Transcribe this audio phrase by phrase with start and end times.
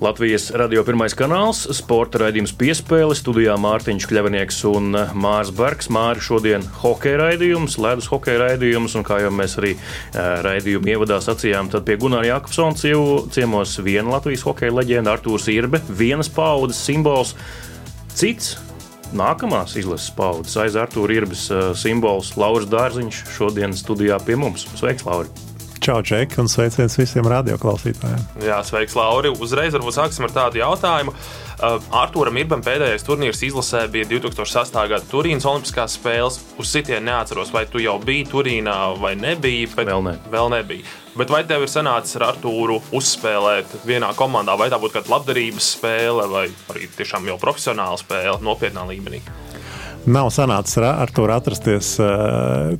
[0.00, 5.90] Latvijas radio pirmais kanāls, sporta raidījums piespēle, studijā Mārtiņš Kļavinieks un Mārs Bergs.
[5.92, 9.74] Māri šodien hokeja raidījums, ledus hokeja raidījums, un kā jau mēs arī
[10.16, 12.80] raidījuma ievadā sacījām, tad pie Gunāra Jākapsona
[13.36, 17.34] ciemos viena Latvijas hokeja leģenda Artūrs Irbe, vienas paudzes simbols.
[18.16, 18.54] Cits
[19.12, 21.44] nākamās izlases paudzes aiz Artūra Irbas
[21.76, 24.64] simbols Lauris Dārziņš šodien studijā pie mums.
[24.80, 25.49] Sveiks, Lauri!
[25.80, 28.24] Čau, Džeki, un sveiciens visiem radioklausītājiem.
[28.44, 29.30] Jā, sveiks, Lauri.
[29.32, 31.14] Uzreiz varbūt sāksim ar tādu jautājumu.
[31.60, 34.76] Uh, Arturam Irbam pēdējais turnīrs izlasē bija 2008.
[34.92, 36.36] gada Turīnas Olimpiskās spēles.
[36.60, 39.72] Uz sitienu neatceros, vai tu jau biji Turīnā vai nebija.
[39.72, 40.16] Bet vēl, ne.
[40.32, 40.84] vēl nebija.
[41.16, 45.74] Bet vai tev ir sanācis ar Artūru uzspēlēt vienā komandā, vai tā būtu kāda labdarības
[45.78, 49.24] spēle, vai arī tiešām jau profesionāla spēle, nopietnā līmenī?
[50.08, 51.90] Nav sanācis ar to atrasties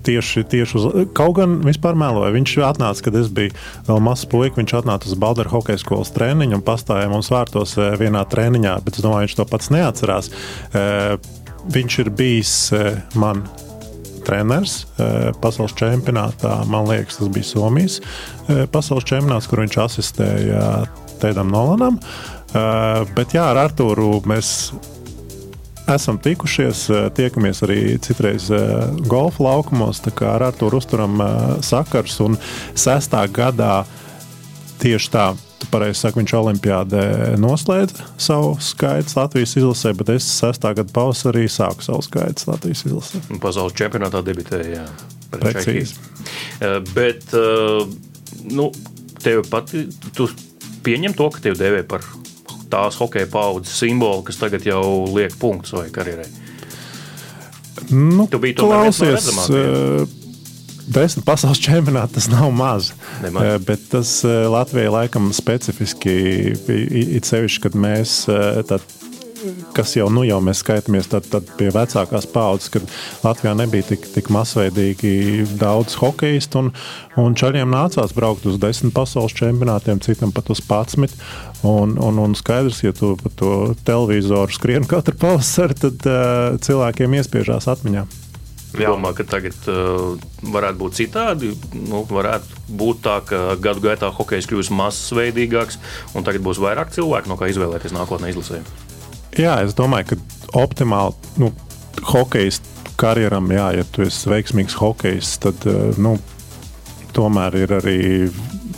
[0.06, 0.86] tieši, tieši uz.
[1.16, 2.32] Kaut gan vispār mēloja.
[2.32, 3.52] Viņš atnāca, kad es biju
[3.88, 4.56] vēl mazs puika.
[4.56, 9.04] Viņš atnāca uz Balderu hokeja skolas treniņu un pastāvēja mums vārtos vienā treniņā, bet es
[9.04, 10.30] domāju, viņš to pats neatcerās.
[11.76, 12.54] Viņš ir bijis
[13.20, 13.44] man
[14.24, 14.86] treneris
[15.44, 16.62] pasaules čempionātā.
[16.72, 18.00] Man liekas, tas bija Somijas
[18.72, 20.64] pasaules čempionāts, kur viņš asistēja
[21.20, 22.00] Tēdam Nolanam.
[23.12, 24.72] Bet jā, ar Artūru mēs
[25.94, 28.48] esam tikušies, tiekamies arī citreiz
[29.10, 31.20] golfa laukumos, ar Arturu uzturam
[31.64, 32.18] sakars.
[32.24, 32.38] Un
[32.74, 33.84] sestā gadā
[34.82, 35.30] tieši tā.
[35.70, 37.02] Pareizi sakot, viņš Olimpijādē
[37.38, 43.20] noslēdza savu skaitu Latvijas izlasē, bet es sestā gada pavasarī sāku savu skaitu Latvijas izlasē.
[43.42, 44.86] Pasaules čempionātā debitēja.
[45.30, 46.00] Precīzi.
[46.94, 47.36] Bet,
[48.50, 48.70] nu,
[49.20, 49.84] tev pati,
[50.16, 50.26] tu
[50.82, 52.08] pieņem to, ka tevi dēvē par
[52.70, 54.82] tās hokeja paudzes simbolu, kas tagad jau
[55.14, 56.28] liek punktus vai karjerai?
[57.90, 59.30] Nu, tu biji klausies.
[60.90, 62.90] Desmit pasaules čempionāti tas nav maz.
[63.22, 63.46] Nemaz.
[63.46, 66.16] Uh, bet tas uh, Latvijai laikam specifiski,
[66.70, 68.24] it sevišķi, kad mēs
[68.70, 68.86] tad
[69.76, 72.86] kas jau, nu, jau mēs skaitāmies tad, tad pie vecākās paudzes, kad
[73.24, 76.72] Latvijā nebija tik, tik masveidīgi daudz hokeistu, un,
[77.20, 81.16] un čaļiem nācās braukt uz desmit pasaules čempionātiem, citam pat uz 11.
[81.66, 83.52] Un, un, un skaidrs, ja tu pa to
[83.84, 88.06] televizoru skrien katru pavasari, tad uh, cilvēkiem iespiežās atmiņā.
[88.70, 90.14] Domā, ka tagad uh,
[90.54, 91.50] varētu būt citādi.
[91.74, 95.80] Nu, varētu būt tā, ka gadu gaitā hokejs kļūs masveidīgāks,
[96.14, 98.89] un tagad būs vairāk cilvēku, no kā izvēlēties nākotnē izlasējumu.
[99.38, 101.52] Jā, es domāju, ka optimāli nu,
[102.10, 102.58] hokeja
[103.00, 106.16] karjeram, jā, ja tu esi veiksmīgs hokejs, tad eh, nu,
[107.16, 108.00] tomēr ir arī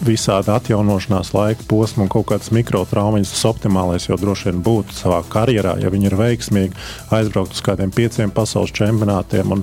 [0.03, 3.31] visādi atjaunošanās laika posmi un kaut kādas mikrotraumas.
[3.31, 7.93] Tas optimālais jau droši vien būtu savā karjerā, ja viņi ir veiksmīgi, aizbraukt uz kādiem
[7.95, 9.63] pieciem pasaules čempionātiem un,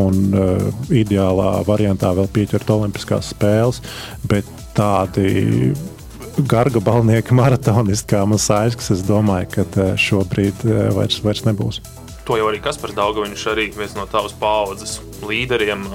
[0.00, 3.80] un uh, ideālā variantā vēl pieķert Olimpiskās spēles.
[4.28, 5.72] Bet tādi
[6.46, 11.80] gargabalnieki maratonisti kā Masāļs, es domāju, ka eh, šobrīd eh, vairs, vairs nebūs.
[12.28, 15.86] To jau arī Kaspars Daugaviņš, arī viens no tavas paudzes līderiem.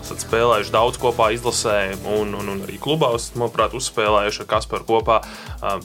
[0.00, 5.20] Esat spēlējuši daudz kopā izlasē, un, un, un arī klubā, manuprāt, uzspēlējuši ar Kasparu kopā.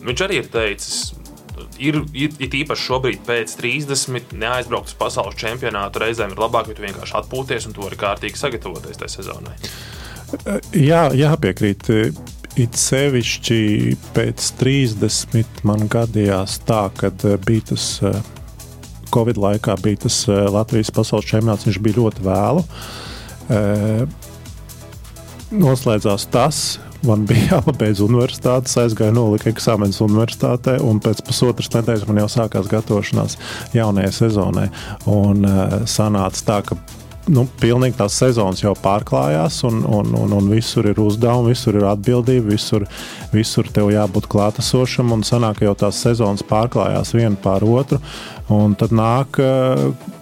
[0.01, 1.13] Viņš arī ir teicis,
[1.79, 6.03] ir, ir, ir īpaši šobrīd, pēc 30, neaizbraukt uz pasaules čempionātu.
[6.03, 9.55] Reizēm ir labāk, ja tu vienkārši atpūties un tu vari kārtīgi sagatavoties tajā sezonai.
[10.75, 11.87] Jā, jāpiekrīt.
[12.55, 13.57] It sevišķi
[14.15, 18.15] pēc 30 man gadījās tā, kad eh, bija tas eh,
[19.11, 22.63] Covid laikā, bija tas eh, Latvijas pasaules čempionāts, viņš bija ļoti vēlu.
[25.55, 26.61] Noslēdzās tas,
[27.03, 32.71] man bija jāpabeidz universitāte, aizgāju nolika eksāmenus universitātē, un pēc pusotras nedēļas man jau sākās
[32.71, 33.35] gatavošanās
[33.75, 34.69] jaunajai sezonai.
[35.11, 36.79] Un uh, sanāca tā, ka
[37.31, 41.87] nu, pilnīgi tās sezonas jau pārklājās, un, un, un, un visur ir uzdevumi, visur ir
[41.89, 42.85] atbildība, visur,
[43.33, 45.13] visur tev jābūt klātesošam.
[45.15, 48.01] Un sanāk, jau tās sezonas pārklājās viena pār otru,
[48.53, 49.41] un tad nāk.
[49.41, 50.13] Uh,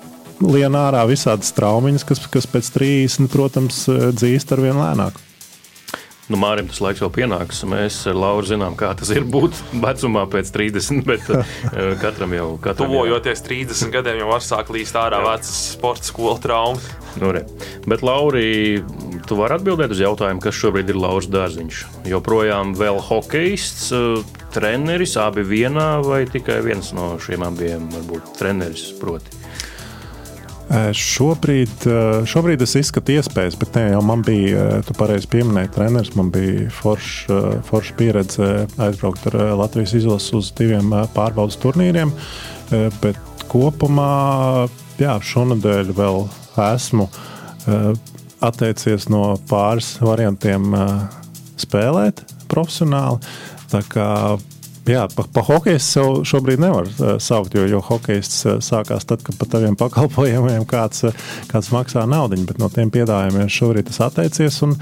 [0.43, 5.21] Lien ārā visādas traumiņas, kas, kas pēc 30, protams, eh, dzīst ar vien lēnāk.
[6.31, 7.59] Nu, Mārim tas laiks vēl pienāks.
[7.67, 11.43] Mēs ar Lauru zinām, kā tas ir būt vecumā pēc 30, bet uh,
[11.99, 12.75] katram jau ir.
[12.79, 16.87] Tuvojoties 30 gadiem, jau var sākt līst ārā vecas sporta skolu traumas.
[17.19, 17.43] Nu, re.
[17.85, 18.79] bet, Lauri,
[19.27, 21.83] tu vari atbildēt uz jautājumu, kas šobrīd ir Lauris Dārziņš?
[22.09, 23.91] Joprojām vēl hokejists,
[24.55, 29.43] treneris, abi vienā vai tikai viens no šiem abiem varbūt treneris proti?
[30.73, 31.83] Šobrīd,
[32.25, 36.13] šobrīd es izskatu iespējas, bet ne, jau man bija, tu pareizi pieminēji, treneris.
[36.17, 38.47] Man bija forša forš pieredze
[38.81, 42.13] aizbraukt ar Latvijas izlases uz diviem pārbaudas turnīriem.
[43.03, 44.65] Bet kopumā,
[44.97, 46.25] jā, šonadēļ vēl
[46.71, 47.05] esmu
[48.43, 50.73] atteicies no pāris variantiem
[51.61, 53.21] spēlēt profesionāli.
[53.69, 54.09] Tā kā
[54.83, 59.21] Jā, pa, pa hokeju sev šobrīd nevar uh, saukt, jo, jo hokejs uh, sākās tad,
[59.23, 62.41] kad par taviem pakalpojumiem kāds, uh, kāds maksā naudu.
[62.49, 64.59] Bet no tiem piedāvājumiem šobrīd tas atteicies.
[64.67, 64.75] Un,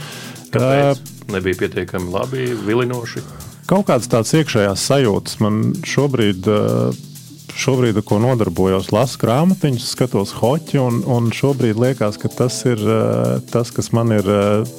[0.52, 0.98] Kāpēc?
[0.98, 3.22] Uh, Nebija pietiekami labi, vilinoši.
[3.70, 6.50] Kaut kādas tādas iekšējās sajūtas man šobrīd.
[6.50, 7.08] Uh,
[7.52, 12.80] Šobrīd, ko nodarbojos, lasu grāmatiņus, skatos hoci, un, un šobrīd liekas, ka tas ir
[13.52, 14.30] tas, kas man ir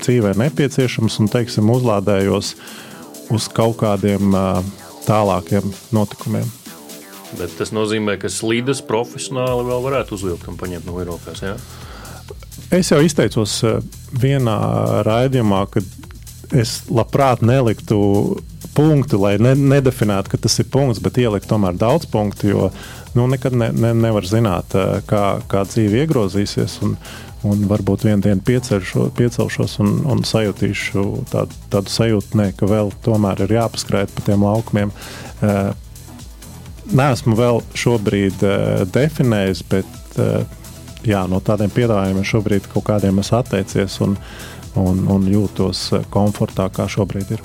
[0.01, 2.55] dzīvē nepieciešams, un, teiksim, uzlādējos
[3.37, 4.33] uz kaut kādiem
[5.07, 6.49] tālākiem notikumiem.
[7.39, 11.41] Bet tas nozīmē, ka slīdes profesionāli vēl varētu uzvilkt un paņemt no Eiropas.
[11.45, 11.57] Ja?
[12.73, 13.81] Es jau izteicos eh,
[14.21, 14.57] vienā
[15.07, 15.83] raidījumā, ka
[16.53, 17.99] es labprāt neliktu
[18.77, 22.69] punktu, lai ne, nedefinētu, ka tas ir punkts, bet ielikt tomēr daudz punktu, jo
[23.17, 26.79] nu, nekad ne, ne, nevar zināt, eh, kā, kā dzīve iegrozīsies.
[26.85, 26.97] Un,
[27.49, 32.93] un varbūt vienā dienā piecelšos, piecelšos un, un sajutīšu tādu, tādu sajūtu, ne, ka vēl
[33.05, 34.93] tomēr ir jāpaskrēt pa tiem laukumiem.
[35.43, 35.73] Uh,
[36.93, 40.43] Nesmu vēl šobrīd uh, definējis, bet uh,
[41.07, 44.17] jā, no tādiem piedāvājumiem šobrīd kaut kādiem es atteicies un,
[44.79, 47.45] un, un jūtos komfortā, kā šobrīd ir.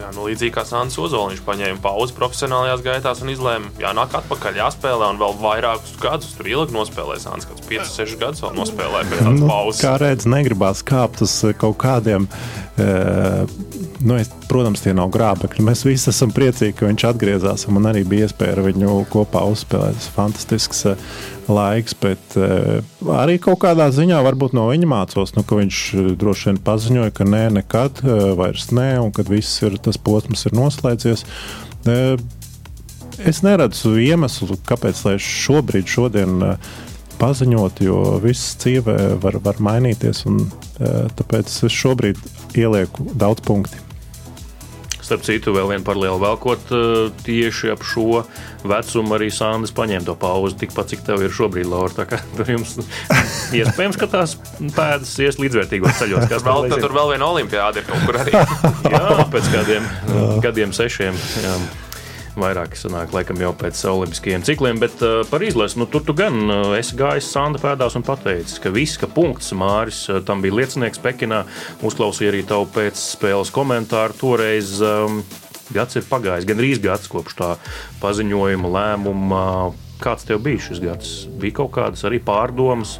[0.00, 4.60] Jā, nu, līdzīgi kā Sāns Ozols, viņš paņēma pauzi profesionālajās gaitās un izlēma, jānāk atpakaļ,
[4.62, 7.24] jāspēlē un vēl vairākus gadus tur ilgi nospēlēja.
[7.26, 9.82] Sāns kāds 5, 6 gadus vēl nospēlēja pēc tādas nu, pauzes.
[9.84, 12.30] Kā redz, negribās kāpt uz kaut kādiem.
[12.80, 12.88] E,
[14.00, 15.66] nu, es, protams, tie nav grābekļi.
[15.68, 17.66] Mēs visi esam priecīgi, ka viņš atgriezās.
[17.68, 20.00] Man arī bija iespēja ar viņu kopā uzspēlēt.
[20.00, 20.86] Tas fantastisks
[21.50, 22.80] laiks, bet uh,
[23.18, 27.14] arī kaut kādā ziņā varbūt no viņa mācos, nu, ka viņš eh, droši vien paziņoja,
[27.16, 31.24] ka nē, nekad uh, vairs nē, un kad viss ir, tas posms ir noslēdzies.
[33.20, 36.42] Es neredzu iemeslu, kāpēc šobrīd, šodien
[37.20, 40.42] paziņot, jo viss dzīvē var, var mainīties, un
[41.16, 42.20] tāpēc es šobrīd
[42.60, 43.89] ielieku daudz punktu.
[45.10, 48.20] Starp citu, vēl viena paralēla velkot eh, tieši ap šo
[48.62, 51.90] vecumu arī Sandis paņēma to pauzi tikpat, cik tev ir šobrīd, Laura.
[51.96, 52.76] Tā kā tur jums
[53.58, 56.30] iespējams, ka tās pēdas ies līdzvērtīgos ceļos.
[56.30, 58.38] Kas vēl, tur vēl viena olimpiāda ir kaut kur arī.
[58.94, 59.04] jā,
[59.34, 59.94] pēc kādiem
[60.46, 61.18] gadiem sešiem.
[61.42, 61.56] Jā
[62.42, 66.40] vairāk sanāk, laikam jau pēc olimpiskajiem cikliem, bet uh, par izlasi, nu, tur tu gan
[66.46, 70.58] uh, esi gājis Sanda pēdās un pateicis, ka viss, ka punkts Māris uh, tam bija
[70.60, 71.44] liecinieks Pekinā,
[71.86, 74.78] uzklausīja arī tavu pēcspēles komentāru toreiz.
[74.84, 75.22] Um,
[75.74, 77.50] gads ir pagājis, gan arī gads kopš tā
[78.02, 79.44] paziņojuma lēmuma.
[80.00, 81.10] Kāds tev bija šis gads?
[81.40, 82.96] Bija kaut kādas arī pārdomas,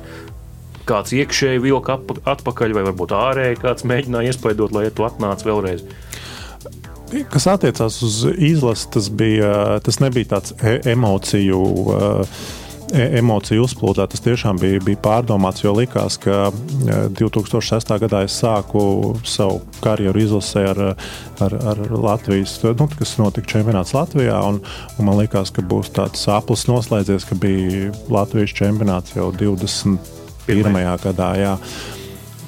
[0.88, 1.96] kāds iekšēji vilka
[2.28, 5.86] atpakaļ, vai varbūt ārēji kāds mēģināja iespaidot, lai tu atnāc vēlreiz.
[7.30, 11.62] Kas attiecās uz izlasi, tas, bija, tas nebija tāds e emociju.
[12.90, 16.48] E emociju uzplūdā tas tiešām bija, bija pārdomāts, jo likās, ka
[17.14, 17.92] 2006.
[18.02, 18.82] gadā es sāku
[19.22, 20.80] savu karjeru izlasē ar,
[21.46, 24.40] ar, ar Latvijas, nu, kas notika čempionāts Latvijā.
[24.42, 24.58] Un,
[24.98, 30.18] un man liekas, ka būs tāds aplis noslēdzies, ka bija Latvijas čempionāts jau 21.
[30.50, 30.98] Pirmajā.
[31.04, 31.30] gadā.
[31.38, 31.54] Jā.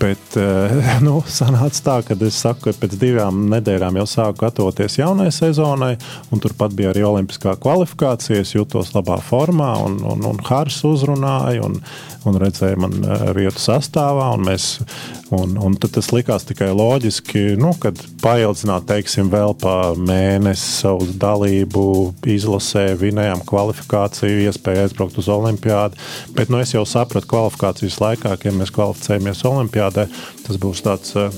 [0.02, 0.72] Bet eh,
[1.06, 5.94] nu, sanāca tā, ka es saku, ka pēc divām nedēļām jau sāku gatavoties jaunai sezonai,
[6.34, 8.42] un turpat bija arī olimpiskā kvalifikācija.
[8.42, 11.78] Es jutos labā formā, un, un, un Hārs uzrunāja, un,
[12.26, 14.32] un redzēja man eh, vietu sastāvā.
[14.34, 14.66] Un mēs,
[15.30, 21.86] un, un tas likās tikai loģiski, nu, kad paildzināt, teiksim, vēl pa mēnesi savu dalību
[22.26, 26.02] izlasē, vinējām kvalifikāciju, iespēju aizbraukt uz olimpiādu.
[26.34, 30.08] Bet nu, es jau sapratu kvalifikācijas laikā, ka ja mēs kvalificējamies olimpiādā olimpiādē.
[30.46, 31.30] Tas būs tāds eh,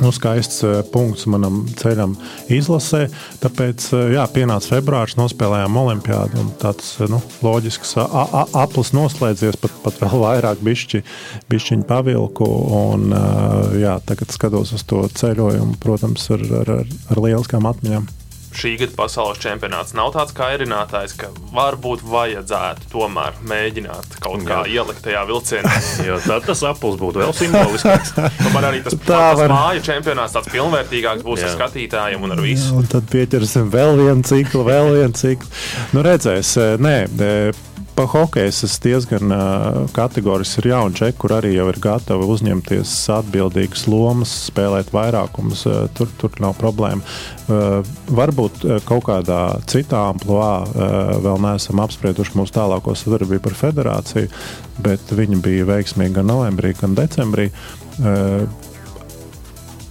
[0.00, 2.16] nu, skaists eh, punkts manam ceļam
[2.48, 3.08] izlasē.
[3.40, 6.46] Tāpēc, eh, jā, pienāca februāris, nospēlējām olimpiādu.
[6.60, 11.02] Tāds nu, loģisks aplis noslēdzies, pat, pat vēl vairāk bišķi,
[11.50, 12.46] bišķiņu pavilku.
[12.80, 13.12] Un,
[13.80, 18.08] jā, tagad skatos uz to ceļojumu, protams, ar, ar, ar, ar lieliskām atmiņām
[18.56, 24.62] šī gada pasaules čempionāts nav tāds kā erinātājs, ka varbūt vajadzētu tomēr mēģināt kaut kā
[24.66, 24.80] Jā.
[24.80, 25.76] ielikt tajā vilcienā.
[26.08, 28.14] jo tad tas apels būtu vēl simboliskāks.
[28.54, 29.54] Man arī tas, tā tas var...
[29.54, 31.50] māju čempionāts tāds pilnvērtīgāks būs Jā.
[31.50, 32.74] ar skatītājiem un ar visu.
[32.80, 35.50] Un tad pieķersim vēl vienu ciklu, vēl vienu ciklu.
[35.96, 36.96] Nu redzēs, nē.
[38.00, 40.56] Pa hokeju es diezgan uh, kategorisks.
[40.62, 45.66] Ir jauni čeki, kur arī jau ir gatavi uzņemties atbildīgas lomas, spēlēt vairākumus.
[45.68, 47.04] Uh, tur, tur nav problēma.
[47.44, 53.58] Uh, varbūt uh, kaut kādā citā amplitūnā uh, vēl neesam apsprieduši mūsu tālāko sadarbību ar
[53.58, 54.30] federāciju,
[54.80, 57.50] bet viņi bija veiksmīgi gan novembrī, gan decembrī.
[58.00, 58.46] Uh,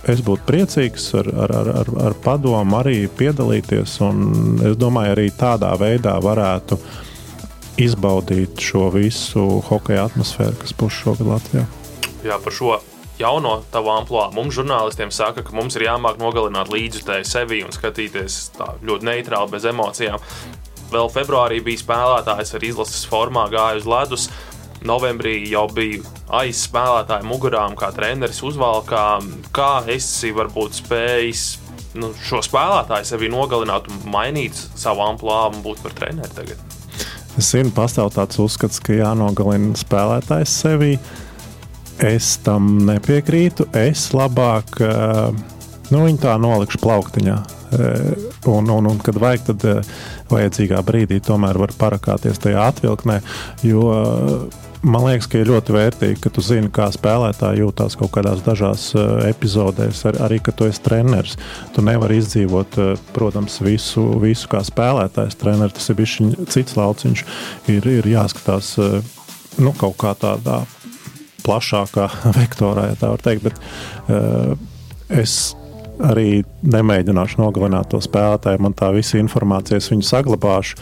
[0.10, 4.00] es būtu priecīgs ar, ar, ar, ar, ar padomu arī piedalīties.
[4.72, 6.80] Es domāju, arī tādā veidā varētu
[7.80, 11.66] izbaudīt šo visu hokeja atmosfēru, kas būs šogad Latvijā.
[12.26, 12.78] Jā, par šo
[13.20, 14.36] jauno tavu amplitūdu.
[14.38, 19.54] Mums, žurnālistiem, saka, ka mums ir jāmāk nogalināt līdzjutēju sevi un skatīties tā ļoti neitrāli,
[19.56, 20.24] bez emocijām.
[20.90, 24.30] Vēl februārī bija spēlētājs ar izlases formā, gāja uz ledus
[24.86, 26.04] novembrī jau bija
[26.40, 29.06] aiz spēlētāju mugurām, kā treneris uzvalkā.
[29.56, 31.46] Kā esi varbūt spējis
[32.00, 36.79] nu, šo spēlētāju sevi nogalināt un mainīt savu amplitūdu un būt par treneri tagad?
[37.38, 40.96] Es zinu, pastāv tāds uzskats, ka jānogalina spēlētājs sevi.
[42.00, 43.68] Es tam nepiekrītu.
[43.76, 44.80] Es labāk
[45.92, 47.38] nu, viņu tā nolikšu plauktiņā.
[48.50, 49.86] Un, un, un kad vajag, tad
[50.32, 53.20] vajadzīgā brīdī tomēr var parakāties tajā atvilknē.
[53.68, 53.84] Jo
[54.80, 58.86] Man liekas, ka ir ļoti vērtīgi, ka tu zini, kā spēlētāji jūtas kaut kādās dažās
[58.96, 61.36] uh, epizodēs, ar, arī kad tu esi treneris.
[61.76, 65.36] Tu nevari izdzīvot, uh, protams, visu, visu kā spēlētājs.
[65.42, 66.16] Treneris tas ir bijis
[66.56, 67.26] cits lauciņš.
[67.76, 69.02] Ir, ir jāskatās uh,
[69.60, 70.62] nu, kaut kā tādā
[71.44, 72.08] plašākā
[72.40, 73.50] vektorā, ja tā var teikt.
[73.50, 73.60] Bet,
[74.08, 74.56] uh,
[75.12, 75.58] es
[76.00, 78.64] arī nemēģināšu nogalināt to spēlētāju.
[78.64, 80.80] Man tā visa informācija, es viņu saglabāšu.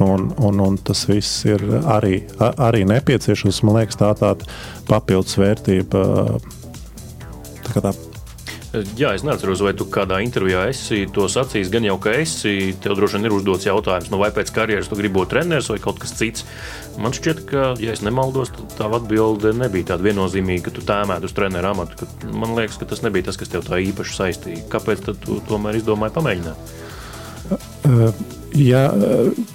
[0.00, 3.62] Un, un, un tas viss ir arī, arī nepieciešams.
[3.68, 4.48] Man liekas, tā tāda
[4.88, 6.06] papildus vērtība.
[7.68, 7.92] Tā tā
[8.70, 11.72] Jā, es neatceros, vai tu kādā intervijā esi to sacījis.
[11.74, 14.98] Gan jau, ka esi, tev droši vien ir uzdots jautājums, nu vai pēc karjeras tu
[14.98, 16.46] gribi būt treneris vai kaut kas cits.
[17.02, 21.26] Man šķiet, ka, ja es nemaldos, tad tā atbilde nebija tāda viennozīmīga, ka tu tēmētu
[21.26, 22.06] uz treneru amatu.
[22.30, 24.68] Man liekas, ka tas nebija tas, kas tev tā īpaši saistīja.
[24.70, 26.78] Kāpēc tu tomēr izdomāji pamēģināt?
[27.50, 28.14] Uh,
[28.54, 28.84] ja,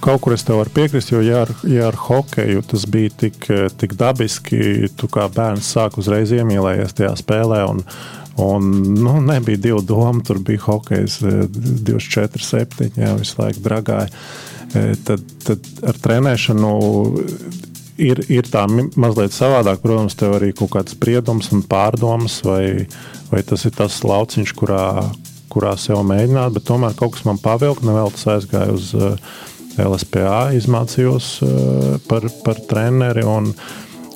[0.04, 3.48] kaut kur es tev varu piekrist, jo ja ar, ja ar hokeju tas bija tik,
[3.80, 7.62] tik dabiski, tu kā bērns sāk uzreiz iemīlējies tajā spēlē.
[7.70, 7.84] Un,
[8.42, 14.10] un, nu, nebija divu domu, tur bija hokejs 24, 7, jā, visu laiku dragāja.
[15.06, 16.72] Tad, tad ar trenēšanu
[18.02, 19.80] ir, ir tā mazliet savādāk.
[19.84, 22.86] Protams, tev arī kaut kāds spriedums un pārdomas, vai,
[23.30, 24.86] vai tas ir tas lauciņš, kurā,
[25.52, 27.86] kurā sev mēģināt, bet tomēr kaut kas man pavilka.
[27.86, 29.16] Nevēl tas aizgāja uz eh,
[29.82, 33.26] LSPA, izmācījos uh, par, par treneri.
[33.28, 33.50] Un,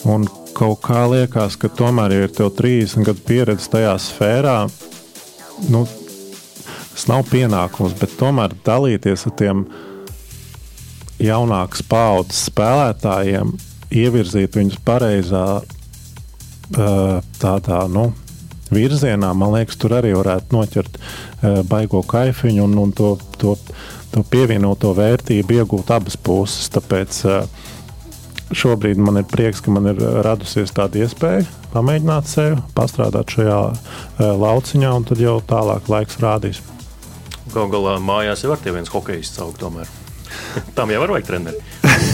[0.09, 0.25] un
[0.57, 4.57] kaut kā liekas, ka tomēr, ja ir tev 30 gadu pieredze tajā sfērā,
[5.69, 5.85] nu,
[6.95, 9.67] tas nav pienākums, bet tomēr dalīties ar tiem
[11.21, 13.53] jaunākas paudzes spēlētājiem,
[14.01, 18.09] ievirzīt viņus pareizā uh, tādā, nu,
[18.75, 23.57] virzienā, man liekas, tur arī varētu noķert uh, baigo kaifiņu un, un to, to,
[24.15, 26.71] to pievienoto vērtību iegūt abas puses.
[26.75, 27.41] Tāpēc uh,
[28.51, 33.79] šobrīd man ir prieks, ka man ir radusies tāda iespēja pamēģināt sevi, pastrādāt šajā uh,
[34.19, 36.63] lauciņā, un tad jau tālāk laiks rādīs.
[37.51, 39.89] Galu galā mājās jau var tie viens hokejs saukt tomēr.
[40.77, 41.63] Tam jau var vajag treneri.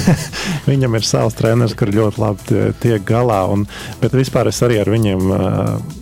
[0.71, 3.43] Viņam ir savs treneris, kurš ļoti labi tiek galā.
[3.53, 3.67] Un,
[4.01, 5.96] bet vispār es arī ar viņiem uh,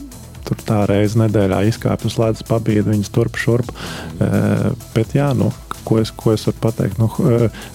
[0.49, 3.71] tur tā reize nedēļā izkāpu uz ledus, pabīdu viņus turp šurp.
[4.95, 5.51] Bet jā, nu,
[5.85, 7.01] ko es, ko es varu pateikt?
[7.01, 7.11] Nu,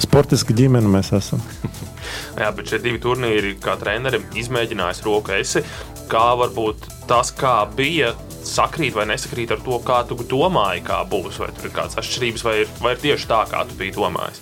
[0.02, 1.44] sportiski ģimene mēs esam.
[2.40, 5.64] Jā, bet šie divi turnīri, kā trenerim, izmēģinājis roku esi.
[6.10, 8.14] Kā varbūt tas, kā bija,
[8.46, 12.46] sakrīt vai nesakrīt ar to, kā tu domāji, kā būs, vai tur ir kādas atšķirības,
[12.48, 14.42] vai ir, vai ir tieši tā, kā tu biji domājis?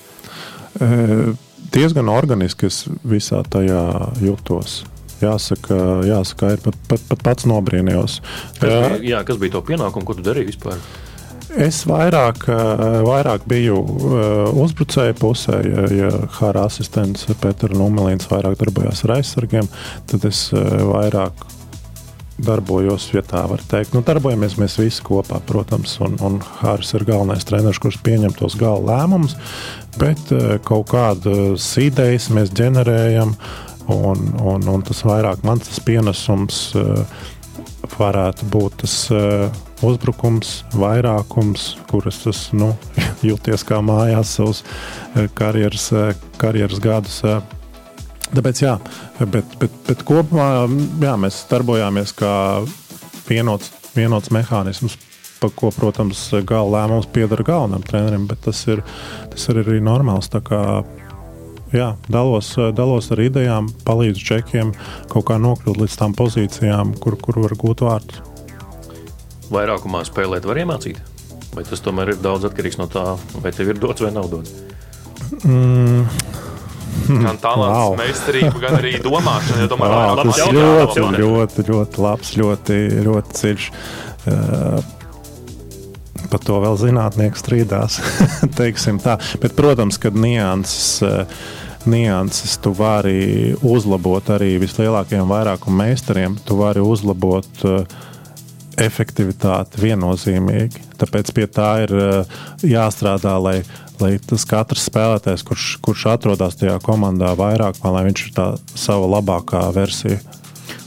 [0.77, 1.33] Uh,
[1.73, 3.81] diezgan organiski es visā tajā
[4.23, 4.83] jūtos
[5.23, 8.21] jāsaka, jāsaka ir pat, pat, pat pats nobrīnījos.
[8.59, 10.81] Kas bija, jā, kas bija to pienākumu, ko tu darīji vispār?
[11.57, 12.43] Es vairāk,
[13.07, 13.77] vairāk biju
[14.61, 19.69] uzbrucēju pusē, ja, ja Hāra asistents Pēters Numelīns vairāk darbojās ar aizsargiem,
[20.11, 21.47] tad es vairāk
[22.43, 23.95] darbojos, ja tā var teikt.
[23.95, 28.59] Nu, darbojamies mēs visi kopā, protams, un, un Hāris ir galvenais treneris, kurš pieņem tos
[28.59, 29.33] galva lēmumus,
[29.97, 30.29] bet
[30.67, 33.33] kaut kādas idejas mēs ģenerējam.
[33.33, 37.03] Uh, Un, un, un tas vairāk mans tas pienesums uh,
[37.95, 39.47] varētu būt tas uh,
[39.87, 42.73] uzbrukums, vairākums, kuras tas nu,
[43.29, 45.87] jūties kā mājās savus uh, karjeras,
[46.41, 47.21] karjeras gadus.
[48.27, 48.75] Tāpēc, jā,
[49.23, 50.67] bet, bet, bet kopumā
[50.99, 52.31] jā, mēs darbojāmies kā
[53.29, 54.97] vienots, vienots mehānisms,
[55.39, 58.83] par ko, protams, gala lēmums pieder galvenam trenerim, bet tas ir,
[59.31, 60.27] tas ir arī normāls.
[61.75, 64.73] Jā, dalos, dalos ar idejām, palīdzu čekiem
[65.11, 68.23] kaut kā nokļūt līdz tām pozīcijām, kur, kur var gūt vārdus.
[69.51, 70.99] Vairākumā spēlēt var iemācīt,
[71.55, 74.55] vai tas tomēr ir daudz atkarīgs no tā, vai tev ir dots vai nav dots?
[75.43, 76.07] Mm.
[77.07, 77.95] Gan talants, wow.
[77.99, 79.63] meistarība, gan arī domāšana.
[79.63, 83.71] Ja domāju, wow, tas ir ļoti, ļoti, ļoti, labs, ļoti, ļoti dziļš.
[84.27, 84.96] Uh,
[86.31, 87.99] Par to vēl zinātnieki strīdās.
[89.41, 91.47] Bet, protams, ka nianses, uh,
[91.87, 96.37] nianses tu vari uzlabot arī vislielākajiem vairākuma meistariem.
[96.45, 97.83] Tu vari uzlabot uh,
[98.77, 100.85] efektivitāti viennozīmīgi.
[101.01, 103.59] Tāpēc pie tā ir uh, jāstrādā, lai
[104.01, 108.47] lai tas katrs spēlētājs, kurš, kurš atrodas tajā komandā vairāk, lai viņš ir tā
[108.77, 110.19] sava labākā versija.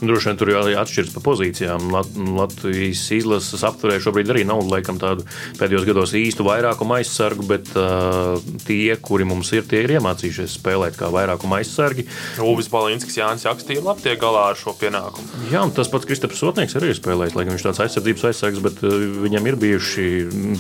[0.01, 1.91] Droši vien tur jau atšķiras pa pozīcijām.
[1.93, 5.27] Lat Latvijas izlases apturē šobrīd arī nav laikam tādu
[5.61, 10.97] pēdējos gados īstu vairākumu aizsargu, bet uh, tie, kuri mums ir, tie ir iemācījušies spēlēt
[11.01, 12.07] kā vairākumu aizsargi.
[12.45, 15.45] Uvis Balinskis, Jānis Jakstīja labi tiek galā ar šo pienākumu.
[15.53, 18.97] Jā, tas pats Kristaps Sotnieks arī ir spēlējis, lai viņš tāds aizsardzības aizsargs, bet uh,
[19.25, 20.07] viņam ir bijuši,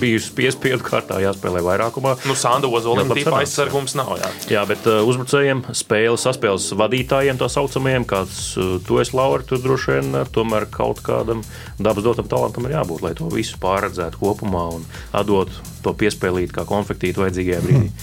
[0.00, 2.16] bijusi piespiedu kārtā jāspēlē vairākumā.
[2.28, 4.30] Nu, Sanda Ozolim tīpa aizsargums nav, jā.
[4.56, 9.62] Jā, bet uh, uzbrucējiem, spēles, saspēles vadītājiem tā saucamajiem, kāds uh, tu esi Laura, tur
[9.62, 11.44] droši vien eh, tomēr kaut kādam
[11.78, 16.66] dabas dotam talantam ir jābūt, lai to visu pārredzētu kopumā un atdot to piespēlīt kā
[16.68, 17.94] konfektītu vajadzīgajā brīdī.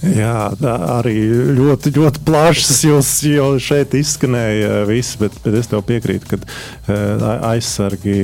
[0.00, 0.48] Jā,
[0.96, 1.12] arī
[1.58, 7.26] ļoti, ļoti plašs jūs jau šeit izskanēja viss, bet, bet es tev piekrītu, ka uh,
[7.50, 8.14] aizsargi,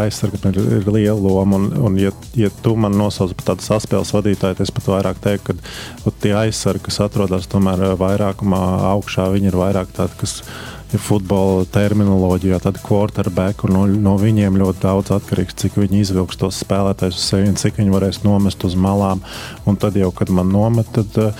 [0.00, 1.60] aizsargi ir, ir liela loma.
[1.60, 5.20] Un, un ja, ja tu man nosauc par tādu saspēles vadītāju, tad es pat vairāk
[5.26, 5.58] teiktu,
[6.06, 11.66] ka tie aizsargi, kas atrodas tomēr vairākumā augšā, viņi ir vairāk tādi, kas ja futbola
[11.68, 17.26] terminoloģijā, tad quarterback no, no viņiem ļoti daudz atkarīgs, cik viņi izvilks tos spēlētājus uz
[17.28, 19.20] sevi un cik viņi varēs nomest uz malām.
[19.68, 21.34] Un tad jau, kad man nomet, tad,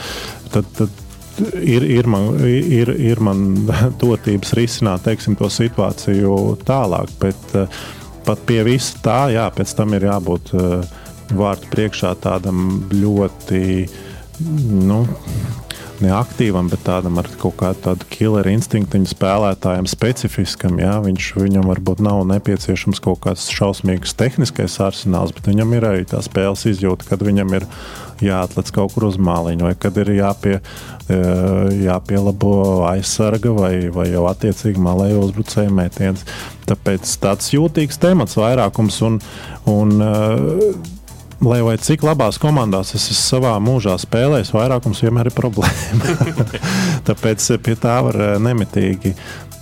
[0.53, 3.47] tad, tad ir, ir, man, ir, ir man
[4.03, 7.15] dotības risināt teiksim, to situāciju tālāk.
[7.23, 7.57] Bet
[8.29, 10.53] pat pie visa tā, jā, pēc tam ir jābūt
[11.39, 13.89] vārtu priekšā tādam ļoti.
[14.89, 15.01] Nu,
[16.05, 20.79] neaktīvam, bet tādam ar kaut kādu tādu killer instinktu spēlētājam specifiskam.
[20.83, 26.05] Jā, viņš, viņam varbūt nav nepieciešams kaut kāds šausmīgs tehniskais arsenāls, bet viņam ir arī
[26.09, 27.69] tā spēles izjūta, kad viņam ir
[28.25, 31.19] jāatlec kaut kur uz māliņu, vai kad ir jāpie, e,
[31.85, 32.55] jāpielabo
[32.91, 36.27] aizsarga vai, vai jau attiecīgi malējo uzbrucēju metiens.
[36.69, 39.21] Tāpēc tāds jūtīgs temats vairākums un,
[39.71, 40.97] un uh,
[41.45, 46.15] lai vai cik labās komandās es esmu savā mūžā spēlējis, vairākums vienmēr ir problēma.
[47.09, 49.15] Tāpēc pie tā var eh, nemitīgi,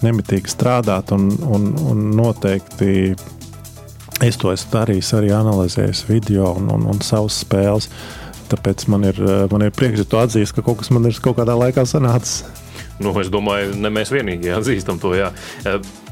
[0.04, 3.14] nemitīgi strādāt un, un, un noteikti.
[4.24, 7.90] Es to esmu darījis, arī analizējis video un, un, un savas spēles.
[8.48, 11.20] Tāpēc man ir, eh, man ir prieks, ja tu atzīsti, ka kaut kas man ir
[11.20, 12.46] kaut kādā laikā sanācis.
[13.02, 15.12] Nu, es domāju, ne mēs vienīgi atzīstam to.
[15.18, 15.28] Jā.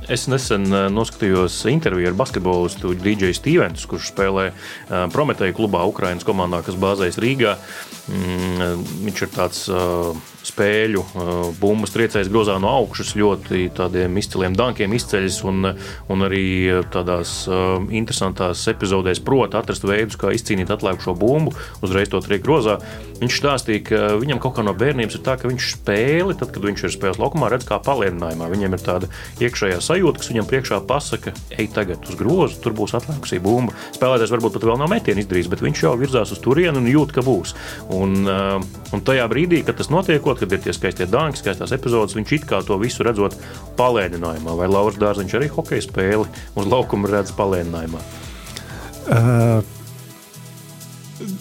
[0.04, 5.84] Eh, Es nesen eh, noskatījos interviju ar basketbolistu DJ Stevens, kurš spēlē eh, Prometēju klubā
[5.90, 7.56] Ukraiņas komandā, kas bāzējas Rīgā.
[8.12, 10.12] Mm, viņš ir tāds uh,
[10.44, 15.70] spēļu uh, bumbas triecējs grozā no augšas, ļoti tādiem izciliem dankiem izceļas un,
[16.12, 16.44] un arī
[16.92, 21.54] tādās uh, interesantās epizodēs prot atrast veidus, kā izcīnīt atlikušo bumbu,
[21.84, 22.78] uzreiz to triek grozā.
[23.20, 26.64] Viņš stāstīja, ka viņam kaut kā no bērnības ir tā, ka viņš spēli, tad, kad
[26.66, 28.48] viņš ir spēles laukumā, redz kā palielinājumā.
[28.50, 29.08] Viņam ir tāda
[29.40, 33.76] iekšējā sajūta, kas viņam priekšā pasaka, ej tagad uz grozu, tur būs atlikusi bumba.
[33.96, 37.14] Spēlētājs varbūt pat vēl nav metienu izdarījis, bet viņš jau virzās uz turieni un jūt,
[37.14, 37.54] ka būs.
[37.94, 38.58] Un, uh,
[38.92, 39.92] un tajā brīdī, kad tas
[40.34, 43.36] notiekot, kad ir tie skaistie dāņi, skaistās epizodes, viņš it kā to visu redzot
[43.76, 44.56] palēninājumā.
[44.56, 48.00] Vai Lauris Dārziņš arī hokeja spēli uz laukuma redz palēninājumā?
[49.08, 49.62] Uh,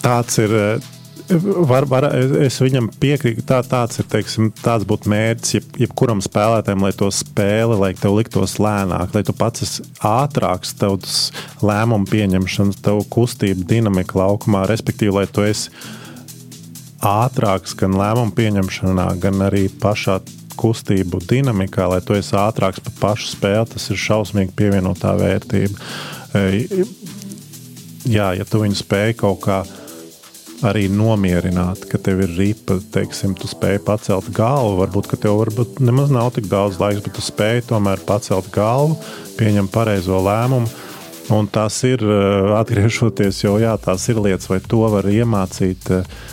[0.02, 0.80] tāds ir.
[1.24, 2.04] Var, var,
[2.44, 7.08] es viņam piekrītu, tā, tāds ir teiksim, tāds būtu mērķis jeb, jebkuram spēlētājam, lai to
[7.08, 11.16] spēli, lai tev liktos lēnāk, lai tu pats esi ātrāks, tavs
[11.64, 15.72] lēmumu pieņemšanas, tavu kustību, dinamika laukumā, respektīvi, lai tu esi
[17.04, 20.20] ātrāks gan lēmumu pieņemšanā, gan arī pašā
[20.58, 25.88] kustību dinamikā, lai tu esi ātrāks par pašu spēli, tas ir šausmīgi pievienotā vērtība.
[28.04, 29.62] Jā, ja tu viņu spēj kaut kā
[30.64, 34.78] arī nomierināt, ka tev ir ripa, teiksim, tu spēj pacelt galvu.
[34.80, 38.96] Varbūt, ka tev varbūt nemaz nav tik daudz laika, bet tu spēj tomēr pacelt galvu,
[39.40, 40.70] pieņemt pareizo lēmumu.
[41.34, 42.16] Un tas ir, e,
[42.52, 46.24] atgriežoties jau, jā, tās ir lietas, vai to var iemācīt uh,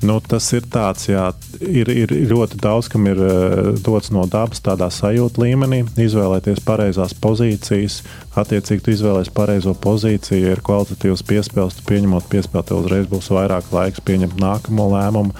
[0.00, 1.26] Nu, tas ir tāds, jā,
[1.60, 7.12] ir, ir ļoti daudz, kam ir uh, dots no dabas, tādā sajūta līmenī, izvēlēties pareizās
[7.20, 7.98] pozīcijas.
[8.40, 13.68] Attiecīgi, tu izvēlēsies pareizo pozīciju, ir kvalitatīvs piespēles, tu pieņemot piespēli, tev uzreiz būs vairāk
[13.76, 15.36] laiks pieņemt nākamo lēmumu.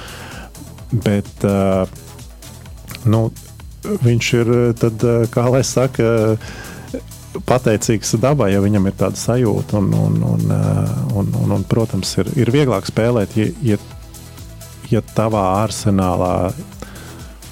[1.08, 1.88] bet uh,
[3.08, 3.30] nu,
[4.04, 6.36] viņš ir, tad, kā lai saka,
[7.46, 9.80] pateicīgs dabai, ja viņam ir tāda sajūta.
[9.80, 10.44] Un, un, un,
[11.16, 13.80] un, un, un, protams, ir, ir vieglāk spēlēt, ja, ja,
[14.90, 16.34] ja tavā arsenālā.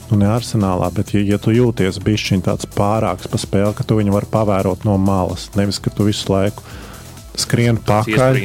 [0.09, 3.99] Nu, ne arsenālā, bet ja, ja tu jūties bišķiņ tāds pārāks par spēli, ka tu
[3.99, 6.65] viņu vari pavērot no malas, nevis ka tu visu laiku
[7.39, 8.41] skrien pakaļ.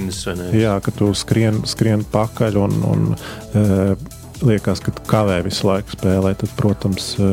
[0.58, 3.64] Jā, ka tu skrien, skrien pakaļ un, un e,
[4.44, 7.32] liekas, ka tu kavē visu laiku spēlēt, tad, protams, e,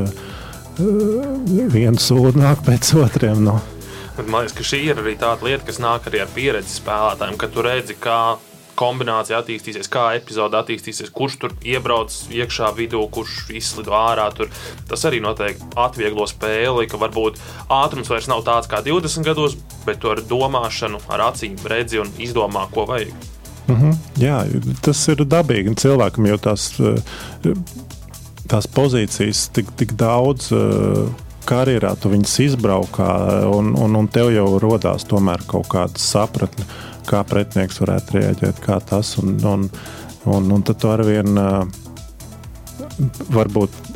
[1.75, 3.42] viens sūdi nāk pēc otriem.
[3.51, 3.59] No.
[4.16, 7.40] Bet man liekas, ka šī ir arī tāda lieta, kas nāk arī ar pieredzi spēlētājiem,
[7.40, 8.20] ka tu redzi, kā
[8.81, 14.29] kombinācija attīstīsies, kā epizode attīstīsies, kurš tur iebrauc iekšā vidū, kurš izslido ārā.
[14.37, 14.51] Tur.
[14.88, 17.40] Tas arī noteikti atvieglo spēli, ka varbūt
[17.81, 22.66] ātrums vairs nav tāds kā 20 gados, bet ar domāšanu, ar acīm redzi un izdomā,
[22.75, 23.12] ko vajag.
[23.69, 23.97] Mm -hmm.
[24.19, 24.45] Jā,
[24.83, 25.75] tas ir dabīgi.
[25.75, 26.71] Cilvēkam jau tās,
[28.49, 30.53] tās pozīcijas tik, tik daudz.
[30.53, 31.11] Uh,
[31.51, 33.11] karjerā tu viņus izbraukā,
[33.51, 35.07] un, un, un tev jau radās
[35.47, 36.64] kaut kāda sapratne,
[37.09, 39.15] kā pretinieks varētu reaģēt, kā tas.
[39.23, 39.69] Un, un,
[40.31, 41.39] un, un tad ar vien
[43.35, 43.87] varbūt.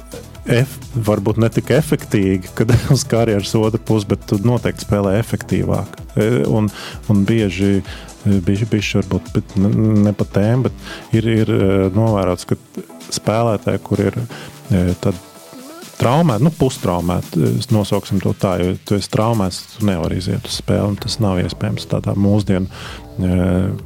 [0.45, 0.75] Ef,
[1.07, 5.97] varbūt ne tik efektīvi, kad uz karjeras otru pusi, bet tu noteikti spēlē efektīvāk.
[6.21, 6.69] E, un,
[7.09, 7.79] un bieži,
[8.27, 9.71] bieži, bieži varbūt ne,
[10.05, 12.61] ne pa tēmu, bet ir, ir e, novērots, ka
[13.09, 15.17] spēlētāji, kur ir e, tad
[15.99, 17.51] traumēti, nu, pustraumēti.
[17.75, 20.99] Nosauksim to tā, jo tu esi traumēts, tu nevari iziet uz spēli.
[21.03, 22.67] Tas nav iespējams tādā mūsdienā,
[23.19, 23.39] e,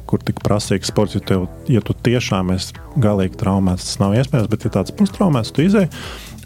[0.09, 1.17] kur tik prasīgs sports.
[1.17, 4.49] Jo tev, ja tu tiešām esi galīgi traumēts, tas nav iespējams.
[4.51, 5.91] Bet, ja tāds pustraumēts, tu izēji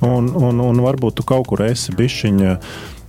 [0.04, 2.58] un, un, un varbūt tu kaut kur esi bišķiņa.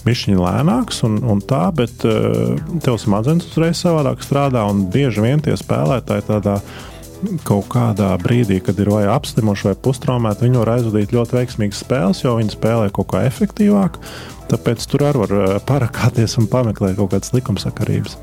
[0.04, 4.66] Ir lēnāks un, un tā, bet uh, tev smadzenes uzreiz savādāk strādā.
[4.92, 6.92] Bieži vien tie spēlētāji tādā veidā
[7.46, 12.22] kaut kādā brīdī, kad ir vai apslimuši vai pustraumēti, viņi var aizvadīt ļoti veiksmīgas spēles,
[12.24, 13.98] jo viņi spēlē kaut kā efektīvāk.
[14.50, 18.18] Tāpēc tur arī var eh, parakāties un pameklēt kaut kādas likumsakarības.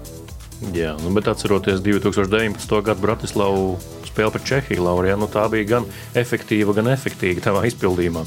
[0.75, 2.81] Jā, nu, bet atceroties 2019.
[2.85, 3.79] gada Bratislavu
[4.11, 8.25] spēle pret Čehiju, Laurija, nu, tā bija gan efektīva, gan efektīva tavā izpildījumā.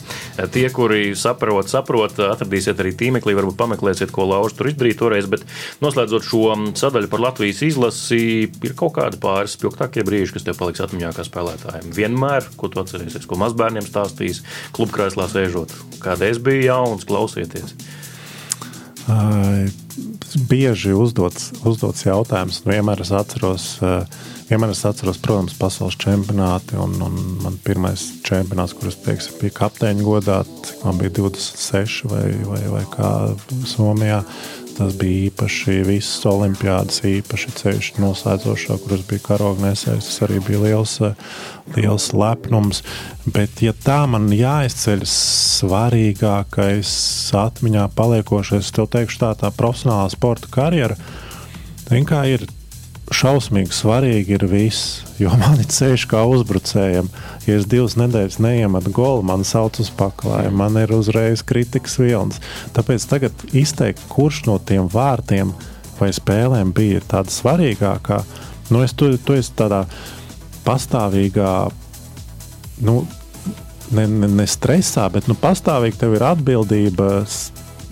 [0.55, 5.45] Tie, kuri saprot, saprot, atradīsiet arī tīmeklī, varbūt pameklēsiet, ko Lauris tur izdarīja toreiz, bet
[5.85, 6.45] noslēdzot šo
[6.79, 11.27] sadaļu par Latvijas izlasi, ir kaut kādi pāris spilgtākie brīži, kas tev paliks atmiņā kā
[11.27, 11.93] spēlētājiem.
[11.97, 14.43] Vienmēr, ko tu atcerēsies, ko mazbērniem stāstīs,
[14.77, 17.77] klubkrēslā sēžot, kāda es biju jauns, klausieties.
[19.05, 19.67] Uh,
[20.49, 24.07] bieži uzdots, uzdots jautājums, un vienmēr es atceros uh,
[24.45, 26.77] Vienmēr es atceros, protams, pasaules čempionāti.
[26.77, 30.43] Un, un man pirmais čempionāts, kurus teiksim, bija kapteiņa godā,
[30.83, 33.09] man bija 26 vai, vai, vai kā
[33.71, 34.21] Somijā.
[34.75, 40.09] Tas bija īpaši visas olimpiādas, īpaši ceļš noslēdzošā, kuras bija karognēsējis.
[40.09, 40.97] Tas arī bija liels,
[41.77, 42.83] liels lepnums.
[43.25, 46.91] Bet, ja tā man jāizceļ svarīgākais
[47.39, 50.99] atmiņā paliekošais, tev teikšu tā, tā profesionālā sporta karjera.
[51.87, 52.45] Zin, kā ir
[53.13, 55.03] šausmīgi svarīgi ir viss.
[55.21, 57.11] Jo man ir ceļš kā uzbrucējiem.
[57.49, 62.41] Ja es divas nedēļas neiemetu golu, man sauc uz paklāju, man ir uzreiz kritikas vilnis.
[62.77, 65.53] Tāpēc tagad izteikt, kurš no tiem vārtiem
[65.99, 68.23] vai spēlēm bija tāda svarīgākā,
[68.75, 69.85] nu, es tu, tu esi tādā
[70.67, 71.53] pastāvīgā.
[72.87, 73.05] Nu,
[73.95, 77.09] Ne, ne, ne stresā, bet nu, pastāvīgi tev ir atbildība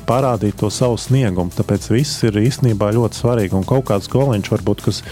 [0.06, 1.52] parādīt to savu sniegumu.
[1.56, 3.58] Tāpēc viss ir īstenībā ļoti svarīgi.
[3.58, 5.02] Un kaut kāds goliņš, varbūt, kas,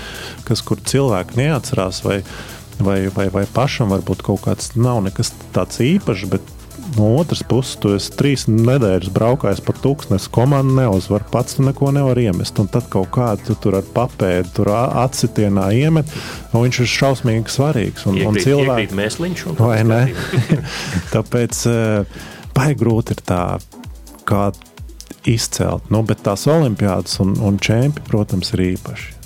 [0.48, 2.20] kas kur cilvēki neatcerās, vai,
[2.81, 6.29] vai, vai, vai pašam varbūt kaut kāds nav nekas tāds īpašs.
[6.33, 6.57] Bet
[6.96, 11.92] no otras puses, tu esi trīs nedēļas braukājis par tūkstnesi, komanda neuzvar, pats tu neko
[11.94, 12.59] nevar iemest.
[12.62, 16.11] Un tad kaut kādu tu tur ar papēdi, tur acitienā iemet,
[16.53, 18.07] un viņš ir šausmīgi svarīgs.
[18.11, 19.46] Un, iekrīt, un cilvēki mēsliņš.
[19.61, 20.03] Vai ne?
[21.14, 22.18] Tāpēc uh,
[22.57, 23.44] baigi grūti ir tā,
[24.29, 24.48] kā
[25.28, 25.88] izcelt.
[25.92, 29.16] Nu, bet tās olimpiādas un, un čempi, protams, ir īpaši.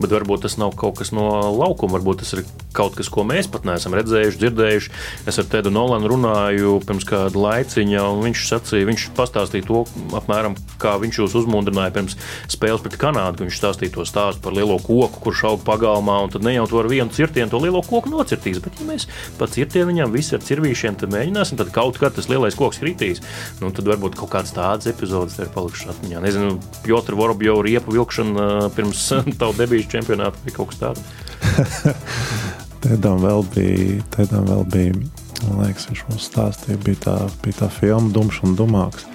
[0.00, 2.44] Bet varbūt tas nav kaut kas no laukuma, varbūt tas ir
[2.76, 4.92] kaut kas, ko mēs pat neesam redzējuši, dzirdējuši.
[5.30, 9.84] Es ar Tedu Nolanu runāju pirms kāda laiciņa, un viņš sacīja, viņš pastāstīja to,
[10.18, 12.18] apmēram, kā viņš jūs uzmundrināja pirms
[12.52, 13.46] spēles pret Kanādu.
[13.46, 16.82] Viņš stāstīja to stāstu par lielo koku, kurš aug pagalmā, un tad ne jau to
[16.82, 18.62] ar vienu cirtienu to lielo koku nocirtīs.
[18.64, 19.08] Bet, ja mēs
[19.38, 23.22] pa cirtienu viņam visi ar cirvīšiem mēģināsim, tad kaut kad tas lielais koks kritīs.
[23.60, 26.22] Nu, tad varbūt kaut kāds tāds epizodes ir palikušas atmiņā.
[26.24, 26.56] Nezinu,
[26.86, 29.08] Piotra Vorobjova riepu vilkšana pirms
[29.40, 31.31] tavu debīšu čempionātu vai kaut kas tāds.
[32.82, 34.96] Tēdam vēl bija, tēdam vēl bija,
[35.44, 39.06] man liekas, viņš mums stāstīja, bija tā, bija tā filma Dumšs un Dumāks.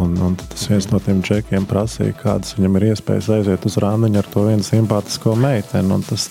[0.00, 4.22] Un, un tas viens no tiem džekiem prasīja, kādas viņam ir iespējas aiziet uz rāniņu
[4.22, 5.98] ar to vienu simpātisko meiteni.
[6.08, 6.30] Tas,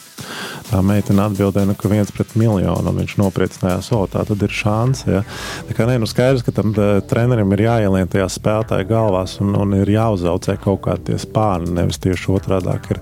[0.71, 4.53] Tā meitene atbildēja, nu, ka viens pret miljonu, un viņš nopriecinājās, o, tā tad ir
[4.55, 5.03] šāds.
[5.09, 5.23] Ja.
[5.67, 6.71] Tā kā nē, nu skaidrs, ka tam
[7.09, 12.31] trenerim ir jāielien tajā spēlētāja galvās un, un ir jāuzaucē kaut kādi spārni, nevis tieši
[12.37, 13.01] otrādi ir,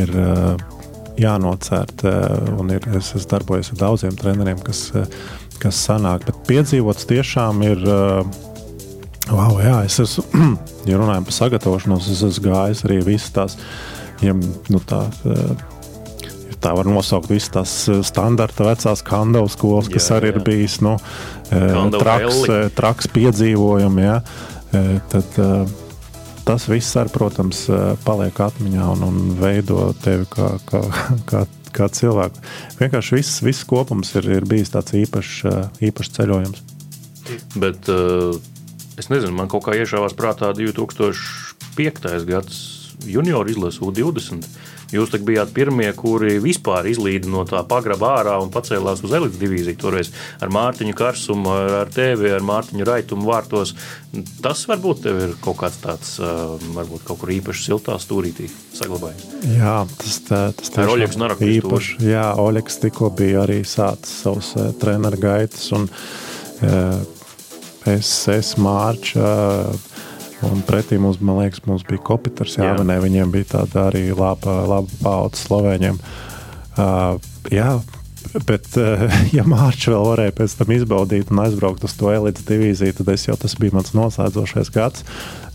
[0.00, 0.16] ir
[1.20, 2.06] jānocērt.
[2.56, 4.88] Un ir, es esmu darbojies ar daudziem treneriem, kas,
[5.62, 7.86] kas sanāk, bet piedzīvots tiešām ir.
[9.26, 10.52] Wow, jā, es esmu,
[10.90, 13.56] ja runājam par sagatavošanos, es esmu gājis arī visas tās,
[14.22, 15.00] ja, nu, tā,
[16.66, 20.34] tā var nosaukt visas tās eh, standarta vecās kandavas skolas, kas jā, arī jā.
[20.34, 20.96] ir bijis nu,
[21.50, 24.06] eh, traks, eh, traks piedzīvojumi.
[24.06, 24.20] Ja,
[25.08, 25.36] tad,
[26.46, 27.64] tas viss, ar, protams,
[28.06, 30.82] paliek atmiņā un, un veido tevi kā, kā,
[31.28, 31.42] kā,
[31.74, 32.42] kā cilvēku.
[32.78, 35.40] Vienkārši viss, viss kopums ir, ir bijis tāds īpašs,
[35.90, 36.62] īpašs ceļojums.
[37.58, 38.38] Bet uh,
[39.00, 42.14] es nezinu, man kaut kā iešāvās prātā 2005.
[42.30, 42.62] gads
[43.06, 44.46] junioru izlases U20
[44.94, 49.78] Jūs bijāt pirmie, kuri vispār izlīda no tā pagraba ārā un pacēlās uz elites divīziju.
[49.80, 51.50] Toreiz ar Mārtiņu Karsumu,
[51.82, 53.74] ar tevi, ar Mārtiņu Raitumu vārtos.
[54.44, 56.12] Tas varbūt tev ir kaut kāds tāds,
[56.76, 58.46] varbūt kaut kur īpaši siltā stūrītī
[58.76, 59.26] saglabājies.
[59.56, 61.56] Jā, tas, tā, tas tā ir Oļegs Narakovs.
[61.58, 67.02] Īpaši, jā, Oļegs tikko bija arī sācis savus uh, treneru gaitas un uh,
[67.90, 69.18] es, es Mārču.
[69.18, 69.95] Uh,
[70.44, 72.98] Un pretī mums, man liekas, mums bija Kopiters, jā, jā.
[73.00, 75.96] viņiem bija tāda arī laba, laba pauta slovēņiem.
[76.76, 77.16] Uh,
[77.48, 77.70] jā,
[78.44, 82.98] bet, uh, ja Mārcis vēl varēja pēc tam izbaudīt un aizbraukt uz to elites divīziju,
[82.98, 85.06] tad es jau tas bija mans noslēdzošais gads.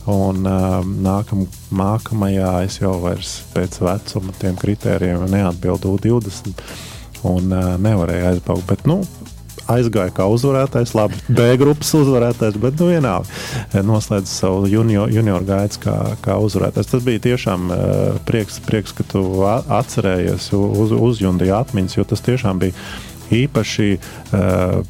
[0.09, 1.45] Un uh, nākam,
[1.77, 6.63] nākamajā es jau vairs pēc vecuma tiem kritērijiem neatbildu 20
[7.29, 8.65] un uh, nevarēju aizbraukt.
[8.65, 9.03] Bet, nu,
[9.69, 15.45] aizgāja kā uzvarētājs, labi, B grupas uzvarētājs, bet nu, vienalga eh, noslēdz savu junior, junior
[15.47, 16.89] gaidu kā, kā uzvarētājs.
[16.91, 17.83] Tas bija tiešām uh,
[18.27, 22.75] prieks, prieks, ka tu atcerējies, uz, uzjundīji atmiņas, jo tas tiešām bija
[23.31, 24.81] īpaši uh,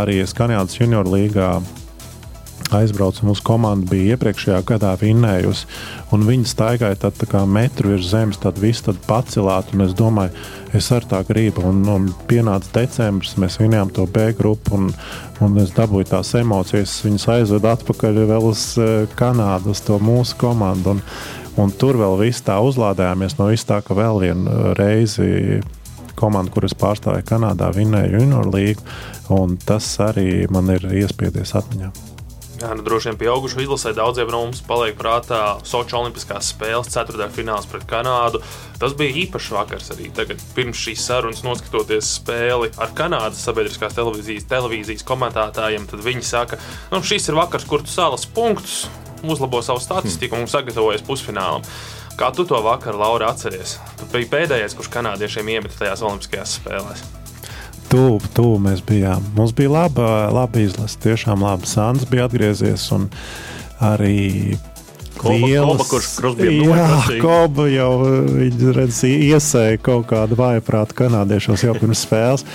[0.00, 1.58] arī Skanjādas junior līgā
[2.76, 3.26] aizbraucu.
[3.28, 5.66] Mūsu komanda bija iepriekšējā gadā vinnējusi,
[6.14, 9.72] un viņi staigāja tad, tā kā metru virs zemes, tad viss tad pacelāt.
[9.86, 10.34] Es domāju,
[10.76, 11.64] es ar tā gribu.
[11.70, 14.90] Un, un pienāca decembris, mēs vinējām to B grupu, un,
[15.44, 16.98] un es dabūju tās emocijas.
[17.06, 20.96] Viņas aizvedu atpakaļ vēl uz eh, Kanādu, uz to mūsu komandu.
[20.96, 21.02] Un,
[21.60, 25.60] un tur vēl viss tā uzlādējāmies no viss tā, ka vēl vienu reizi
[26.20, 28.84] komanda, kuras pārstāvēja Kanādā, vinēja junior līgu.
[29.66, 32.09] Tas arī man ir iespiedies atmiņā.
[32.60, 37.68] Nu, droši vien pieaugušo izlasē daudziem no mums paliek prātā Sochi Olimpiskās spēles, ceturtajā fināls
[37.70, 38.42] pret Kanādu.
[38.80, 44.48] Tas bija īpašs vakars arī tagad, pirms šīs sarunas, noskatoties spēli ar Kanādas sabiedriskās televīzijas,
[44.50, 45.88] televīzijas komentētājiem.
[45.88, 48.82] Tad viņi saka, ka nu, šis ir vakars, kur tu salas punktus,
[49.24, 51.64] uzlabo savu statistiku un sagatavojas pusfinālam.
[52.20, 53.78] Kā tu to vakaru, Laura, atceries?
[53.96, 57.19] Tu biji pēdējais, kurš kanādiešiem iemeta tajās Olimpiskajās spēlēs.
[57.90, 59.24] Tuvu, tuvu mēs bijām.
[59.34, 60.98] Mums bija laba, laba izlase.
[61.02, 61.66] Tiešām labi.
[61.66, 63.08] Sāns bija atgriezies un
[63.82, 64.54] arī
[65.20, 66.86] Koba, kurš bija
[67.20, 67.90] Koba jau
[68.72, 72.46] redz, iesēja kaut kādu vājprātu kanādiešos jau pirms spēles.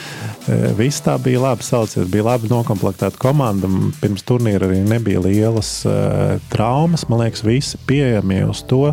[0.49, 3.69] E, viss tā bija labi saucies, bija labi noklāpta komanda.
[4.01, 7.05] Pirms turnīra arī nebija lielas uh, traumas.
[7.11, 8.87] Man liekas, visi pieejami uz to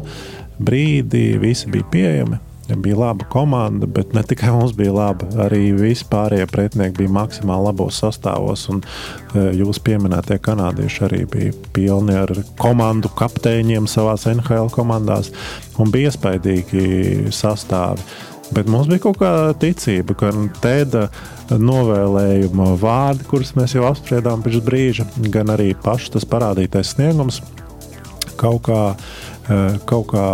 [0.60, 2.42] brīdi, visi bija pieejami.
[2.68, 5.26] Bija laba komanda, bet ne tikai mums bija laba.
[5.44, 8.68] Arī vispārējie pretinieki bija maksimāli labos sastāvos.
[8.70, 8.78] Un,
[9.34, 12.30] e, jūs pieminētie kanādieši arī bija pilni ar
[12.62, 15.32] komandu kapteiņiem savā NHL komandās
[15.82, 18.06] un bija iespaidīgi sastāvi.
[18.54, 20.30] Bet mums bija kaut kāda ticība, ka
[20.62, 21.08] tēda
[21.50, 27.42] novēlējuma vārdi, kurus mēs jau apspriedām pirms brīža, gan arī pašs tas parādītais sniegums
[28.38, 28.82] kaut kā
[29.50, 30.26] Eh, kaut kā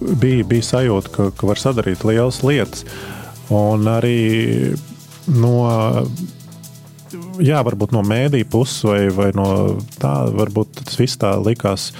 [0.00, 2.84] bija, bija sajūta, ka, ka var sadarīt lielas lietas.
[3.50, 4.74] Un arī
[5.34, 5.54] no,
[7.42, 9.48] jā, varbūt no mēdīņa puses vai, vai no
[10.00, 11.90] tā, varbūt tas viss tā likās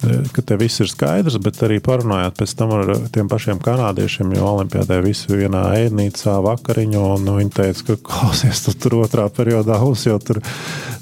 [0.00, 4.46] ka te viss ir skaidrs, bet arī parunājāt pēc tam ar tiem pašiem kanādiešiem, jo
[4.54, 9.76] Olimpijādē visi vienā ēdnīcā vakariņu, un nu, viņi teica, ka klausies, tu tur otrā periodā
[9.84, 10.40] uz, jo tur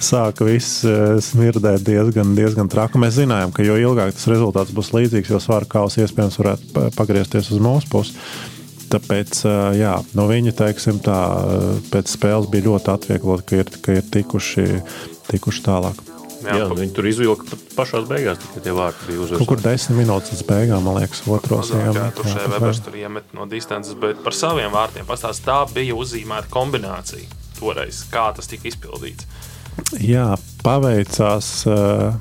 [0.02, 3.00] sāka viss e, smirdēt diezgan, diezgan traki.
[3.02, 7.52] Mēs zinājām, ka jo ilgāk tas rezultāts būs līdzīgs, jo svāra kaus iespējams varētu pagriezties
[7.54, 8.18] uz mūsu pusi.
[8.88, 11.22] Tāpēc e, jā, no viņa teiksim, tā,
[11.92, 14.70] pēc spēles bija ļoti atvieglot, ka ir, ka ir tikuši,
[15.30, 16.08] tikuši tālāk.
[16.48, 19.42] Jā, jā viņi tur izvilka pašā beigās, tikai tie vārti bija uzvarēti.
[19.42, 21.98] Kaut kur desmit minūtes līdz beigām, man liekas, otros iemet.
[21.98, 25.96] Jā, tur šeit Webers tur iemet no distances, bet par saviem vārtiem pastāst, tā bija
[25.98, 29.28] uzzīmēta kombinācija toreiz, kā tas tika izpildīts.
[30.02, 30.32] Jā,
[30.64, 31.50] paveicās.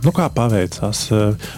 [0.04, 1.08] Nu, kā paveicās?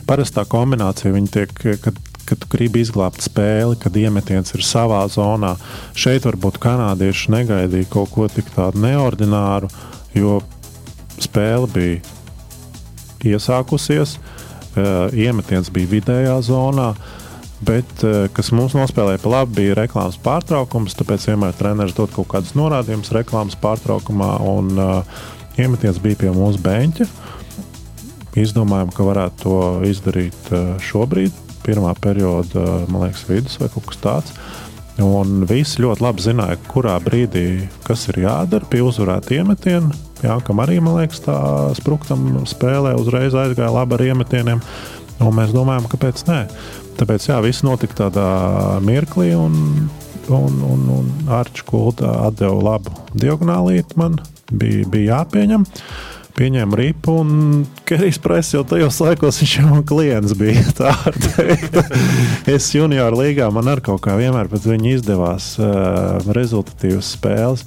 [0.07, 1.51] Parastā kombinācija tiek,
[1.83, 1.97] kad,
[2.29, 5.55] ka tu gribi izglābt spēli, kad iemetiens ir savā zonā.
[5.97, 9.71] Šeit varbūt kanādieši negaidīja kaut ko tik tādu neordināru,
[10.13, 10.39] jo
[11.19, 12.18] spēle bija
[13.27, 14.17] iesākusies,
[15.13, 16.93] iemetiens bija vidējā zonā.
[17.65, 17.89] Bet,
[18.31, 20.95] kas mums nospēlēja pa labi, bija reklāmas pārtraukums.
[20.95, 24.29] Tāpēc vienmēr treneris dod kaut kādus norādījumus reklāmas pārtraukumā.
[24.47, 25.25] Un, uh,
[25.59, 27.07] iemetiens bija pie mūsu beņķa.
[28.39, 30.51] Izdomājām, ka varētu to izdarīt
[30.85, 34.35] šobrīd, pirmā perioda, man liekas, vidus vai kaut kas tāds.
[34.99, 39.95] Un visi ļoti labi zināja, kurā brīdī kas ir jādara pie uzvarēta iemetiena.
[40.19, 41.37] Jā, kam arī, man liekas, tā
[41.77, 44.61] spruktam spēlē uzreiz aizgāja labi ar iemetieniem.
[45.23, 46.41] Un mēs domājam, kāpēc nē.
[46.99, 48.27] Tāpēc jā, viss notika tādā
[48.83, 49.87] mirklī, un,
[50.27, 54.19] un, un, un Arčs Kulta deva labu diagonālīti man.
[54.51, 55.63] Bija, bija jāpieņem.
[56.39, 60.63] Pieņēma ripu, un Kerijs Press jau tajos laikos viņš jau klients bija.
[60.77, 60.93] Tā
[62.55, 67.65] es junior līgā man ar kaut kā vienmēr pēc viņa izdevās uh, rezultatīvas spēles.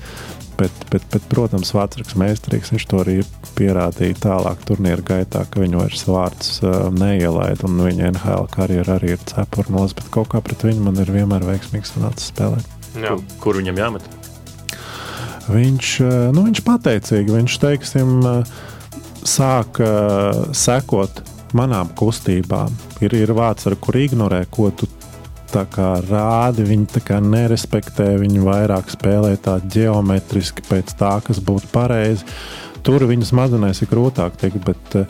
[0.56, 3.18] Bet, bet, bet, protams, Vācijs meistarīgs viņš to arī
[3.58, 7.68] pierādīja tālāk, turnīra gaitā, ka viņu vairs vārds uh, neielaida.
[7.68, 11.44] Un viņa NHL karjera arī ir cepurnos, bet kaut kā pret viņu man ir vienmēr
[11.48, 12.76] veiksmīgs sanācis spēlēt.
[12.96, 13.16] Jā.
[13.16, 14.21] Kur, kur viņam jāmet?
[15.50, 15.88] Viņš,
[16.36, 18.12] nu, viņš pateicīgi, viņš teiksim,
[19.26, 19.80] sāk
[20.54, 21.22] sekot
[21.56, 22.72] manām kustībām.
[23.02, 24.88] Ir, ir vārds, ar kur ignorē, ko tu
[26.08, 26.64] rādi.
[26.64, 32.24] Viņi nerespektē, viņi vairāk spēlē tā geometriski pēc tā, kas būtu pareizi.
[32.82, 35.06] Tur viņas smadzenēs ir grūtāk tikt, bet uh,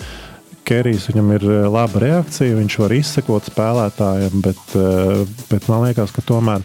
[0.62, 6.23] Kerijs viņam ir laba reakcija, viņš var izsekot spēlētājiem, bet, uh, bet man liekas, ka
[6.27, 6.62] tomēr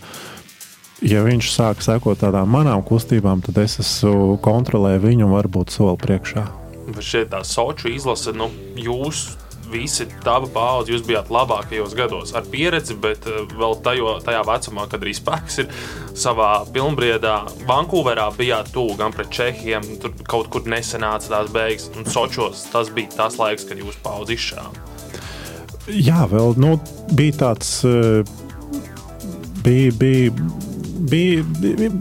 [1.02, 6.48] ja viņš sāk sekot tādām manām kustībām, tad es esmu kontrolēju viņu varbūt soli priekšā.
[7.04, 8.48] Šeit tā Soču izlase, nu,
[8.80, 9.36] jūs
[9.72, 14.88] visi tava paudze, jūs bijāt labākajos gados ar pieredzi, bet eh, vēl tajo, tajā vecumā,
[14.92, 15.72] kad arī spēks ir
[16.18, 17.36] savā pilnbriedā.
[17.68, 22.92] Vankūverā bijāt tuvu gan pret Čehiem, tur kaut kur nesenāca tās beigas, un Sočos tas
[22.94, 24.86] bija tas laiks, kad jūs paudzi izšāva.
[25.88, 26.76] Jā, vēl nu,
[27.16, 27.80] bija tāds.
[27.88, 28.24] Eh,
[29.64, 30.32] bija, bija
[31.10, 31.92] bija, bija,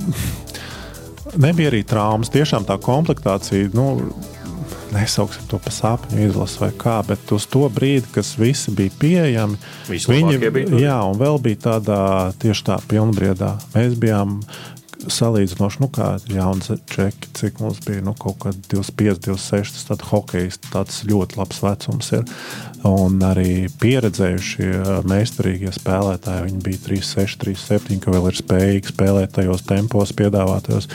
[1.37, 2.33] nebija arī traumas.
[2.35, 3.89] Tiešām tā komplektācija, nu,
[4.95, 9.59] nesauksim to par sapņu izlasi vai kā, bet uz to brīdi, kas visi bija pieejami,
[9.91, 10.81] viņi bija.
[10.81, 12.01] Jā, un vēl bija tādā
[12.43, 13.57] tieši tā pilnbriedā.
[13.75, 14.41] Mēs bijām
[15.13, 20.61] salīdzinoši, nu, kā jauns čeki, cik mums bija nu, kaut kāda 25, 26, tad hokejs
[20.69, 22.25] tāds ļoti labs vecums ir.
[22.87, 24.71] Un arī pieredzējušie
[25.09, 30.91] meistarīgie spēlētāji, viņi bija 36, 37, ka vēl ir spējīgi spēlēt tajos tempos, piedāvātajos.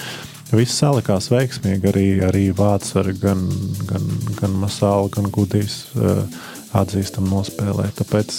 [0.52, 3.46] Viss salikās veiksmīgi, arī, arī Vācijā, gan,
[3.88, 5.86] gan, gan Masāla, gan Gudijs.
[5.96, 6.26] Uh,
[6.78, 7.90] atzīstam, nospēlē.
[7.98, 8.36] Tāpēc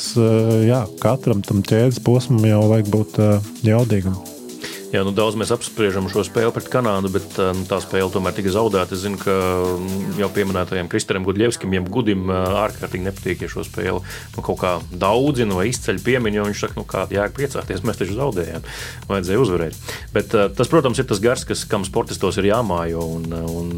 [0.65, 3.19] jā, katram tam ķēdes posmam jau vajag būt
[3.67, 4.17] jaudīgam.
[4.93, 8.35] Jā, nu, daudz mēs apspriežam šo spēli pret Kanādu, bet eh, nu, tā spēle tomēr
[8.37, 8.93] tika zaudēta.
[8.93, 13.65] Es zinu, ka mm, jau pieminētajam Kristēnam Gudļevskim, jeb Gudim, eh, ārkārtīgi nepatīk, ja šo
[13.65, 16.45] spēli nu, kaut kā daudzina vai izceļ piemiņu.
[16.51, 18.69] Viņš saka, nu, kā jēga priecāties, mēs taču zaudējām,
[19.09, 19.81] vajadzēja uzvarēt.
[20.13, 23.07] Bet eh, tas, protams, ir tas gars, kas, kam sportistos ir jāmājo.
[23.17, 23.73] Un, un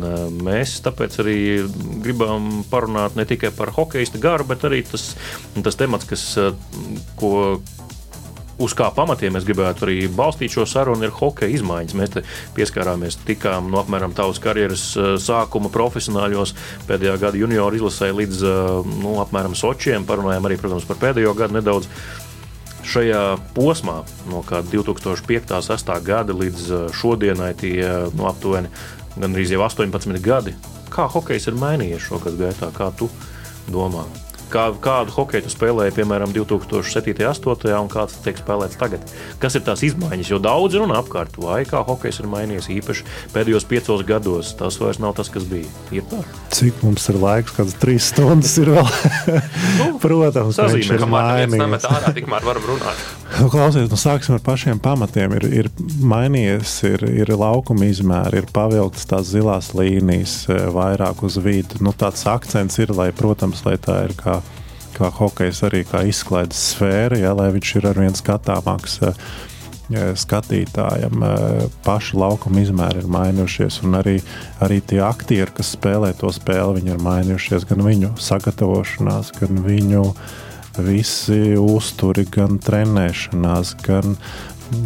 [0.50, 1.38] mēs tāpēc arī
[2.03, 5.12] gribam parunāt ne tikai par hokeja garu, bet arī tas,
[5.62, 6.27] tas temats, kas,
[7.22, 7.35] ko
[8.59, 11.97] uz kā pamatiem mēs gribētu arī balstīt šo sarunu, ir hokeja izmaiņas.
[11.99, 12.19] Mēs
[12.57, 16.55] pieskārāmies tikām no apmēram tavas karjeras eh, sākuma profesionāļos,
[16.88, 20.07] pēdējā gada junioru izlasē līdz eh, nu, apmēram Sočiem.
[20.09, 21.88] Parunājām arī, protams, par pēdējo gadu nedaudz.
[22.85, 25.55] Šajā posmā, no 2005.
[25.64, 25.95] 6.
[26.05, 27.79] gada līdz eh, šodienai, tie
[28.12, 28.71] nu, aptuveni
[29.17, 30.55] gandrīz jau 18 gadi.
[30.95, 33.11] Kā hokejs ir mainījies šo gadu gaitā, kā tu
[33.73, 34.05] domā?
[34.53, 37.15] Kā, kādu hokeju spēlēja, piemēram, 2007.
[37.15, 37.75] un 2008.
[37.79, 39.05] un kāds tiek spēlēts tagad.
[39.43, 40.31] Kas ir tās izmaiņas?
[40.33, 44.55] Jo daudz runā apkārt, vai kā hokejs ir mainījies īpaši pēdējos piecos gados.
[44.59, 45.69] Tas vairs nav tas, kas bija.
[45.95, 46.23] Ir tā?
[46.55, 48.89] Cik mums ir laiks, kādas trīs stundas ir vēl?
[50.05, 50.89] Protams, tas ir.
[51.05, 53.24] Ārā, tikmēr varam runāt.
[53.35, 55.33] Nu, klausies, nu sāksim ar pašiem pamatiem.
[55.40, 55.70] Ir, ir
[56.07, 61.81] mainījies, ir, ir laukuma izmēri, ir pavilktas tās zilās līnijas eh, vairāk uz vidu.
[61.83, 64.38] Nu, tāds akcents ir, lai, protams, lai tā ir kā
[64.94, 69.01] kā hokejs, arī kā izklaides sfēra, ja, lai viņš ir arvien skatāmāks.
[69.92, 71.20] Ja, skatītājam
[71.85, 74.15] pašu laukuma izmēri ir mainījušies, un arī,
[74.65, 77.67] arī tie aktieri, kas spēlē to spēli, ir mainījušies.
[77.69, 80.06] Gan viņu sagatavošanās, gan viņu
[80.83, 84.16] visi uzturi, gan trenēšanās, gan,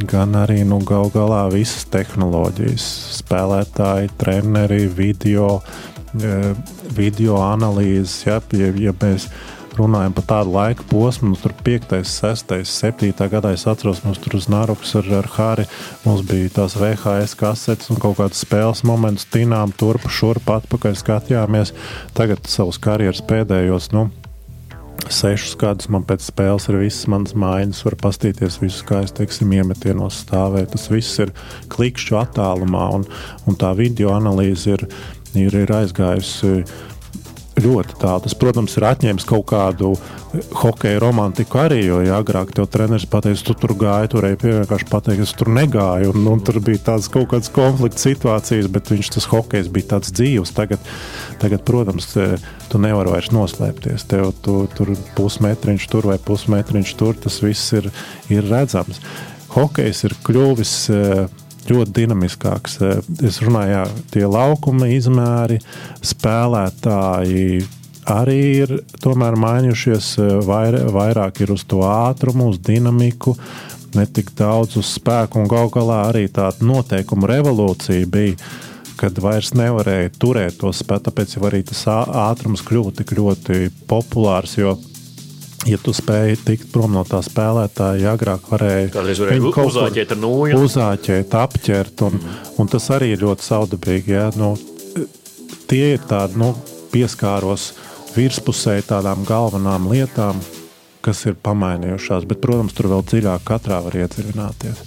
[0.08, 2.88] gan arī nu, gal galā visas tehnoloģijas,
[3.20, 5.58] spēlētāji, treneri, video,
[6.96, 8.24] video analīzes.
[8.26, 9.28] Ja, ja, ja mēs
[9.78, 14.38] runājam par tādu laika posmu, nu, tur 5, 6, 7 gadā es atceros, mums tur
[14.38, 15.68] uz Nārukas ar, ar Hāri
[16.04, 21.74] mums bija tās VHS kasetes un kaut kādas spēles momentus, tinām turpu, šurp, atpakaļ skatījāmies.
[22.18, 24.08] Tagad savus karjeras pēdējos, nu,
[25.06, 29.52] sešus gadus man pēc spēles ir visas manas mājas, var pastīties visus, kā es teiksim,
[29.56, 30.72] iemetienos stāvēt.
[30.74, 31.32] Tas viss ir
[31.72, 33.06] klikšķu attālumā, un,
[33.46, 34.86] un tā video analīze ir,
[35.38, 36.64] ir, ir aizgājusi
[37.62, 38.22] ļoti tālu.
[38.24, 39.92] Tas, protams, ir atņēmis kaut kādu
[40.60, 45.24] hokeja romantiku arī, jo ja agrāk tev treneris pateica, tu tur gāji, turēji vienkārši pateikt,
[45.24, 49.28] es tur negāju, un, un tur bija tādas kaut kādas konflikta situācijas, bet viņš tas
[49.32, 50.54] hokejs bija tāds dzīves.
[50.56, 50.92] Tagad,
[51.42, 52.28] tagad protams, te,
[52.68, 54.06] tu nevari vairs noslēpties.
[54.10, 57.90] Tev tu, tur pusmetriņš tur vai pusmetriņš tur, tas viss ir,
[58.32, 59.00] ir redzams.
[59.54, 62.78] Hokejs ir kļuvis uh, ļoti dinamiskāks.
[62.82, 63.82] Eh, es runāju, jā,
[64.14, 65.58] tie laukuma izmēri,
[66.04, 67.66] spēlētāji
[68.08, 68.74] arī ir
[69.44, 70.18] mainījušies.
[70.18, 73.36] Eh, vair, vairāk ir uz to ātrumu, uz dinamiku,
[73.94, 75.42] ne tik daudz uz spēku.
[75.42, 78.36] Un gal galā arī tāda noteikuma revolūcija bija.
[78.98, 84.56] Kad vairs nevarēja turēt to spēku, tāpēc arī tas ātrums kļuva tik ļoti populārs.
[84.58, 84.74] Jo
[85.66, 90.60] ja tu spēji tikt prom no tā spēlētāja, agrāk varēja kādreiz varēja uzāķēt ar nūju.
[90.66, 92.36] Uzāķēt, apķert, un, mm.
[92.62, 94.14] un tas arī ir ļoti saudabīgi.
[94.14, 94.28] Ja?
[94.38, 94.52] Nu,
[95.70, 96.52] tie ir tādi nu,
[96.92, 97.72] pieskāros
[98.14, 100.40] virspusē tādām galvenām lietām,
[101.04, 104.82] kas ir pamainījušās, bet, protams, tur vēl dziļāk katrā var iedziļināties.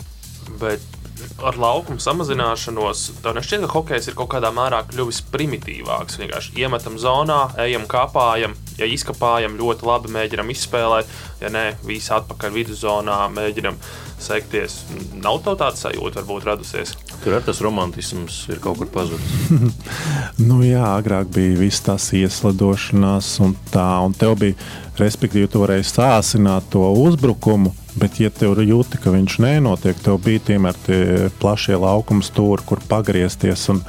[0.61, 1.00] Bet
[1.45, 6.19] ar laukumu samazināšanos, tev nešķiet, ka hokejs ir kaut kādā mērā kļuvis primitīvāks.
[6.21, 11.11] Vienkārši iemetam zonā, ejam, kāpājam, ja izkāpājam, ļoti labi mēģinam izspēlēt,
[11.41, 13.79] ja nē, visi atpakaļ viduszonā, mēģinam
[14.21, 14.81] sekties.
[15.21, 16.93] Nav tā tāda sajūta, varbūt radusies.
[17.23, 19.49] Tur ar tas romantisms ir kaut kur pazudis.
[20.49, 24.57] nu, jā, agrāk bija viss tas ieslidošanās, un tā, un tev bija,
[25.01, 30.39] respektīvi, tu varēji sāsināt to uzbrukumu Bet, ja tev jūti, ka viņš nenotiek, tev bija
[30.51, 33.81] tiemēr tie plašie laukuma stūri, kur pagriezties un,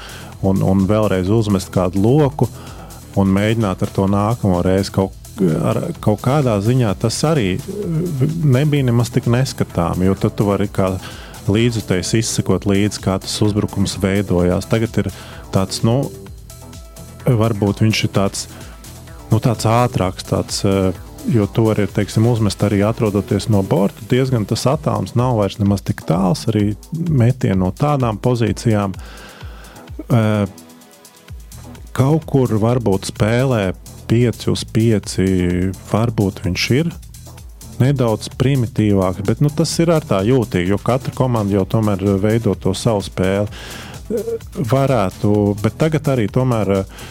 [0.43, 2.49] un, un vēlreiz uzmest kādu loku
[3.19, 5.15] un mēģināt ar to nākamo reizi kaut,
[5.63, 6.95] ar, kaut kādā ziņā.
[6.99, 7.55] Tas arī
[8.43, 10.97] nebija nemaz tik neskatām, jo tad tu vari kā
[11.47, 14.67] līdzutējs izsekot līdzi, kā tas uzbrukums veidojās.
[14.71, 15.13] Tagad ir
[15.55, 16.01] tāds, nu,
[17.27, 18.47] varbūt viņš ir tāds,
[19.31, 20.63] nu, tāds ātrāks, tāds
[21.29, 24.05] jo to var teiksim, uzmest arī atrodoties no borta.
[24.11, 26.73] Diezgan tas attālums nav vairs nemaz tik tāls, arī
[27.09, 28.97] metieni no tādām pozīcijām.
[31.93, 33.63] Kaut kur varbūt spēlē
[34.11, 35.17] 5 uz 5,
[35.93, 36.93] varbūt viņš ir
[37.83, 42.55] nedaudz primitīvāks, bet nu, tas ir ar tā jūtīgi, jo katra komanda jau tomēr veido
[42.55, 43.49] to savu spēli.
[44.69, 47.03] Varētu, bet tagad arī tomēr uh,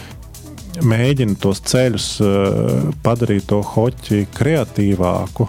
[0.80, 5.48] mēģina tos ceļus uh, padarīt to hoķi kreatīvāku.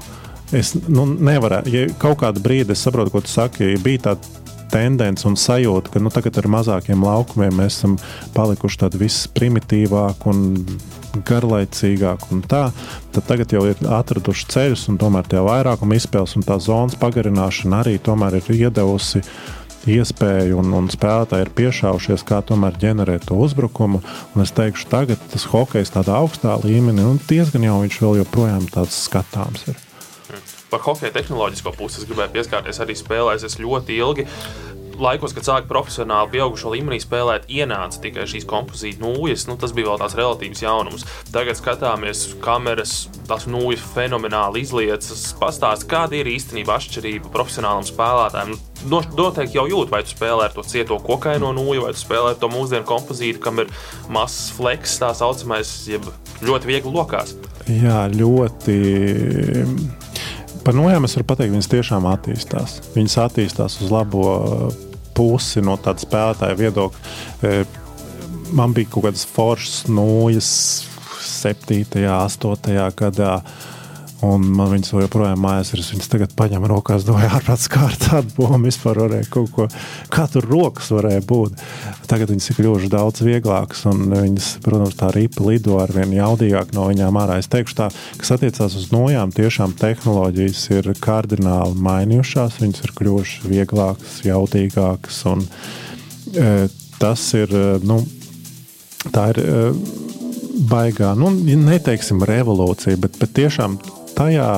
[0.52, 4.40] Es nu, nevaru, ja kaut kādu brīdi es saprotu, ko tu saki, ja bija tāda
[4.72, 7.98] tendence un sajūta, ka nu, tagad ar mazākiem laukumiem mēs esam
[8.36, 10.44] palikuši tādi visprimitīvāki un
[11.28, 12.30] garlaicīgāki.
[12.32, 12.66] Un tā,
[13.12, 17.82] tad tagad jau ir atraduši ceļus, un tomēr tie vairākuma izspēles un tā zonas pagarināšana
[17.82, 24.02] arī ir iedevusi uh, iespēju, un, un spēlētāji ir piešāvušies, kā tomēr ģenerēt to uzbrukumu.
[24.34, 28.68] Un es teikšu, tagad tas hokejs tādā augstā līmenī, un diezgan jau viņš vēl joprojām
[28.72, 29.80] tāds skatāms ir.
[30.72, 33.44] Par hokeja tehnoloģisko pusi es gribēju pieskarties arī spēlēs.
[33.44, 34.24] Es ļoti ilgi
[35.02, 39.46] laikos, kad sāku profesionāli, pieaugušo līmenī spēlēt, ienāca tikai šīs kompozīta nūjas.
[39.48, 41.06] Nu, tas bija vēl tās relatīvas jaunums.
[41.34, 42.96] Tagad skatāmies, kameras,
[43.28, 45.24] tās nūjas fenomenāli izliecas.
[45.40, 48.54] Pastāst, kāda ir īstenībā atšķirība profesionālam spēlētājam.
[48.90, 52.34] Nu, noteikti jau jūt, vai tu spēlē ar to cieto kokaino nūju, vai tu spēlē
[52.34, 53.72] ar to mūsdienu kompozītu, kam ir
[54.12, 56.06] mazs fleks, tā saucamais, jeb
[56.42, 57.36] ļoti viegli lokās.
[57.70, 58.78] Jā, ļoti
[60.62, 62.76] Par nojām es varu pateikt, viņas tiešām attīstās.
[62.94, 64.22] Viņas attīstās uz labo
[65.14, 67.12] pusi no tāda spēlētāja viedokļa.
[67.42, 67.64] E,
[68.56, 70.52] man bija kaut kādas foršas nūjas
[71.22, 71.84] 7.
[72.02, 72.80] un 8.
[72.98, 73.36] gadā.
[74.22, 75.80] Un man viņas joprojām mājās ir.
[75.82, 78.68] Viņas tagad paņem rokās, domāju, ārprāts kārtā atbūvēm.
[78.68, 79.66] Vispār varēja kaut ko,
[80.12, 81.62] kā tur rokas varēja būt.
[82.10, 86.70] Tagad viņas ir kļuvušas daudz vieglākas, un viņas, protams, tā ripa lido ar vien jaudīgāk
[86.76, 87.40] no viņām ārā.
[87.42, 87.88] Es teikšu tā,
[88.20, 92.60] kas attiecās uz nojām, tiešām tehnoloģijas ir kardināli mainījušās.
[92.62, 95.42] Viņas ir kļuvušas vieglākas, jaudīgākas, un
[96.30, 96.52] e,
[97.02, 97.98] tas ir, e, nu,
[99.10, 99.42] tā ir.
[99.42, 99.66] E,
[100.68, 103.78] baigā, nu, neteiksim, revolūcija, bet, bet tiešām
[104.16, 104.48] tajā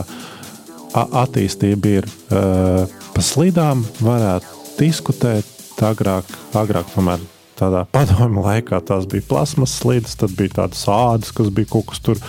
[0.95, 5.51] attīstība ir uh, pa slīdām, varētu diskutēt.
[5.85, 7.19] Agrāk, agrāk tomēr
[7.59, 12.03] tādā padomju laikā tās bija plasmas slīdes, tad bija tādas ādas, kas bija kaut kas
[12.05, 12.21] tur.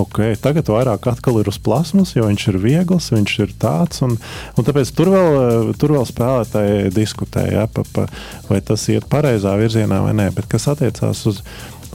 [0.00, 4.02] Okay, tagad vairāk atkal ir uz plasmas, jo viņš ir viegls, viņš ir tāds.
[4.06, 4.16] Un,
[4.56, 8.06] un tāpēc tur vēl, tur vēl spēlētāji diskutēja, ja, pa, pa,
[8.50, 10.30] vai tas iet pareizā virzienā vai nē.
[10.36, 11.42] Bet kas attiecās uz,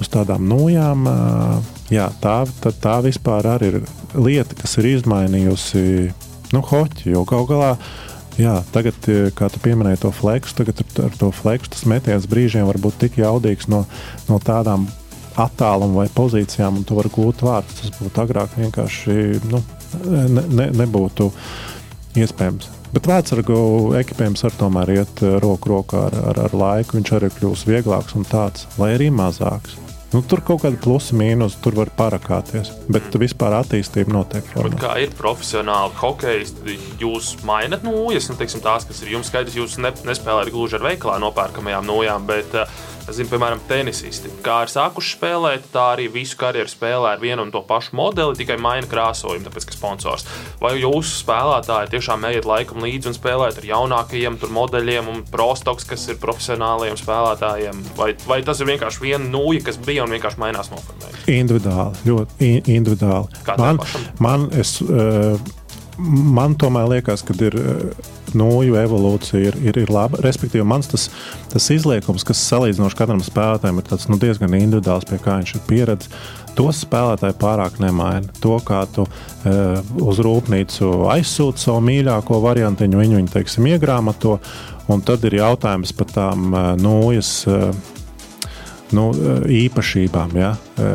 [0.01, 1.05] uz tādām nojām,
[1.93, 3.79] jā, tā, tā, tā vispār arī ir
[4.15, 5.85] lieta, kas ir izmainījusi
[6.55, 7.13] nu, hoķi.
[7.13, 7.71] Jo gal galā
[8.35, 8.97] Jā, tagad,
[9.31, 12.97] kā tu pieminēji to fleksu, tagad ar, ar to fleksu tas metiens brīžiem var būt
[13.05, 13.85] tik jaudīgs no,
[14.27, 14.89] no tādām
[15.39, 17.79] attāluma vai pozīcijām, un tu vari gūt vārdus.
[17.79, 19.15] Tas būtu agrāk vienkārši
[19.47, 19.61] nu,
[20.03, 21.29] ne, ne, nebūtu
[22.19, 22.67] iespējams.
[22.95, 23.55] Bet vecāku
[23.99, 26.99] ekipējums arī tomēr iet roku rokā ar, ar, ar laiku.
[26.99, 29.79] Viņš arī kļūst vieglāks un tāds, lai arī mazāks.
[30.15, 32.69] Nu, tur kaut kāda plusa, mīnus, tur var parakāties.
[32.87, 33.19] Bet mm.
[33.19, 34.47] vispār attīstība notiek.
[34.55, 39.57] Bet kā ir profesionāli hokeji, jūs mainat nūjas, nu, teiksim, tās, kas ir jums skaidrs,
[39.59, 42.29] jūs ne, nespēlējat gluži ar veikalā nopērkamajām nojām.
[42.31, 44.31] Bet, uh, Es zinu, piemēram, tenisisti.
[44.41, 48.33] Kā ir sākuši spēlēt, tā arī visu karjeru spēlē ar vienu un to pašu modeli,
[48.39, 50.25] tikai maina krāsojumu, tāpēc ka sponsors.
[50.61, 56.07] Vai jūsu spēlētāji tiešām ejiet laikam līdzi un spēlēt ar jaunākajiem modeļiem un prostoks, kas
[56.09, 57.85] ir profesionāliem spēlētājiem?
[57.99, 61.29] Vai, vai tas ir vienkārši viena nūja, kas bija un vienkārši mainās noformējums?
[61.29, 63.45] Individuāli, ļoti individuāli.
[63.45, 63.83] Kā man,
[64.17, 65.37] man, es, uh,
[65.99, 67.61] man tomēr liekas, ka ir.
[68.35, 70.19] Nūju evolūcija ir, ir, ir laba.
[70.23, 71.09] Respektīvi, mans tas,
[71.51, 75.63] tas izliekums, kas salīdzinoši katram spēlētājam ir tāds, nu, diezgan individuāls, pie kā viņš ir
[75.69, 76.43] pieredzējis.
[76.55, 78.31] Tos spēlētāji pārāk nemaina.
[78.39, 79.55] To, kā tu e,
[79.99, 84.37] uz rūpnīcu aizsūti savu mīļāko variantu, viņu, viņu teiksim, iegrāmato.
[84.91, 87.59] Un tad ir jautājums par tām e, nūjas e,
[88.95, 90.37] nu, e, īpašībām.
[90.39, 90.53] Ja?
[90.79, 90.93] E,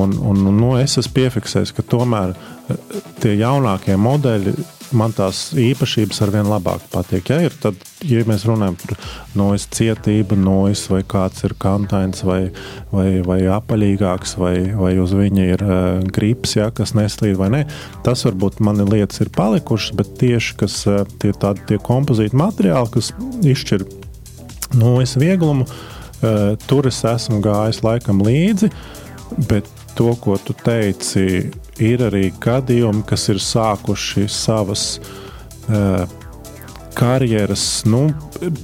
[0.00, 2.78] un, un, nu, es esmu piefiksējis, ka tomēr e,
[3.20, 4.56] tie jaunākie modeļi
[4.96, 7.30] man tās īpašības ar vien labāk patīk.
[7.32, 8.96] Ja, ir tad, ja mēs runājam par
[9.38, 12.40] nojas cietību, nojas vai kāds ir kantains vai,
[12.92, 15.80] vai, vai apaļīgāks, vai, vai uz viņa ir uh,
[16.14, 17.62] grips, ja, kas neslīd vai nē,
[18.06, 22.92] tas varbūt man lietas ir palikušas, bet tieši kas, uh, tie, tādi, tie kompozīti materiāli,
[22.94, 23.12] kas
[23.46, 23.86] izšķir
[24.78, 28.70] nojas vieglumu, uh, tur es esmu gājis laikam līdzi.
[29.50, 29.66] Bet
[29.98, 31.48] to, ko tu teici,
[31.82, 34.86] ir arī gadījumi, kas ir sākuši savas
[35.68, 36.06] uh,
[36.96, 38.06] karjeras, nu,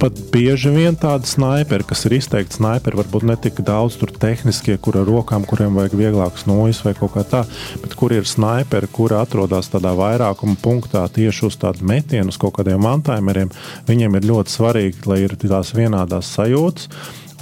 [0.01, 4.79] pat bieži vien tādi snaiperi, kas ir izteikti snaiperi, varbūt ne tik daudz tur tehniskie,
[4.81, 7.43] kur ar rokām, kuriem vajag vieglākas nojas vai kaut kā tā,
[7.83, 12.55] bet kur ir snaiperi, kuri atrodas tādā vairākuma punktā tieši uz tādu metienu, uz kaut
[12.57, 13.53] kādiem mantaimeriem.
[13.89, 16.89] Viņiem ir ļoti svarīgi, lai ir tās vienādās sajūtas.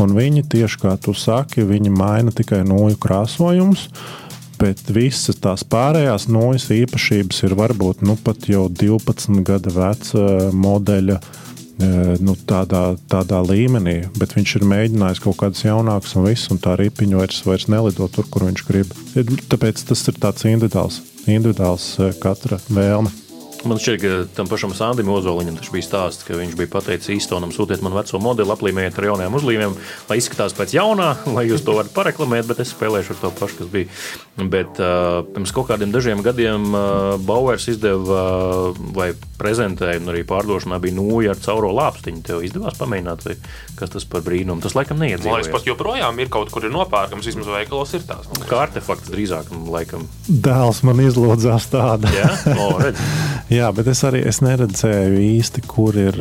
[0.01, 3.87] Un viņi tieši kā tu saki, viņi maina tikai noju krāsojumus.
[4.61, 11.15] Bet visas tās pārējās nojas īpašības ir varbūt nu, pat jau 12 gadu veca modeļa
[11.17, 11.23] e,
[12.21, 16.75] nu, tādā, tādā līmenī, bet viņš ir mēģinājis kaut kādas jaunākas, un viss, un tā
[16.77, 18.93] ripiņa vairs, vairs nelido tur, kur viņš grib.
[19.49, 23.09] Tāpēc tas ir tāds individuāls, individuāls e, katra vēlme.
[23.67, 27.51] Man šķiet, ka tam pašam Sandim Ozoliņam tas bija stāsts, ka viņš bija pateicis īstenam,
[27.53, 29.75] sūtiet man veco modeli, aplīmējiet ar jauniem uzlīmēm,
[30.09, 33.59] lai izskatās pēc jaunā, lai jūs to varat pareklamēt, bet es spēlēšu ar to pašu,
[33.59, 33.99] kas bija.
[34.41, 38.23] Bet uh, pirms kaut kādiem dažiem gadiem uh, Bauers izdeva
[38.71, 42.23] uh, vai prezentēja, un arī pārdošanā bija nūja ar cauro lāpstiņu.
[42.25, 43.37] Tev izdevās pamēģināt, vai
[43.77, 44.63] kas tas par brīnumu?
[44.65, 45.29] Tas laikam neiedzīvojas.
[45.29, 48.29] Man liekas, pat joprojām ir kaut kur ir nopērkams, vismaz veikalos ir tās.
[48.49, 50.07] Kā artefakts drīzāk, laikam.
[50.29, 52.09] Dēls man izlodzās tāda.
[52.15, 53.05] Jā, o, redz.
[53.51, 56.15] Jā, bet es arī es neredzēju īsti, kur ir,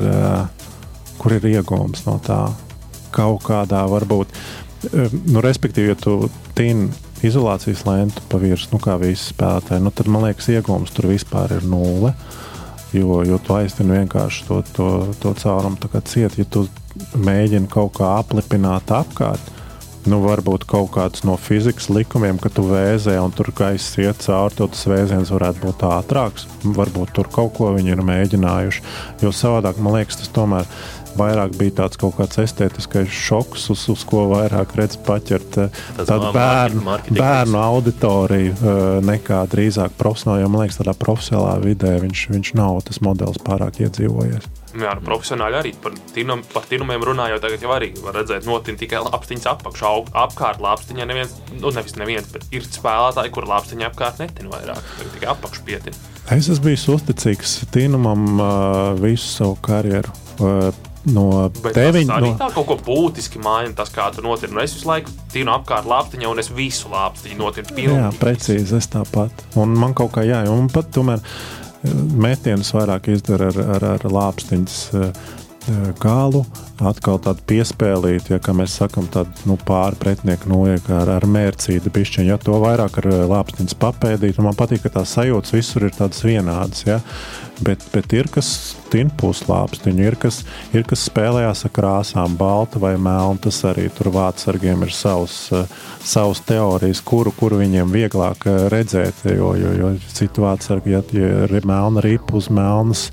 [1.21, 2.41] kur ir iegūms no tā.
[3.15, 4.35] Kaut kādā varbūt,
[5.31, 6.89] nu, respektīvi, ja tu tīni
[7.27, 11.55] izolācijas lēntu pa virsmu, nu, kā visi spēlētāji, nu, tad man liekas, iegūms tur vispār
[11.59, 12.15] ir nulle.
[12.95, 14.91] Jo, jo tu aiztini vienkārši to, to,
[15.23, 15.79] to caurumu
[16.11, 16.65] ciet, ja tu
[17.15, 19.53] mēģini kaut kā aplipināt apkārt
[20.09, 24.57] nu, varbūt kaut kāds no fizikas likumiem, ka tu vēzē un tur gaiss iet cauri,
[24.57, 26.47] tad tas vēziens varētu būt ātrāks.
[26.65, 28.87] Varbūt tur kaut ko viņi ir mēģinājuši.
[29.25, 30.69] Jo savādāk man liekas, tas tomēr
[31.19, 36.31] vairāk bija tāds kaut kāds estētiskais šoks, uz, uz ko vairāk redz paķert eh, tādu
[36.37, 40.45] bērnu, bērnu auditoriju eh, nekā drīzāk profesionāli.
[40.45, 44.49] Jo man liekas, tādā profesionālā vidē viņš, viņš nav tas modelis pārāk iedzīvojies.
[44.71, 48.79] Jā, nu, profesionāli arī par, tinum, par tinumiem runājot, tagad jau arī var redzēt, notin
[48.79, 54.23] tikai lāpstiņas apakšā, apkārt lāpstiņā neviens, nu nevis neviens, bet ir spēlētāji, kur lāpstiņa apkārt
[54.23, 55.99] netin vairāk, tikai apakšu pietin.
[56.31, 58.53] Es esmu bijis uzticīgs tinumam uh,
[59.01, 60.15] visu savu karjeru.
[60.39, 60.71] Uh,
[61.09, 62.19] no teviņa.
[62.21, 62.33] No...
[62.39, 64.53] Tā kaut ko būtiski maina tas, kā tu notiri.
[64.53, 67.89] Nu, es visu laiku tinu apkārt lāpstiņā, un es visu lāpstiņu pilnīgi.
[67.89, 69.47] Jā, precīzi, es tāpat.
[69.61, 71.25] Un man kaut kā jā, un pat tomēr
[71.83, 74.81] metienus vairāk izdara ar, ar, ar lāpstiņas.
[76.01, 76.43] Galu,
[76.81, 82.31] atkal tādu piespēlīt, ja mēs sakām, tādu nu, pāri pretinieku noiet ar, ar mērcīti pišķiņu.
[82.31, 86.85] Ja to vairāk ar lāpstiņas papēdīt, man patīk, ka tās sajūtas visur ir tādas vienādas.
[86.89, 87.01] Ja?
[87.61, 88.49] Bet, bet ir kas
[88.91, 90.41] tinpūs lāpstiņu, ir kas,
[90.73, 93.37] ir kas spēlējās ar krāsām, balta vai melna.
[93.45, 95.51] Tas arī tur vārdsargiem ir savs,
[96.01, 99.27] savs teorijas, kuru, kuru viņiem vieglāk redzēt.
[99.29, 103.11] Jo, jo, jo citu vārdsargi, ja ir melna ripa uz melnas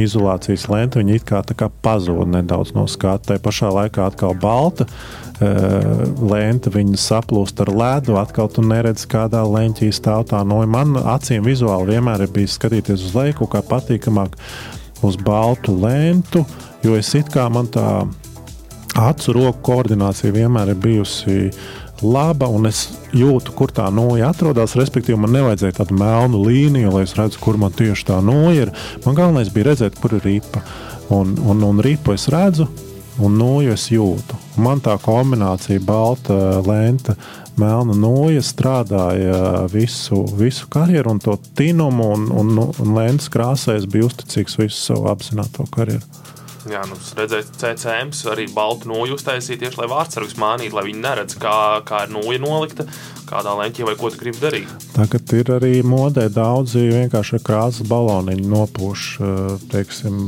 [0.00, 3.32] izolācijas lenta, viņa it kā, kā pazūd nedaudz no skata.
[3.32, 8.16] Tā pašā laikā atkal balta uh, lenta, viņa saplūst ar ledu.
[8.20, 10.62] Atkal tu neredzi, kādā leņķī stāv tā no.
[10.66, 14.38] Man acīm vizuāli vienmēr ir bijis skatīties uz leju, kā patīkamāk
[15.02, 16.44] uz baltu lentu,
[16.84, 18.04] jo es it kā man tā
[18.98, 21.50] acu roku koordinācija vienmēr ir bijusi
[22.04, 22.84] laba, un es
[23.16, 24.76] jūtu, kur tā noja atrodas.
[24.78, 28.72] Respektīvi, man nevajadzēja tādu melnu līniju, lai es redzētu, kur man tieši tā noja ir.
[29.06, 30.64] Man galvenais bija redzēt, kur ir ripa.
[31.12, 32.68] Un, un, un ripu es redzu,
[33.22, 34.38] un noju es jūtu.
[34.62, 36.36] Man tā kombinācija, balta
[36.66, 37.16] lenta,
[37.60, 43.88] melna noja strādāja visu, visu karjeru, un to tinumu un, un, un lentes krāsai es
[43.90, 46.04] biju uzticīgs visu savu apzināto karjeru.
[46.70, 51.34] Jā, nu, redzēt, CCM arī baltu noju uztaisīja tieši lai vārdsargus mānītu, lai viņi neredz,
[51.42, 51.56] kā,
[51.88, 52.86] kā ir noja nolikta,
[53.26, 54.70] kādā leņķī vai ko tu gribi darīt.
[54.94, 59.06] Tagad ir arī modē daudzi vienkārši krāsas baloniņu nopūš,
[59.72, 60.20] teiksim,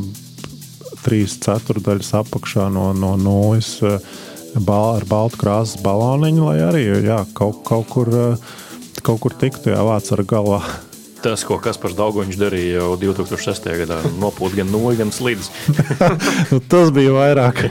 [1.04, 3.76] trīs ceturdaļas apakšā no, no nojas
[4.54, 8.10] bal, ar baltu krāsas baloniņu, lai arī jā, kaut, kaut, kur,
[9.02, 10.62] kaut kur tiktu jā, vārds ar galvā
[11.24, 13.68] tas, ko Kaspars Daugoņš darīja jau 2006.
[13.80, 14.00] gadā.
[14.20, 15.50] Nopūt gan nulli, gan slīdus.
[16.52, 17.64] nu, tas bija vairāk.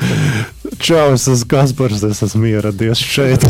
[0.81, 3.45] Čau, es esmu Kaspars, es esmu ieradies šeit.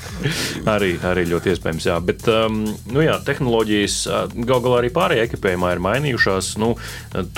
[0.74, 2.00] arī, arī ļoti iespējams, jā.
[2.04, 4.00] Bet, um, nu jā, tehnoloģijas
[4.42, 6.56] gal galā arī pārējā ekipējumā ir mainījušās.
[6.62, 6.74] Nu,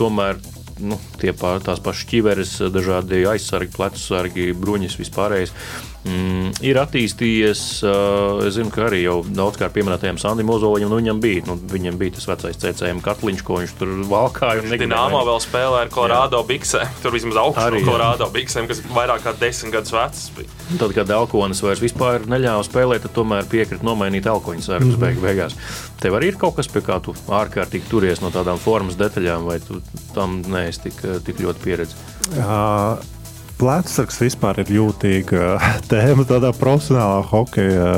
[0.00, 0.40] tomēr
[0.80, 5.54] nu, tie pār, tās pašas ķiveres, dažādi aizsargi, plecu sargi, bruņas, vispārējais.
[6.00, 11.20] Mm, ir attīstījies, uh, es zinu, ka arī jau daudzkārt pieminētajam Sandim Ozoliņam, nu, viņam
[11.20, 14.64] bija, nu, viņam bija tas vecais CCM katliņš, ko viņš tur valkāja.
[14.80, 19.26] Dināmo vēl spēlē ar Colorado biksēm, tur vismaz augstu arī, no Colorado biksēm, kas vairāk
[19.26, 20.56] kā desmit gadus vecas bija.
[20.80, 25.22] Tad, kad Elkonis vairs vispār neļāva spēlēt, tad tomēr piekrita nomainīt Elkoņu sargus mm -hmm.
[25.28, 25.60] beigās.
[26.00, 29.60] Tev arī ir kaut kas, pie kā tu ārkārtīgi turies no tādām formas detaļām, vai
[29.60, 29.82] tu
[30.14, 31.96] tam neesi tik, tik ļoti pieredzējis?
[32.40, 33.19] Uh,
[33.60, 35.58] Plecusargs vispār ir jūtīga
[35.90, 37.90] tēma tādā profesionālā hokeja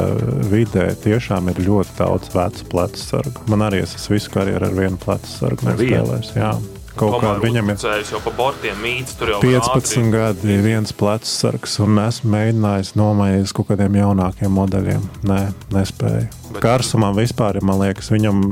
[0.50, 0.88] vidē.
[1.04, 3.46] Tiešām ir ļoti daudz vecu plecusargu.
[3.52, 6.32] Man arī es esmu visu karjeru ar vienu plecusargu nespēlējis.
[6.34, 6.56] Jā.
[6.98, 11.78] Kaut kā viņam ir jau pa bortiem mīts, tur jau 15 gadi, viens plecs sargs,
[11.80, 15.06] un esmu mēģinājis nomainīt kaut kādiem jaunākiem modeļiem.
[15.30, 15.40] Nē,
[15.72, 16.28] nespēju.
[16.50, 16.60] Bet...
[16.64, 18.44] Karsumam vispār, man liekas, viņam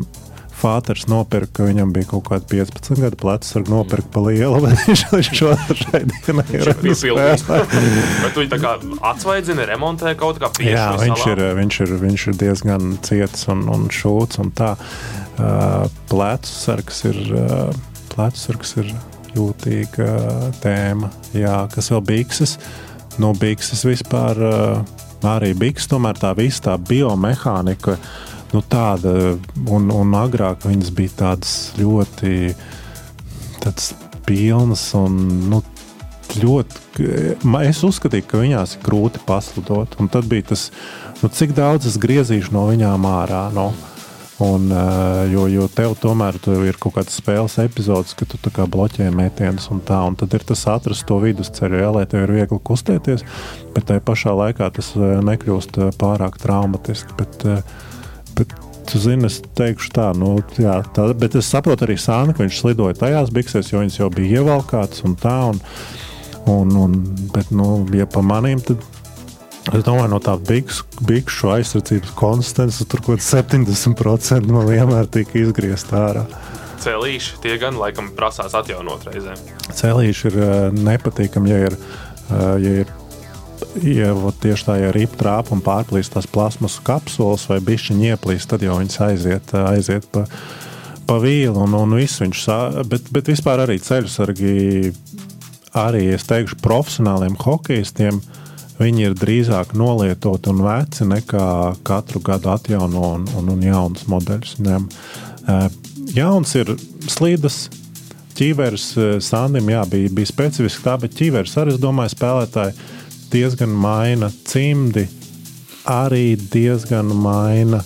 [0.61, 5.30] Fāters nopirka, viņam bija kaut kāda 15 gadu plecs, ar nopirkt pa lielu, bet viņš
[5.38, 7.46] šo šai dienai ir izpildījis.
[7.48, 8.74] Bet tu viņu tā kā
[9.12, 10.74] atsvaidzini, remontē kaut kā pieši.
[10.74, 14.74] Jā, viņš ir, viņš, ir, viņš ir diezgan ciets un, un šūts un tā.
[15.40, 17.70] Uh, plecu sargs ir, uh,
[18.12, 18.90] plecu sargs ir
[19.32, 20.11] jūtīga
[20.61, 21.08] tēma.
[21.32, 22.58] Jā, kas vēl bikses?
[23.22, 27.96] No bikses vispār uh, arī bikses, tomēr tā visa tā biomehānika.
[27.96, 29.36] Uh, nu, tāda,
[29.70, 32.55] un, un agrāk viņas bija tādas ļoti
[33.61, 33.92] tādas
[34.26, 35.18] pilnas un
[35.51, 35.61] nu,
[36.40, 37.05] ļoti.
[37.64, 39.96] Es uzskatīju, ka viņās ir grūti pasludot.
[40.01, 40.68] Un tad bija tas,
[41.22, 43.48] nu, cik daudz es griezīšu no viņām ārā.
[43.57, 43.70] No.
[44.40, 44.70] Un,
[45.28, 48.38] jo, jo tev tomēr ir kaut kāds spēles epizodes, ka tu
[48.72, 52.32] bloķē metienus un tā, un tad ir tas atrast to vidusceļu, ja, lai tev ir
[52.38, 53.26] viegli kustēties,
[53.74, 57.18] bet tajā pašā laikā tas nekļūst pārāk traumatiski.
[57.20, 57.89] Bet, uh,
[58.41, 58.55] Bet,
[58.91, 62.62] tu zini, es teikšu tā, nu, jā, tā, bet es saprotu arī Sānu, ka viņš
[62.62, 65.36] slidoja tajās biksēs, jo viņas jau bija ievalkātas un tā.
[65.53, 65.61] Un,
[66.51, 66.97] un, un,
[67.34, 68.82] bet, nu, ja pa manīm, tad
[69.76, 75.93] es domāju, no tā bikšu aizsardzības konstants tur kaut kāds 70% no vienmēr tika izgriezt
[75.95, 76.24] ārā.
[76.80, 79.41] Celīši tie gan laikam prasās atjaunot reizēm.
[79.76, 82.95] Celīši ir uh, nepatīkami, ja ir, uh, ja ir
[83.84, 88.64] ja tieši tā, ja ripa trāpa un pārplīst tās plasmas kapsulas vai bišķiņi ieplīst, tad
[88.64, 90.26] jau viņas aiziet, aiziet pa,
[91.06, 92.58] pa vīlu un, un viss viņš sā,
[92.88, 94.92] bet, bet vispār arī ceļsargi,
[95.80, 98.20] arī es teikšu, profesionāliem hokeistiem,
[98.80, 101.48] viņi ir drīzāk nolietoti un veci nekā
[101.86, 104.56] katru gadu atjauno un, un, un jaunas modeļus.
[104.64, 104.86] Ņem.
[106.16, 106.72] Jauns ir
[107.11, 107.66] slīdas,
[108.38, 108.86] ķīveres,
[109.24, 112.74] Sandim, jā, bija, bija specifiski tā, bet ķīveres arī, es domāju, spēlētāji
[113.33, 115.07] diezgan maina cimdi,
[115.89, 117.83] arī diezgan maina.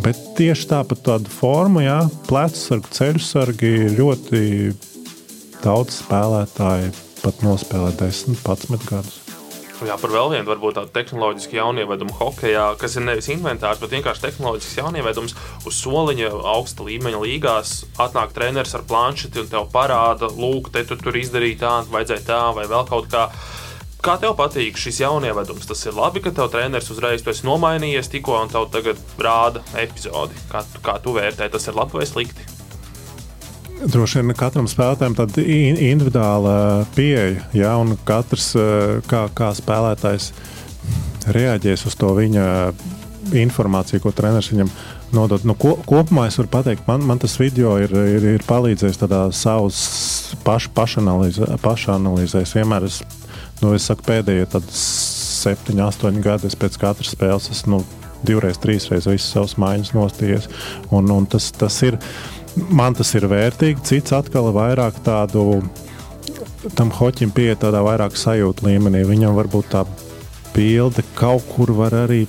[0.00, 1.98] Bet tieši tāpat tāda forma, jā,
[2.28, 4.44] plecu sargi, ceļu sargi, ļoti
[5.60, 9.18] daudz spēlētāju pat nospēlēt 10, 11 gadus.
[9.80, 14.26] Jā, par vēl vienu varbūt tādu tehnoloģisku jaunievedumu hokeja, kas ir nevis inventārs, bet vienkārši
[14.26, 17.72] tehnoloģisks jaunievedums uz soliņa augsta līmeņa līgās.
[18.04, 22.42] Atnāk treneris ar planšeti un tev parāda, lūk, te tu tur izdarīja tā, vajadzēja tā
[22.58, 23.24] vai vēl kaut kā.
[24.00, 25.66] Kā tev patīk šis jaunievedums?
[25.68, 30.36] Tas ir labi, ka tev treneris uzreiz to nomainījies tikko un tev tagad rāda epizodi.
[30.48, 32.46] Kā, kā tu vērtē, tas ir labi vai slikti?
[33.80, 36.54] Droši vien katram spēlētājam tāda individuāla
[36.96, 40.32] pieeja, ja, un katrs eh, kā, kā spēlētājs
[41.36, 42.46] reaģēs uz to viņa
[43.36, 44.72] informāciju, ko treneris viņam
[45.16, 45.44] nodod.
[45.48, 49.22] Nu, ko, kopumā es varu pateikt, man, man tas video ir, ir, ir palīdzējis tādā
[49.36, 49.80] savas
[50.44, 51.52] paš, pašanalīzē.
[51.62, 52.44] pašanalīzē.
[52.46, 53.19] Es vienmēr esmu,
[53.62, 54.46] nu, es saku, pēdējie
[54.80, 57.50] septiņi, astoņi gadi pēc katras spēles.
[57.52, 57.82] Es, nu,
[58.26, 60.50] divreiz, trīsreiz visas savas maiņas nostājies.
[60.92, 61.98] Un, un tas, tas ir
[62.70, 63.84] man tas ir vērtīgi.
[63.86, 65.62] Cits atkal ir vairāk tādu,
[66.78, 69.04] tam hoķim pieiet tādā vairāk sajūta līmenī.
[69.08, 69.84] Viņam varbūt tā
[70.54, 72.24] bilde kaut kur var arī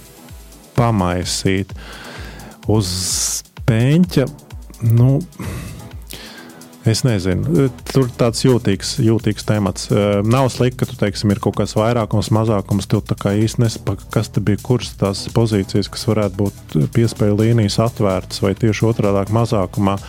[0.77, 1.73] pamaisīt.
[2.71, 2.89] Uz
[3.67, 4.27] pēņķa,
[4.93, 5.17] nu,
[6.81, 9.85] Es nezinu, tur ir tāds jūtīgs, jūtīgs temats.
[10.25, 12.87] Nav slikti, ka tu teiksim, ir kaut kāds vairākums, mazākums.
[12.89, 17.37] Tev tā kā īsti nesaprot, kas te bija, kuras tās pozīcijas, kas varētu būt piespēju
[17.37, 19.99] līnijas atvērtas, vai tieši otrādi mazākumā,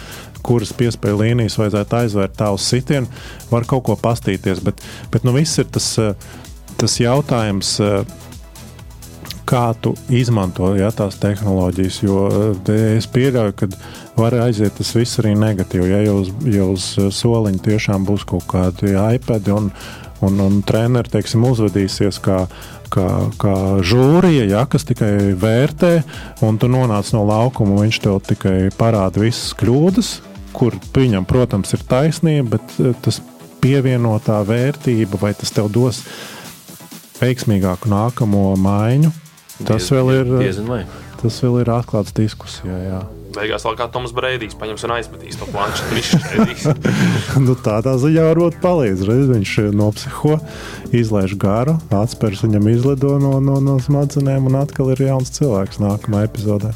[0.41, 3.21] kuras piespēju līnijas vajadzētu aizvērt tā uz sitienu,
[3.53, 4.65] var kaut ko pastīties.
[4.65, 4.81] Bet,
[5.13, 5.93] bet nu, viss ir tas,
[6.81, 7.77] tas jautājums
[9.53, 11.99] kā tu izmanto ja, tās tehnoloģijas.
[12.07, 12.23] Jo
[12.97, 13.69] es pieļauju, ka
[14.17, 15.89] var aiziet tas viss arī negatīvi.
[15.91, 19.71] Ja jau uz, ja uz soliņa tiešām būs kaut kādi iPad un,
[20.25, 22.43] un, un treneri teiksim, uzvedīsies kā,
[22.93, 23.07] kā,
[23.41, 23.55] kā
[23.85, 25.95] žūrija, ja, kas tikai vērtē,
[26.47, 30.13] un tu nonāc no laukuma, un viņš tev tikai parāda visas kļūdas,
[30.53, 33.23] kur viņam, protams, ir taisnība, bet eh, tas
[33.63, 36.03] pievienotā vērtība vai tas tev dos
[37.23, 39.13] veiksmīgāku nākamo maiņu.
[39.63, 40.83] Tas Diez, vēl ir, diezin vai.
[41.21, 42.79] tas vēl ir atklāts diskusijā.
[42.83, 43.03] Jā.
[43.33, 45.89] Beigās vēl kā Toms Breidijs paņems un aizmetīs to planšu.
[47.43, 49.03] Nu, tādā ziņā varbūt palīdz.
[49.09, 50.37] Reiz viņš nopsiho,
[50.95, 56.27] izlaiž garu, atspērs viņam izlido no, no, no smadzenēm, un atkal ir jauns cilvēks nākamā
[56.29, 56.73] epizodē.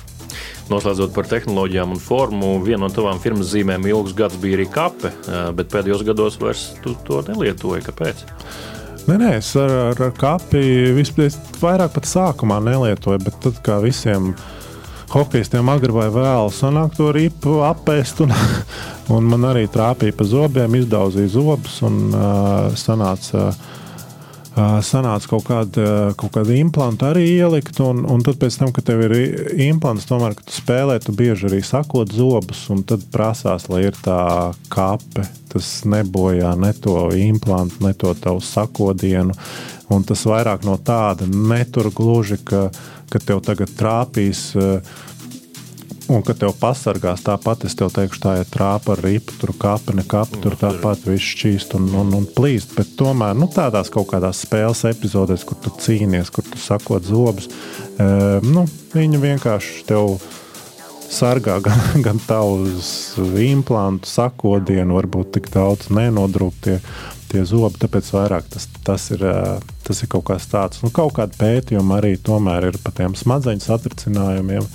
[0.67, 5.13] Noslēdzot par tehnoloģijām un formu, viena no tavām firmas zīmēm ilgus gadus bija arī kape,
[5.55, 7.85] bet pēdējos gados vairs tu to nelietoji.
[7.87, 8.25] Kāpēc?
[9.07, 10.61] Nē, nē, es ar, ar, ar kapi
[10.97, 11.31] vispār
[11.63, 14.33] vairāk pat sākumā nelietoju, bet tad kā visiem
[15.13, 18.25] hokeistiem agri vai vēl sanāk to ripu apēst.
[18.27, 18.35] Un,
[19.15, 23.51] un man arī trāpīja pa zobiem, izdauzīja zobus un uh, sanāca.
[23.51, 23.75] Uh,
[24.57, 25.87] sanāca kaut kāda,
[26.17, 29.15] kaut kāda implanta arī ielikt, un, un tad tam, kad tev ir
[29.67, 33.99] implants, tomēr, kad tu spēlē, tu bieži arī sakot zobus, un tad prasās, lai ir
[34.01, 35.27] tā kape.
[35.53, 39.37] Tas nebojā ne to implantu, ne to tavu sakodienu,
[39.93, 42.67] un tas vairāk no tāda netur gluži, ka,
[43.13, 44.49] ka tev tagad trāpīs.
[44.59, 44.81] Uh,
[46.07, 49.91] Un, kad tev pasargās, tāpat es tev teikšu, tā ir trāpa ar ripu, tur kāpa,
[49.97, 52.77] ne kāpa, tur tāpat viss šķīst un, un, un plīst.
[52.79, 57.51] Bet tomēr nu, tādās kaut kādās spēles epizodēs, kur tu cīnies, kur tu sakot zobus,
[57.51, 58.07] e,
[58.47, 58.63] nu,
[58.95, 60.15] viņi vienkārši tev
[61.11, 62.93] sargā gan, gan tavus
[63.43, 66.71] implantu, sakodienu, varbūt tik daudz nenodrūp
[67.37, 67.79] tie zobi.
[67.85, 69.23] Tāpēc vairāk tas, tas, ir,
[69.87, 70.83] tas ir kaut kas tāds.
[70.83, 74.73] Nu, kaut kāda pētījuma arī tomēr ir par tiem smadzeņu satricinājumiem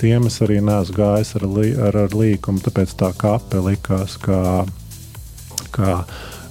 [0.00, 1.46] tiem es arī neesmu gājis ar,
[1.88, 4.64] ar, ar līkumu, tāpēc tā kape likās kā,
[5.74, 5.96] kā,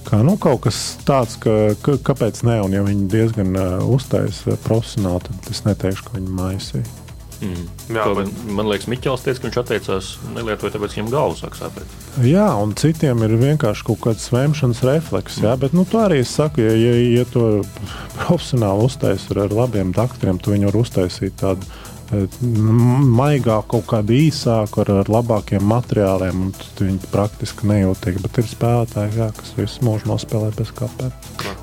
[0.08, 4.58] kā nu, kaut kas tāds, ka, ka, kāpēc ne, un ja viņi diezgan uh, uztaisa
[4.66, 7.03] profesionāli, tad es neteikšu, ka viņi maisīja.
[7.42, 7.64] Mm.
[7.96, 8.30] Jā, bet...
[8.54, 11.96] Man liekas, Miķels teica, ka viņš atteicās nelietoja, tāpēc viņam galva sāk sāpēt.
[12.24, 15.40] Jā, un citiem ir vienkārši kaut kāds svēmšanas refleks.
[15.40, 15.48] Mm.
[15.48, 17.48] Jā, bet nu, tā arī es saku, ja, ja, ja to
[18.22, 21.74] profesionāli uztaisīt ar labiem daktariem, tad viņi var uztaisīt tādu
[22.12, 26.50] maigāk, kaut kādu īsāku, ar, ar labākiem materiāliem.
[26.78, 31.14] Viņi praktiski nejūtīgi, bet ir spēlētāji, jā, kas visu mūžu nospēlē bez kapēm.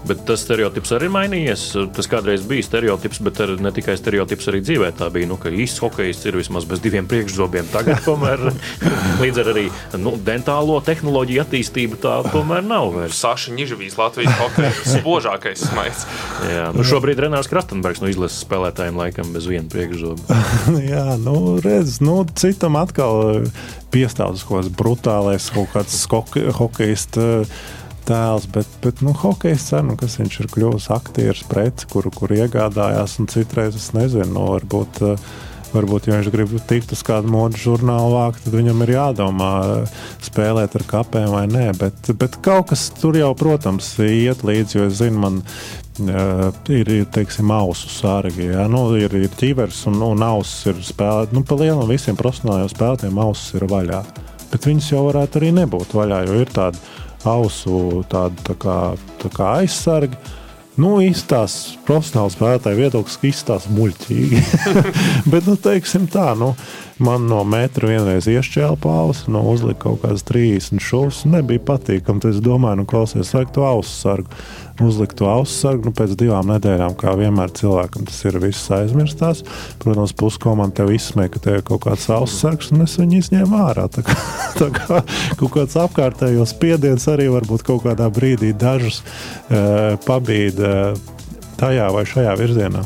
[0.07, 1.63] Bet tas stereotips arī ir mainījies.
[1.95, 4.89] Tas kādreiz bija stereotips, bet ne tikai stereotips arī dzīvē.
[4.97, 7.69] Tā bija, nu, ka īsts hokejs ir vismaz bez diviem priekšzobiem.
[7.73, 8.47] Tagad, tomēr,
[9.21, 9.67] līdz ar arī
[10.01, 13.21] nu, dentālo tehnoloģiju attīstību, tā tomēr nav vairs.
[13.21, 16.07] Saša Nižavīs, Latvijas hokeja spožākais smaids.
[16.49, 20.30] Jā, nu šobrīd Renārs Krastenbergs no izlases spēlētājiem laikam bez viena priekšzoba.
[20.91, 23.45] Jā, nu, redz, nu, citam atkal
[23.91, 25.97] piestāvs kaut kāds brutālais, kaut kāds
[26.57, 27.19] hokejists
[28.07, 33.19] tēls, bet, bet nu, hokejs cenu, kas viņš ir kļuvis aktieris, preci, kuru kur iegādājās,
[33.21, 35.03] un citreiz es nezinu, nu, varbūt.
[35.75, 39.51] Varbūt, ja viņš grib tikt uz kādu modes žurnālu vākt, tad viņam ir jādomā,
[40.23, 41.67] spēlēt ar kapēm vai nē.
[41.79, 46.91] Bet, bet kaut kas tur jau, protams, iet līdzi, jo es zinu, man uh, ir,
[47.01, 48.49] ir teiksim, ausu sārgi.
[48.51, 48.67] Ja?
[48.71, 51.35] Nu, ir, ir ķivers un, un auss ir spēlēts.
[51.35, 54.03] Nu, pa lielam visiem profesionālajiem spēlētājiem auss ir vaļā.
[54.51, 56.79] Bet viņas jau varētu arī nebūt vaļā, jo ir tāda
[57.29, 58.77] ausu tāda, tā kā,
[59.21, 60.19] tā kā aizsarga.
[60.79, 64.43] Nu, izstāsta profesionāls spēlētāja viedoklis, ka izstāsta muļķīgi.
[65.31, 66.53] Bet, nu, teiksim tā, nu,
[67.01, 71.23] man no metra vienreiz iešķēla pauze, no uzlika kaut kādas 30 šūnas.
[71.29, 72.21] Nebija patīkami.
[72.21, 74.41] Tad es domāju, nu, klausies, vajag to ausu sargu
[74.85, 75.89] uzlikt to ausu sargu.
[75.89, 79.43] Nu, pēc divām nedēļām, kā vienmēr cilvēkam tas ir viss aizmirstās.
[79.81, 83.61] Protams, puskomanda tev izsmēja, ka tev ir kaut kāds ausu sargs, un es viņu izņēmu
[83.65, 83.87] ārā.
[83.91, 84.17] Tā kā,
[84.61, 85.01] tā kā
[85.41, 90.97] kaut kāds apkārtējos spiediens arī varbūt kaut kādā brīdī dažus uh, pabīd uh,
[91.61, 92.85] tajā vai šajā virzienā.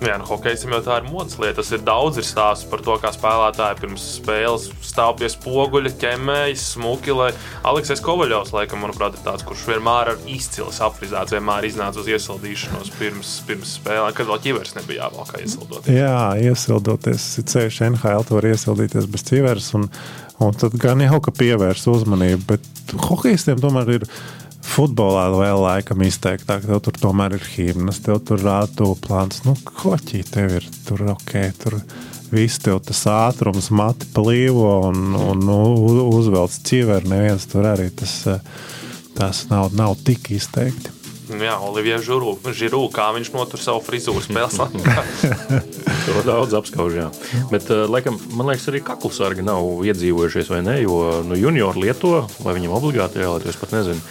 [0.00, 1.58] Jā, nu, hokejam jau tā ir modes lieta.
[1.58, 6.64] Tas ir daudz ir stāsts par to, kā spēlētāji pirms spēles stāv pie spoguļa, ķemmējas,
[6.74, 7.12] smuki.
[7.16, 7.28] Lai
[7.68, 12.94] Aleksis Kovaļovs, laikam, manuprāt, ir tāds, kurš vienmēr ir izcils apfrizēts, vienmēr iznāca uz iesildīšanos
[12.96, 15.92] pirms, pirms spēlēm, kad vēl ķivers nebija jāvalkā iesildoties.
[15.92, 16.16] Jā,
[16.48, 17.30] iesildoties.
[17.52, 19.72] Ceļš NHL to var iesildīties bez ķivers.
[19.76, 19.88] Un,
[20.40, 24.08] un tad gan jau ka pievērs uzmanību, bet hokeistiem tomēr ir
[24.60, 29.42] Futbolā vēl laikam izteiktāk, tev tur tomēr ir himnas, tev tur rāda to plāns.
[29.46, 31.78] Nu, koķī tev ir tur ok, tur
[32.30, 35.58] viss tev tas ātrums, mati plīvo un, un nu,
[36.12, 37.10] uzvelc ķiveri.
[37.10, 38.16] Neviens tur arī tas,
[39.16, 41.00] tas nav, nav tik izteikti.
[41.30, 45.04] Jā, Olivija Žiru, kā viņš notur savu frizūru spēles laikā.
[46.06, 47.06] to daudz apskauž, jā.
[47.52, 50.98] Bet, laikam, man liekas, arī kaklusargi nav iedzīvojušies vai ne, jo
[51.28, 54.02] nu, juniori lieto, vai viņam obligāti jālieto, es pat nezinu.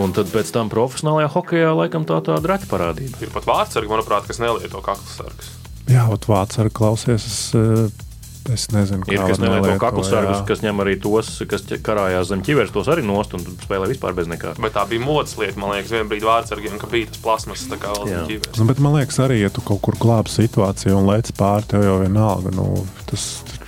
[0.00, 3.20] Un tad pēc tam profesionālajā hokeja laikam tā tāda reta parādība.
[3.24, 5.54] Ir pat vārdsargi, manuprāt, kas nelieto kakla sargus.
[5.88, 7.24] Jā, ot vārdsargi klausies.
[7.24, 8.04] Es, eh,
[8.52, 12.70] Es nezinu, ir kas nelieto kaklu sargus, kas ņem arī tos, kas karājās zem ķiveres,
[12.74, 14.54] tos arī nost un spēlē vispār bez nekā.
[14.62, 17.80] Bet tā bija modes lieta, man liekas, vienā brīdī vārdsargiem, ka bija tas plasmas, tā
[17.82, 18.60] kā vēl zem ķiveres.
[18.60, 21.86] Nu, bet man liekas, arī, ja tu kaut kur glābi situāciju un lec pāri, tev
[21.86, 22.68] jau vienalga, nu,
[23.10, 23.26] tas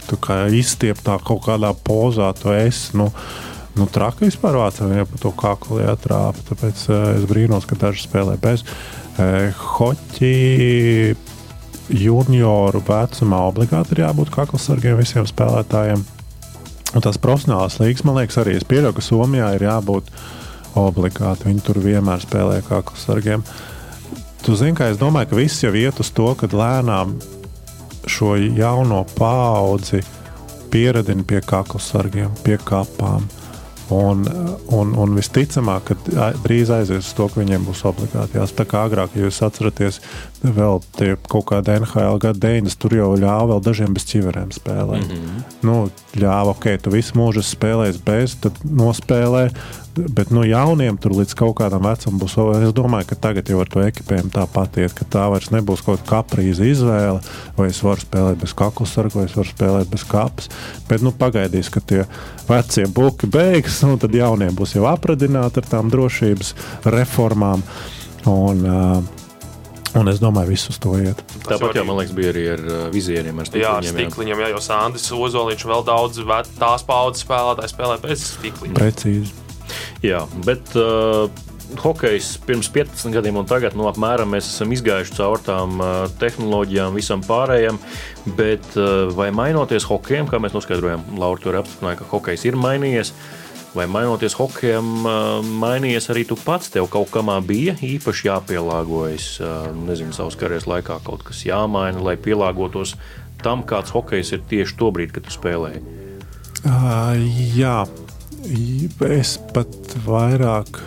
[0.08, 2.94] tu kā izstiep tā kaut kādā pozā, tu esi.
[2.98, 3.10] Nu,
[3.78, 6.44] nu, traki vispār vācam, ja pa to kaklu jātrāpa.
[6.50, 8.64] Tāpēc uh, es brīnos, ka daži spēlē bez.
[9.18, 11.16] Uh, hoķi
[11.88, 16.04] junioru vecumā obligāti ir jābūt kaklasargiem visiem spēlētājiem.
[16.96, 20.12] Un tās profesionālās līnijas, man liekas, arī es pieļauju, ka Somijā ir jābūt
[20.78, 21.48] obligāti.
[21.48, 23.44] Viņi tur vienmēr spēlē kaklasargiem.
[24.44, 27.18] Tu zini, kā es domāju, ka viss jau iet uz to, ka lēnām
[28.08, 30.00] šo jauno paudzi
[30.72, 33.26] pieradina pie kaklasargiem, pie kapām.
[33.94, 34.26] Un,
[34.74, 38.56] un, un visticamāk, ka drīz aizies uz to, ka viņiem būs obligāti jāspēlē.
[38.58, 40.00] Tā kā agrāk, ja jūs atceraties,
[40.42, 40.82] vēl
[41.32, 45.08] kaut kāda NHL gada 90, tur jau ļāva vēl dažiem bez ķiverēm spēlēt.
[45.08, 45.58] Mm -hmm.
[45.64, 45.76] nu,
[46.20, 49.48] ļāva, ok, tu visu mūžu spēlēsi bez, tad nospēlē.
[50.06, 52.36] Bet nu, jauniem tur līdz kaut kādam vecumam būs.
[52.62, 56.02] Es domāju, ka tagad jau ar to ekipējumu tāpat iet, ka tā vairs nebūs kaut
[56.02, 57.22] kāda kaprīza izvēle.
[57.58, 60.50] Vai es varu spēlēt bez kakla sarga, vai es varu spēlēt bez kapas.
[60.90, 62.04] Bet nu, pagaidīs, ka tie
[62.48, 66.54] vecie buki beigas, un tad jaunie būs jau apradināti ar tām drošības
[66.88, 67.64] reformām.
[68.28, 69.16] Un, uh,
[69.96, 71.22] Un es domāju, visus to iet.
[71.46, 73.40] Tāpat jau, man liekas, bija arī ar uh, vizieriem.
[73.40, 76.20] Ar jā, ar stikliņiem, jā, jo Sandis Ozoliņš vēl daudz
[76.60, 78.76] tās paudzes spēlētāju spēlē bez stikliņa.
[78.76, 79.47] Precīzi.
[80.04, 81.26] Jā, bet uh,
[81.82, 86.96] hokejs pirms 15 gadiem un tagad nu, apmēram mēs esam izgājuši cauri tām uh, tehnoloģijām,
[86.96, 87.80] visam pārējiem.
[88.38, 93.12] Bet uh, vai mainoties hokejam, kā mēs noskaidrojām, Laura tur apstiprināja, ka hokejs ir mainījies.
[93.76, 94.86] Vai mainoties hokejam,
[95.60, 96.70] mainījies arī tu pats?
[96.72, 99.26] Tev kaut kamā bija īpaši jāpielāgojas,
[99.76, 102.96] nezinu, savas karjeras laikā kaut kas jāmaina, lai pielāgotos
[103.44, 105.84] tam, kāds hokejs ir tieši to brīdi, kad tu spēlēji.
[106.64, 107.14] Uh,
[107.54, 107.84] jā,
[109.08, 110.80] es pat vairāk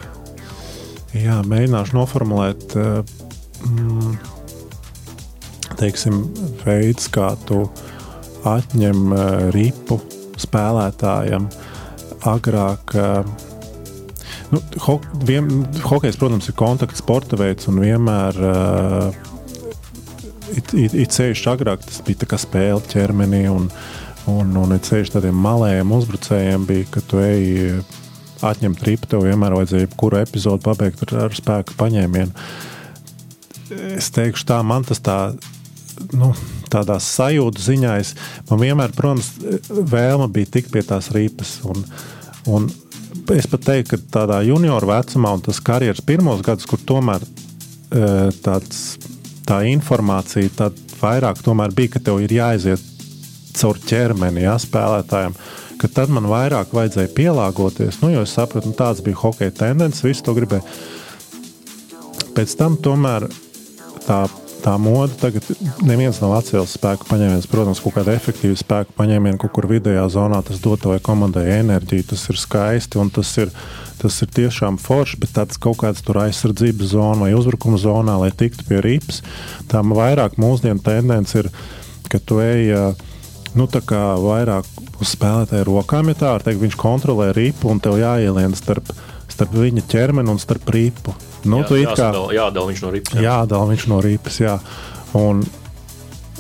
[1.17, 2.77] jā, mēģināšu noformulēt.
[3.67, 4.15] Mm,
[5.81, 6.23] teiksim,
[6.63, 7.65] veids, kā tu
[8.47, 9.11] atņem
[9.53, 9.99] ripu
[10.41, 11.67] spēlētājam, uh,
[12.27, 12.93] agrāk.
[14.51, 15.47] Nu, ho, vien,
[15.87, 19.13] hokejs, protams, ir kontakts sporta veids un vienmēr uh,
[20.51, 23.45] it, it, it ceļš agrāk tas bija spēle ķermenī.
[23.51, 23.69] Un,
[24.29, 27.81] un, un it ceļš tādiem malējiem uzbrucējiem bija, ka tu ej
[28.45, 32.45] atņemt ripu, tev vienmēr vajadzēja jebkuru epizodi pabeigt ar, ar spēku paņēmienu.
[33.95, 35.17] Es teikšu, tā man tas tā.
[36.17, 36.31] Nu,
[36.71, 38.15] tādā sajūta ziņā es,
[38.49, 39.27] man vienmēr, protams,
[39.69, 41.59] vēlme bija tikt pie tās rīpas.
[41.69, 41.83] Un,
[42.49, 42.69] un
[43.35, 48.31] es pat teiktu, ka tādā junioru vecumā un tas karjeras pirmos gadus, kur tomēr e,
[48.41, 48.81] tāds,
[49.45, 51.43] tā informācija tad vairāk
[51.75, 52.90] bija, ka tev ir jāiziet
[53.57, 55.37] caur ķermeni, jā, spēlētājiem.
[55.81, 60.27] Tad man vairāk vajadzēja pielāgoties, nu, jo es sapratu, nu, tāds bija hokeja tendence, visu
[60.27, 60.61] to gribēju.
[62.37, 63.25] Pēc tam tomēr
[64.05, 64.23] tā
[64.61, 65.45] tā mode tagad
[65.85, 67.49] neviens nav atcēlis spēku paņēmienus.
[67.49, 72.11] Protams, kaut kāda efektīva spēku paņēmiena kaut kur vidējā zonā, tas dod vai komandai enerģiju,
[72.11, 73.51] tas ir skaisti un tas ir,
[74.01, 78.31] tas ir tiešām forši, bet tāds kaut kāds tur aizsardzības zona vai uzbrukuma zonā, lai
[78.37, 79.21] tiktu pie rips,
[79.71, 81.49] tā vairāk mūsdienu tendence ir,
[82.11, 82.75] ka tu ej.
[83.57, 84.67] Nu, vairāk
[85.01, 88.93] uz spēlētāja rokām, ja tā var teikt, viņš kontrolē ripu un tev jāielien starp,
[89.31, 91.15] starp viņa ķermeni un starp ripu.
[91.43, 93.17] Nu, jā, jāsadala, kā, jādala viņš no ripas.
[93.17, 93.25] Jā.
[93.25, 94.59] Jādala viņš no ripas, jā.
[95.17, 95.43] Un,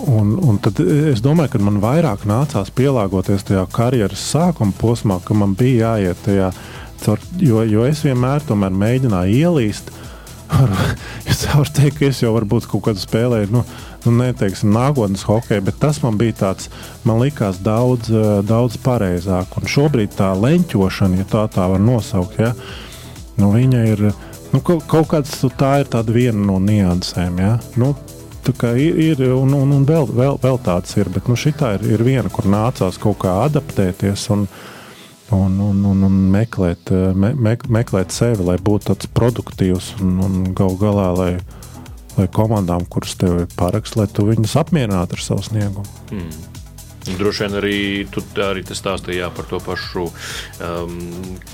[0.01, 5.35] Un, un tad es domāju, ka man vairāk nācās pielāgoties tajā karjeras sākuma posmā, ka
[5.37, 6.47] man bija jāiet tajā,
[7.37, 9.91] jo, jo es vienmēr mēģināju ielīst.
[11.29, 13.61] es varu teikt, ka es jau varbūt kaut kādu spēlēju, nu,
[14.07, 16.71] nu neteiksim, nākotnes hokeju, bet tas man bija tāds,
[17.07, 18.09] man likās daudz,
[18.47, 19.57] daudz pareizāk.
[19.59, 22.53] Un šobrīd tā leņķošana, ja tā tā var nosaukt, ja,
[23.37, 24.11] nu, viņa ir
[24.51, 27.39] Nu, kaut, kaut kāds tā ir viena no niansēm.
[27.39, 27.53] Ja?
[27.79, 27.93] Nu,
[28.75, 32.03] ir, ir un, un, un vēl, vēl, vēl tāds ir, bet nu, šī ir, ir
[32.03, 34.43] viena, kur nācās kaut kā adaptēties un,
[35.31, 40.43] un, un, un, un meklēt, me, me, meklēt sevi, lai būtu tāds produktīvs un, un
[40.57, 41.31] gal galā, lai,
[42.17, 45.87] lai komandām, kuras tev ir paraksts, lai tu viņus apmierinātu ar savu sniegumu.
[46.11, 46.51] Mm.
[47.01, 47.77] Droši vien arī
[48.13, 50.97] tu arī stāstīji par to pašu um,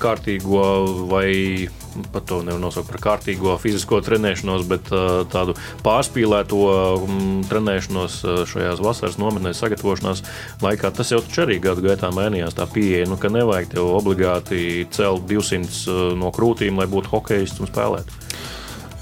[0.01, 0.63] kārtīgo,
[1.07, 1.69] vai
[2.11, 5.55] pat to nevar nosaukt par kārtīgo fizisko trenēšanos, bet uh, tādu
[5.85, 6.59] pārspīlēto
[7.05, 10.25] um, trenēšanos uh, šajās vasaras nometnēs, sagatavošanās
[10.65, 10.91] laikā.
[10.91, 12.57] Tas jau arī gadu gaitā mainījās.
[12.57, 17.63] Tā pieeja, nu, ka nevajag tev obligāti celt 200 uh, no krūtīm, lai būtu hokejists
[17.63, 18.25] un spēlētu.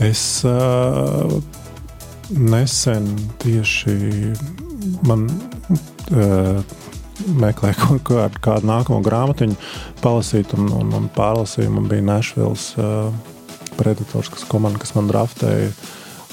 [0.03, 1.37] Es uh,
[2.29, 3.07] nesen
[3.39, 3.95] tieši
[5.07, 5.29] man
[6.11, 6.59] uh,
[7.39, 9.47] meklēju kādu, kādu nākamo grāmatu,
[10.03, 11.71] palasīt, un, un, un pārlasīju.
[11.77, 13.13] Man bija Nešvils uh,
[13.79, 15.71] Predators, kas, komanda, kas man draftēja.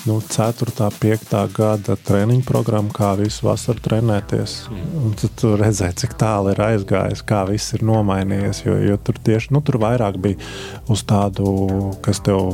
[0.02, 0.72] Nu, 4.
[0.82, 1.28] un 5.
[1.54, 4.56] gada treniņu programma, kā visu vasaru trenēties.
[4.98, 8.64] Un tad tu redzēji, cik tālu ir aizgājis, kā viss ir nomainījies.
[8.66, 10.42] Jo, jo tur tieši nu, tur vairāk bija
[10.90, 11.46] uz tādu,
[12.02, 12.50] kas tev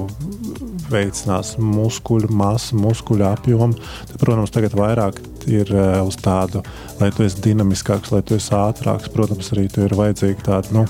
[0.93, 3.78] veicinās muskuļu masu, muskuļu apjomu.
[4.11, 6.62] Tad, protams, tagad vairāk ir uh, uz tādu,
[7.01, 9.11] lai tu esi dinamiskāks, lai tu esi ātrāks.
[9.14, 10.76] Protams, arī tur ir vajadzīga tāda.
[10.80, 10.86] Nu,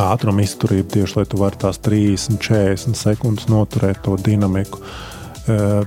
[0.00, 4.78] Ātruma izturība tieši lai tu varētu tās 30, 40 sekundes noturēt to dinamiku.
[5.50, 5.82] Uh,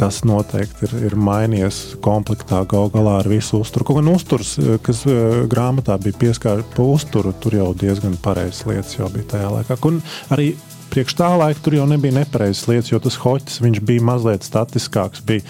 [0.00, 3.86] tas noteikti ir, ir mainījies komplektā gal galā ar visu uzturu.
[3.86, 4.54] Kaut gan uzturs,
[4.84, 9.54] kas uh, grāmatā bija pieskārts pa uzturu, tur jau diezgan pareizas lietas jau bija tajā
[9.58, 9.78] laikā.
[9.90, 10.00] Un
[10.34, 10.50] arī
[10.90, 15.22] priekš tā laika tur jau nebija nepareizas lietas, jo tas hoķis bija mazliet statiskāks.
[15.26, 15.46] Bija,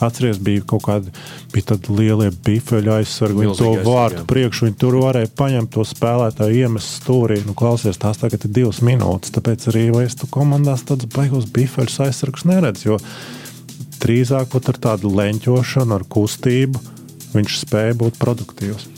[0.00, 1.10] Atcerieties, bija kaut kādi
[1.52, 7.02] bija lielie bifeļu aizsargi, viņi to vārtu priekšu, viņi tur varēja paņemt to spēlētāju, iemest
[7.02, 7.36] stūrī.
[7.44, 11.98] Nu, klausies, tās tagad ir divas minūtes, tāpēc arī es tu komandās tādus baigos bifeļus
[12.06, 13.00] aizsargus neredzu, jo
[14.00, 16.80] drīzāk ar tādu leņķošanu, ar kustību
[17.34, 18.88] viņš spēja būt produktīvs.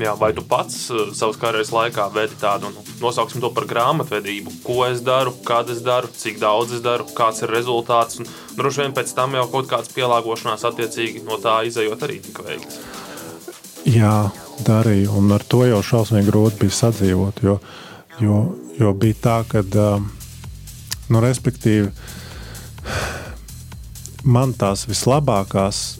[0.00, 4.54] Jā, vai tu pats uh, savas karjeras laikā vedi tādu, nu, nosauksim to par grāmatvedību,
[4.64, 8.22] ko es daru, kad es daru, cik daudz es daru, kāds ir rezultāts.
[8.22, 12.46] Un droši vien pēc tam jau kaut kāds pielāgošanās attiecīgi no tā izējot arī tika
[12.48, 12.80] veikts.
[13.88, 14.30] Jā,
[14.64, 17.44] darīju, un ar to jau šausmīgi grūti bija sadzīvot.
[17.44, 17.58] Jo,
[18.24, 18.40] jo,
[18.80, 19.64] jo bija tā, ka,
[21.12, 21.92] nu, respektīvi,
[24.24, 25.99] man tās vislabākās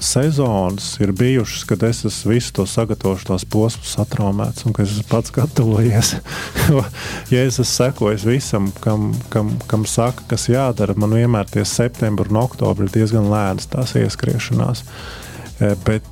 [0.00, 4.92] sezonas ir bijušas, kad es esmu visu to sagatavojuši, tos posmus atraumēts un ka es
[4.92, 6.12] esmu pats gatavojies.
[7.32, 12.32] ja es esmu sekojis visam, kam, kam, kam saka, kas jādara, man vienmēr tie septembris
[12.32, 14.84] un oktobris ir diezgan lēnas tās ieskriešanās.
[15.60, 16.04] E, bet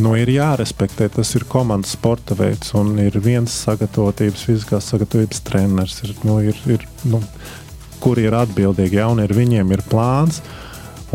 [0.00, 5.98] nu, ir jārespektē, tas ir komandas sporta veids, un ir viens sagatavotības, fiziskās sagatavotības treneris,
[6.06, 7.20] ir, nu, ir, ir, nu,
[8.00, 10.40] kuri ir atbildīgi, ja, ir, viņiem ir plāns.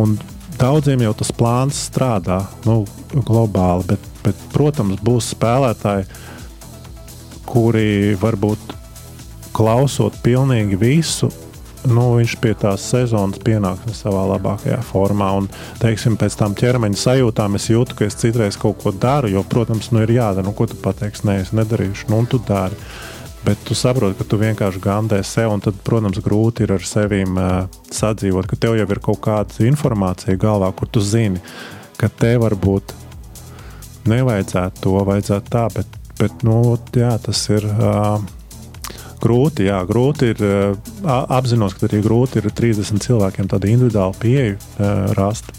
[0.01, 0.17] Un
[0.59, 2.83] daudziem jau tas plāns strādā nu,
[3.13, 6.07] globāli, bet, bet, protams, būs spēlētāji,
[7.49, 8.75] kuri varbūt
[9.53, 11.29] klausot pilnīgi visu.
[11.83, 15.33] Nu, viņš pie tās sezonas pienāks savā labākajā formā.
[15.35, 15.49] Un,
[15.81, 19.33] teiksim, pēc tam ķermeņa sajūtām es jūtu, ka es citreiz kaut ko daru.
[19.33, 22.39] Jo, protams, nu, ir jādara, nu, ko tu pateiksi, nē, es nedarīšu, nu, un tu
[22.47, 22.79] dari.
[22.79, 23.12] Uh,
[23.43, 27.25] Bet tu saproti, ka tu vienkārši gandē sev, un tad, protams, grūti ir ar sevi
[27.27, 31.41] uh, sadzīvot, ka tev jau ir kaut kāda informācija galvā, kur tu zini,
[31.99, 32.93] ka te varbūt
[34.07, 36.61] nevajadzētu to, vajadzētu tā, bet, bet nu,
[36.95, 37.67] jā, tas ir.
[37.75, 38.23] Uh,
[39.23, 40.41] grūti, jā, grūti ir.
[41.07, 44.57] Apzinos, ka arī grūti ir 30 cilvēkiem tādu individuālu pieeju
[45.15, 45.51] rast.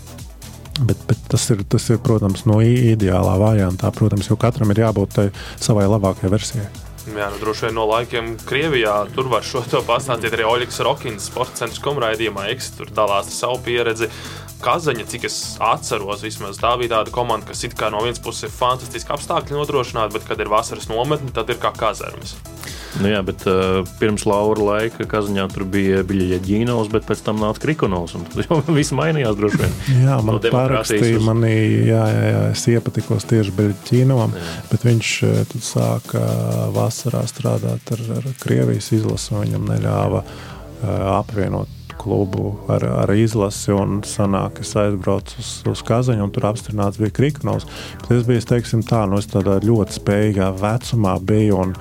[0.84, 5.22] Bet, bet tas, ir, tas ir, protams, no ideālā variantā, protams, jo katram ir jābūt
[5.62, 6.83] savai labākajai versijai.
[7.04, 11.26] Jā, nu, droši vien no laikiem Krievijā tur var šo to pastāstīt arī Oļegs Rokins,
[11.28, 12.46] sporta centra komraidījumā.
[12.54, 14.08] Eks tur dalās ar savu pieredzi.
[14.64, 18.48] Kazaņa, cik es atceros, vismaz tā bija tāda komanda, kas it kā no vienas puses
[18.48, 22.38] ir fantastiski apstākļi nodrošināti, bet kad ir vasaras nometne, tad ir kā kazarmas.
[23.02, 27.62] Nu jā, bet uh, pirms Laura laika Kazaņā tur bija Biļģīnovs, bet pēc tam nāca
[27.64, 28.14] Krikonovs.
[28.30, 29.76] Tad jau viss mainījās droši vien.
[30.04, 31.26] Jā, man no parakstīja, uz...
[31.26, 31.54] manī,
[31.90, 34.34] jā, jā, jā, es iepatikos tieši Biļģīnovam,
[34.70, 36.26] bet viņš eh, tad sāka
[36.74, 44.02] vasarā strādāt ar, ar Krievijas izlasu, viņam neļāva uh, apvienot klubu ar, ar izlasi, un
[44.06, 47.66] sanāk, es aizbraucu uz, uz Kazaņu, un tur apstiprināts bija Kriknovs.
[48.02, 51.74] Bet es biju, teiksim, tā, nu, es tādā ļoti spējīgā vecumā biju, un,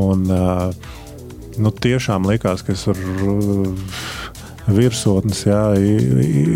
[0.00, 0.26] un
[1.58, 3.74] nu, tiešām likās, ka es varu
[4.70, 5.62] virsotnes jā,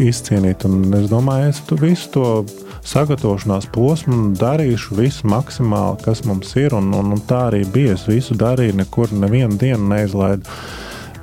[0.07, 2.29] izcīnīt, un es domāju, es tu visu to
[2.87, 7.97] sagatavošanās posmu darīšu visu maksimāli, kas mums ir, un, un, un tā arī bija.
[7.97, 10.47] Es visu darīju, nekur nevienu dienu neizlaidu.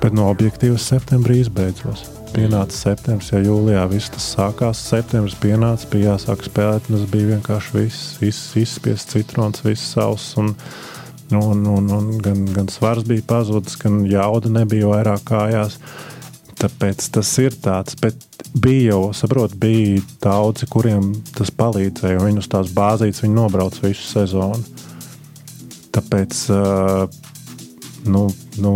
[0.02, 2.04] Bet no objektīvas septembrī izbeidzos.
[2.34, 4.82] Pienāca septembris, jau jūlijā viss tas sākās.
[4.90, 10.34] Septembris pienāca, bija jāsāk spēlēt, un tas bija vienkārši viss, viss izspiests citrons, viss savs.
[11.32, 15.78] Un, un, un, gan, gan svars bija pazudis, gan jauda nebija vairāk kājās.
[16.60, 18.20] Tāpēc tas ir tāds, bet
[18.54, 22.22] bija jau, saprotu, bija daudzi, kuriem tas palīdzēja.
[22.22, 24.62] Viņi uz tās bāzītes viņi nobrauc visu sezonu.
[25.94, 26.44] Tāpēc,
[28.10, 28.26] nu,
[28.62, 28.74] nu,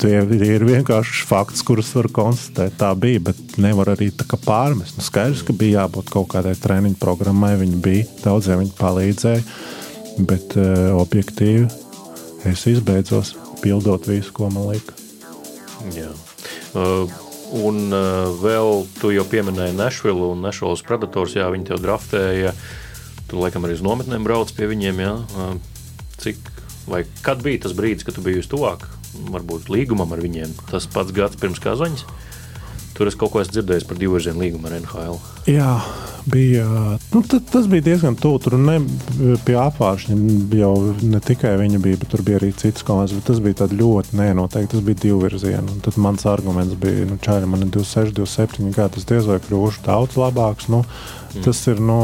[0.00, 2.76] tie ir vienkārši fakts, kurus var konstatēt.
[2.80, 4.10] Tā bija, bet nevar arī
[4.44, 4.98] pārmest.
[4.98, 7.54] Nu, skaidrs, ka bija jābūt kaut kādai treniņu programmai.
[7.60, 9.44] Viņi bija, daudziem viņi palīdzēja,
[10.18, 11.68] bet uh, objektīvi
[12.50, 14.96] es izbeidzos pildot visu, ko man lika.
[15.94, 16.10] Jā.
[16.74, 17.10] Uh,
[17.62, 21.36] un uh, vēl tu jau pieminēji Nešvilu un Nešvilas Predators.
[21.38, 22.54] Jā, viņi tev draftēja.
[23.30, 25.04] Tu laikam arī uz nometnēm brauc pie viņiem.
[25.04, 25.14] Jā.
[25.36, 25.54] Uh,
[26.22, 26.40] cik
[26.86, 28.88] vai kad bija tas brīdis, kad tu biji uz tuvāk
[29.32, 30.54] varbūt līgumam ar viņiem.
[30.70, 32.06] Tas pats gads pirms Kazaņas.
[32.96, 35.18] Tur es kaut ko esmu dzirdējis par divu virzienu līgumu ar NHL.
[35.50, 35.70] Jā,
[36.28, 36.66] bija.
[37.12, 38.38] Nu, tas bija diezgan tuvu.
[38.40, 38.78] Tur ne,
[39.44, 40.72] pie apgājuma jau
[41.04, 43.24] ne tikai viņa bija, bet tur bija arī citas komandas.
[43.26, 44.72] Tas bija ļoti nenoteikti.
[44.76, 45.76] Tas bija divu virzienu.
[45.84, 48.96] Tad mans arguments bija, nu, čāļi man ir 26, 27 gadi.
[48.96, 50.70] Tas diez vai kļūšu daudz labāks.
[50.72, 51.42] Nu, mm.
[51.44, 51.82] Tas ir.
[51.82, 52.00] Nu,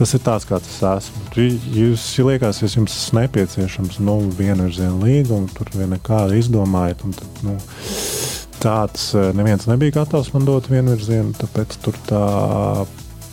[0.00, 1.50] Tas ir tāds, kāds es esmu.
[1.76, 7.04] Jūs liekas, ja jums tas nepieciešams, nu, viena virziena līguma, tur viena kāda izdomājat.
[7.18, 7.58] Tad, nu,
[8.62, 12.22] tāds eh, neviens nebija gatavs man dot vienu virzienu, tāpēc tur tā,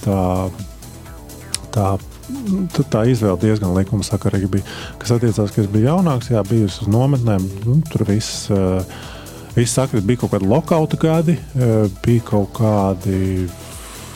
[0.08, 0.22] tā,
[1.76, 1.92] tā,
[2.88, 4.80] tā izvēle diezgan likumsakarīga bija.
[5.02, 8.50] Kas attiecās, ka es biju jaunāks, jā, bijusi uz nometnēm, nu, tur viss.
[8.54, 8.82] Uh,
[9.58, 13.48] Viss sakot, bija kaut kādi lokauta gadi, uh, bija kaut kādi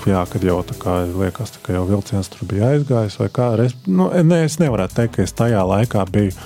[0.09, 3.51] jā, kad jau tā kā liekas, ka jau vilciens tur bija aizgājis, vai kā.
[3.65, 6.37] Es, nu, ne, es nevaru teikt, ka es tajā laikā biju e,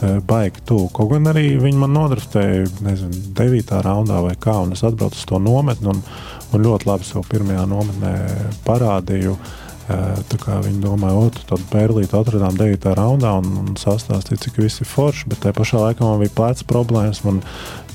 [0.00, 0.88] baigi tuvu.
[0.94, 3.78] Kaut gan arī viņi man nodraftēja, nezinu, 9.
[3.84, 6.02] raundā vai kā, un es atbraucu uz to nometni un,
[6.52, 8.12] un ļoti labi sev pirmajā nometnē
[8.66, 9.34] parādīju.
[9.34, 12.90] Uh, Viņi domāja, ka tādu pērlīti atradām 9.
[12.98, 15.30] raundā un, un sastāstīja, cik viss ir forši.
[15.30, 17.22] Bet tajā pašā laikā man bija plecs problēmas.
[17.24, 17.40] Man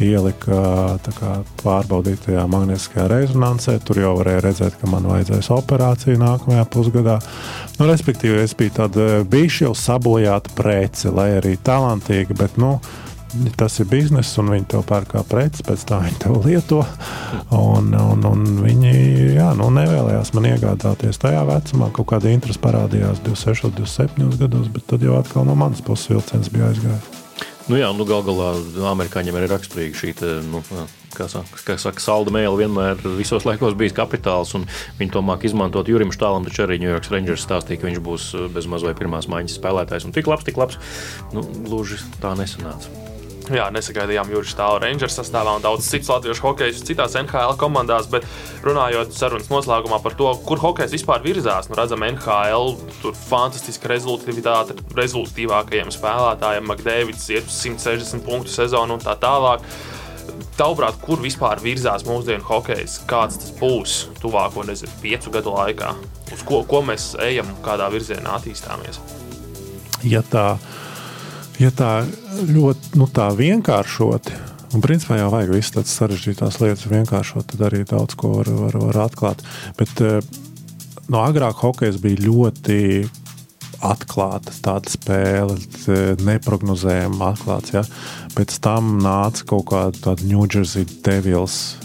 [0.01, 0.57] ielika
[1.05, 3.77] kā, pārbaudīt tajā magnētiskajā rezonansē.
[3.85, 7.19] Tur jau varēja redzēt, ka man vajadzēs operāciju nākamajā pusgadā.
[7.77, 12.37] Nu, respektīvi, es biju tāda bijusi jau sabojāta prece, lai arī talantīga.
[12.41, 12.79] Bet, nu,
[13.57, 16.81] tas ir bizness, un viņi to pērk kā preci, pēc tam viņi to lieto.
[17.55, 18.93] Un, un, un viņi
[19.37, 21.89] jā, nu, nevēlējās man iegādāties tajā vecumā.
[21.95, 26.51] Kaut kāda interese parādījās 26, 27 gados, bet tad jau atkal no manas puses vilciens
[26.53, 27.19] bija aizgājis.
[27.71, 28.49] Nu jā, nu gal galā
[28.89, 30.11] amerikāņiem ir raksturīga šī
[30.49, 30.59] nu,
[31.15, 34.67] kā saka, kā saka, salda mēlē vienmēr visos laikos bijis kapitāls, un
[34.99, 35.87] viņi to māk izmantot.
[35.87, 39.31] Jurim Štālam taču arī New York Rangers stāstīja, ka viņš būs bez maz vai pirmās
[39.31, 40.09] maiņas spēlētājs.
[40.09, 40.79] Un tik labs, tik labs,
[41.31, 43.12] nu, gluži tā nesanāca.
[43.51, 48.23] Jā, nesagaidījām Jurijs Tālu Rangers sastāvā un daudz citu latviešu hokeju citās NHL komandās, bet
[48.63, 54.77] runājot sarunas noslēgumā par to, kur hokejs vispār virzās, nu redzam NHL, tur fantastiska rezultātivitāte
[54.95, 59.65] rezultātīvākajiem spēlētājiem, Makdēvids iet uz 160 punktu sezonu un tā tālāk.
[60.55, 63.01] Tavuprāt, kur vispār virzās mūsdienu hokejs?
[63.09, 65.91] Kāds tas būs tuvāko, nezinu, piecu gadu laikā?
[66.31, 69.01] Uz ko, ko mēs ejam, kādā virzienā attīstāmies?
[70.07, 70.53] Ja tā
[71.63, 71.91] ja tā
[72.49, 74.37] ļoti nu, tā vienkāršoti,
[74.75, 78.79] un principā jau vajag visas tādas sarežģītās lietas vienkāršot, tad arī daudz ko var, var,
[78.89, 79.43] var atklāt.
[79.79, 80.19] Bet eh,
[81.13, 82.79] no agrāk hokejs bija ļoti
[83.83, 85.57] atklāta tāda spēle,
[86.23, 87.73] neparedzējama atklāts.
[87.75, 87.83] Ja?
[88.37, 91.82] Pēc tam nāca kaut kāda New Jersey Devils.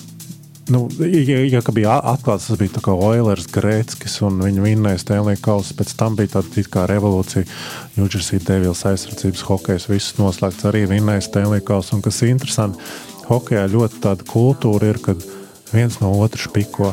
[0.68, 5.72] Nu, ja, ja bija atklāts, tas bija Oilers, Grēckis un viņa vinnēja Stanley Kausu.
[5.78, 7.48] Pēc tam bija tāda kā revolūcija,
[7.96, 11.96] Jersey Devils aizsardzības hokejs, viss noslēgts arī vinnēja Stanley Kausu.
[11.96, 12.84] Un kas interesanti,
[13.30, 15.24] hokejā ļoti tāda kultūra ir, kad
[15.72, 16.92] viens no otra špiko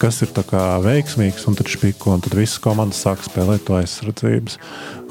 [0.00, 0.30] kas ir
[0.84, 4.58] veiksmīgs, un tad špiko, un tad visas komandas sāk spēlēt to aizsardzības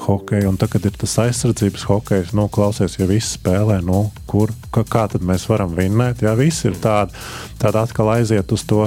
[0.04, 0.50] hokeju.
[0.50, 5.06] Un tagad ir tas aizsardzības hokejs, nu, klausies, ja viss spēlē, nu, kur, kā, kā
[5.12, 6.22] tad mēs varam vinnēt?
[6.26, 7.16] Jā, viss ir tādi,
[7.62, 8.86] tādi atkal aiziet uz to,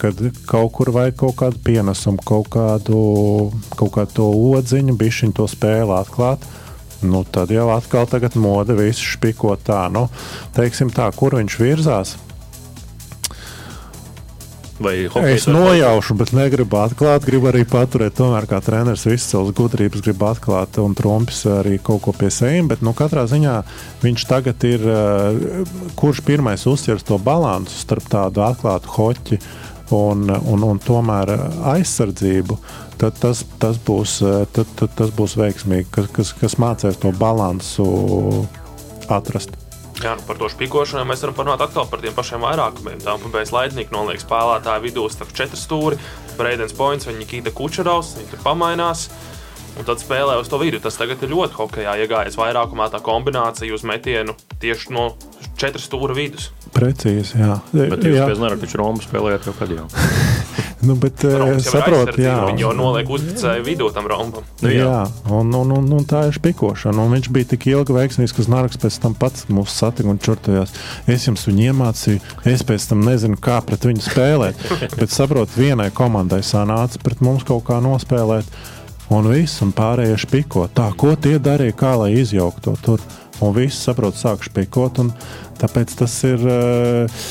[0.00, 3.00] kad kaut kur vajag kaut kādu pienesumu, kaut kādu,
[3.74, 6.46] kaut kādu odziņu, bišķiņu to spēli atklāt.
[7.02, 10.08] Nu, tad jau atkal ir mode, visu špiko tā, nu,
[10.56, 12.16] teiksim tā, kur viņš virzās
[15.26, 17.26] Es nojaušu, bet negribu atklāt.
[17.26, 22.04] Gribu arī paturēt, tomēr kā treneris visas savas gudrības grib atklāt, un Trumpis arī kaut
[22.06, 22.66] ko pie sevis.
[22.70, 23.56] Bet nu, katrā ziņā
[24.04, 25.62] viņš tagad ir, eh,
[25.98, 29.40] kurš pirmais uzsvers to balansu starp tādu atklātu hoķi
[29.94, 31.34] un, un, un tomēr
[31.74, 32.58] aizsardzību.
[32.98, 37.14] Tad tas, tas, būs, eh, tad, tad, tas būs veiksmīgi, kas, kas, kas mācīs to
[37.18, 37.88] balansu
[39.08, 39.67] atrast.
[39.98, 43.00] Jā, nu par to spīkošanu mēs varam parunāt atkal par tiem pašiem vairākumiem.
[43.02, 45.98] Tā pēc laidnieka noliek spēlētāju vidū starp četru stūri,
[46.38, 49.08] Breidens Points, viņa Nikita Kučerovs, viņi tur pamainās.
[49.78, 50.80] Un tad spēlē uz to vidu.
[50.82, 55.12] Tas tagad ir ļoti hokeja iegājis vairākumā tā kombinācija uz metienu tieši no
[55.58, 56.50] četru stūra vidus.
[56.74, 57.58] Precīzi, jā.
[57.72, 59.86] Bet jūs nevarat taču Romu spēlējāt jau kad jau.
[60.86, 61.22] nu, bet
[61.64, 62.34] saprot, jā.
[62.50, 64.46] Viņi jau noliek uzticēju vidū tam Romam.
[64.62, 67.02] Nu, jā, jā un, un, un, un tā ir špikošana.
[67.02, 70.74] Un viņš bija tik ilgi veiksmīgs, ka Znarks pēc tam pats mūs satika un čurtojās.
[71.10, 72.22] Es jums viņu iemācīju,
[72.52, 74.66] es pēc tam nezinu, kā pret viņu spēlēt.
[75.00, 78.76] bet saprot, vienai komandai sanāca pret mums kaut kā nospēlēt.
[79.14, 80.66] Un viss, un pārējie špiko.
[80.74, 83.06] Tā, ko tie darīja, kā lai izjauktu to tur.
[83.44, 84.98] Un viss saprot, sāk špikot.
[85.00, 85.12] Un,
[85.58, 86.42] Tāpēc tas ir.
[86.46, 87.22] Eh,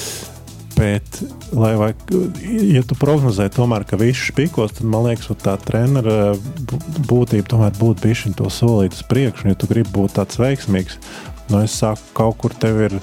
[0.77, 1.21] bet,
[1.57, 1.89] lai vai,
[2.69, 6.17] ja tu prognozē, tomēr, ka viss spīkos, tad man liekas, ka tā treniņa
[7.09, 9.49] būtība tomēr būtu bijusi to solīt uz priekšu.
[9.49, 10.99] Ja tu gribi būt tāds veiksmīgs,
[11.49, 12.99] nu es saku, kaut kur tev ir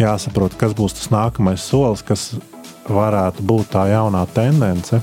[0.00, 2.34] jāsaprot, kas būs tas nākamais solis, kas
[2.90, 5.00] varētu būt tā jaunā tendence.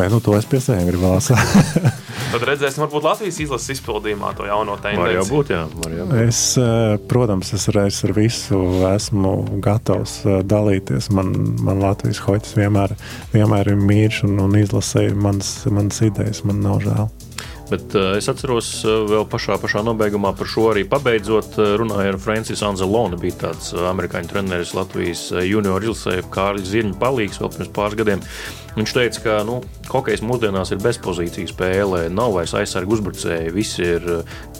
[0.00, 1.90] Bet nu, to es pie sevis gribu vēl
[2.30, 5.02] Tad redzēsim, varbūt Latvijas izlases izpildījumā to jauno tendenci.
[5.02, 5.60] Var jau būt, jā.
[5.66, 6.14] Jau būt.
[6.22, 8.60] Es, eh, protams, es reiz ar visu
[8.94, 11.10] esmu gatavs eh, dalīties.
[11.16, 12.94] Man, man Latvijas hoķis vienmēr,
[13.34, 16.44] vienmēr ir mīļš un, un izlasēja manas, manas idejas.
[16.48, 17.10] Man nav žēl.
[17.70, 22.16] Bet uh, es atceros, uh, vēl pašā, pašā nobeigumā par šo arī pabeidzot, uh, runāju
[22.16, 23.18] ar Francisu Anzelonu.
[23.20, 28.24] Bija tāds uh, amerikāņu treneris Latvijas junior izlasē, Kārlis Zirņš palīgs vēl pirms pāris gadiem.
[28.74, 29.60] Viņš teica, ka nu,
[29.90, 33.54] hokejs mūsdienās ir bezpozīcijas spēle, nav vairs aizsargu uzbrucēji.
[33.54, 34.06] Visi ir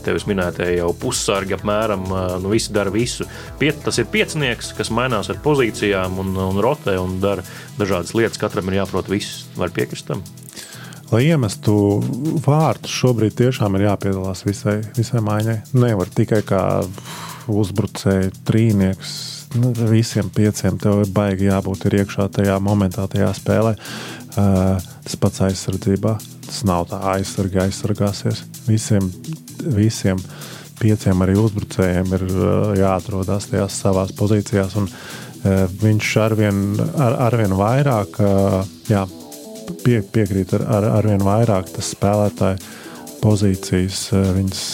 [0.05, 2.09] tevis minētie jau pussargi apmēram,
[2.43, 3.27] nu visi dara visu.
[3.63, 7.47] Piet, tas ir piecinieks, kas mainās ar pozīcijām un, un rotē un dara
[7.79, 8.43] dažādas lietas.
[8.43, 9.45] Katram ir jāprot viss.
[9.59, 10.27] Var piekrist tam?
[11.11, 11.75] Lai iemestu
[12.45, 15.57] vārtus, šobrīd tiešām ir jāpiedalās visai, visai maiņai.
[15.75, 16.63] Nevar tikai kā
[17.51, 19.15] uzbrucēji, trīnieks.
[19.59, 23.75] Nu, visiem pieciem tev ir baigi jābūt iekšā tajā momentā, tajā spēlē.
[24.31, 26.15] Uh, tas pats aizsardzībā.
[26.47, 28.45] Tas nav tā aizsarga aizsargāsies.
[28.69, 29.11] Visiem,
[29.75, 30.21] visiem
[30.79, 32.45] pieciem arī uzbrucējiem ir uh,
[32.79, 34.79] jāatrodas tajās savās pozīcijās.
[34.79, 36.63] Un, uh, viņš arvien,
[36.95, 38.23] ar, arvien vairāk
[38.87, 39.03] jā,
[39.85, 42.61] pie, piekrīt ar, ar, ar vien vairāk tas spēlētāju
[43.21, 44.07] pozīcijas.
[44.17, 44.65] Eh, viņas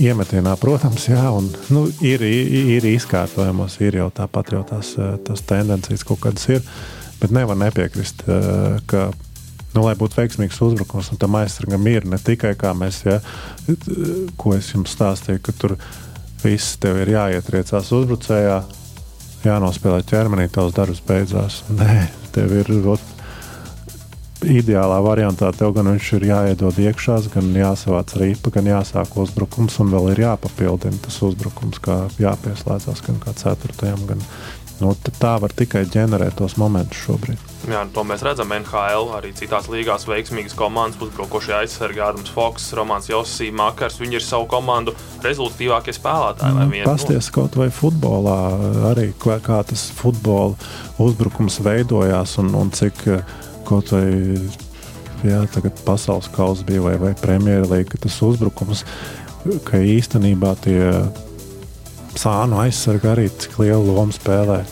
[0.00, 5.42] iemetienā, protams, jā, un, nu, ir, ir izkārtojamos, ir jau tāpat jau tās, eh, tās
[5.46, 6.62] tendences kaut kādas ir,
[7.22, 9.08] bet nevar nepiekrist, eh, ka,
[9.74, 13.20] nu, lai būtu veiksmīgs uzbrukums, un tam aizsargam ir ne tikai kā mēs, ja,
[14.36, 15.76] ko es jums stāstīju, ka tur
[16.42, 18.62] viss tev ir jāietriecās uzbrucējā,
[19.44, 21.62] jānospēlē ķermenī, tavs darbs beidzās.
[21.72, 23.04] Nē, tev ir ot,
[24.46, 29.92] ideālā variantā tev gan viņš ir jāiedod iekšā, gan jāsavāc rīpa, gan jāsāk uzbrukums, un
[29.94, 34.02] vēl ir jāpapildina tas uzbrukums, kā jāpieslēdzas gan kā ceturtajam.
[34.08, 34.24] Gan,
[34.80, 37.48] nu, tā var tikai ģenerēt tos momentus šobrīd.
[37.68, 43.10] Jā, to mēs redzam NHL, arī citās līgās veiksmīgas komandas, uzbrukošie aizsargi, Ādams Foks, Romanis
[43.12, 44.00] Josija, Makars.
[44.00, 46.56] Viņi ir savu komandu rezultātīvākie spēlētāji.
[46.56, 48.38] Mm, Pasties kaut vai futbolā,
[48.94, 50.56] arī kā tas futbola
[51.00, 53.38] uzbrukums veidojās un, un cik uh,
[53.70, 54.04] kaut vai
[55.24, 55.40] jā,
[55.84, 58.84] pasaules kausa bija vai, vai premjerlīga, tas uzbrukums,
[59.68, 60.82] ka īstenībā tie
[62.18, 64.62] sānu aizsargi arī cik lielu lomu spēlē.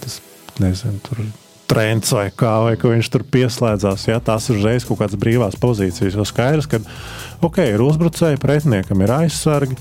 [0.00, 0.20] Tas,
[0.62, 1.22] nezinu, tur
[1.70, 4.08] trends vai kā, vai ka viņš tur pieslēdzās.
[4.10, 6.18] Ja, tās ir uzreiz kaut kādas brīvās pozīcijas.
[6.18, 6.82] Jo skaidrs, ka
[7.46, 9.78] ok, ir uzbrucēji, pretiniekam ir aizsargi,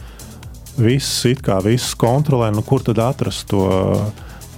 [0.80, 3.66] viss it kā viss kontrolē, nu kur tad atrast to?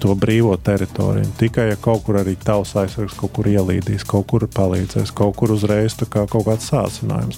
[0.01, 1.29] To brīvo teritoriju.
[1.37, 5.53] Tikai ja kaut kur arī tavs aizsargs kaut kur ielīdīs, kaut kur palīdzēs, kaut kur
[5.53, 7.37] uzreiz kā kaut kāds sācinājums.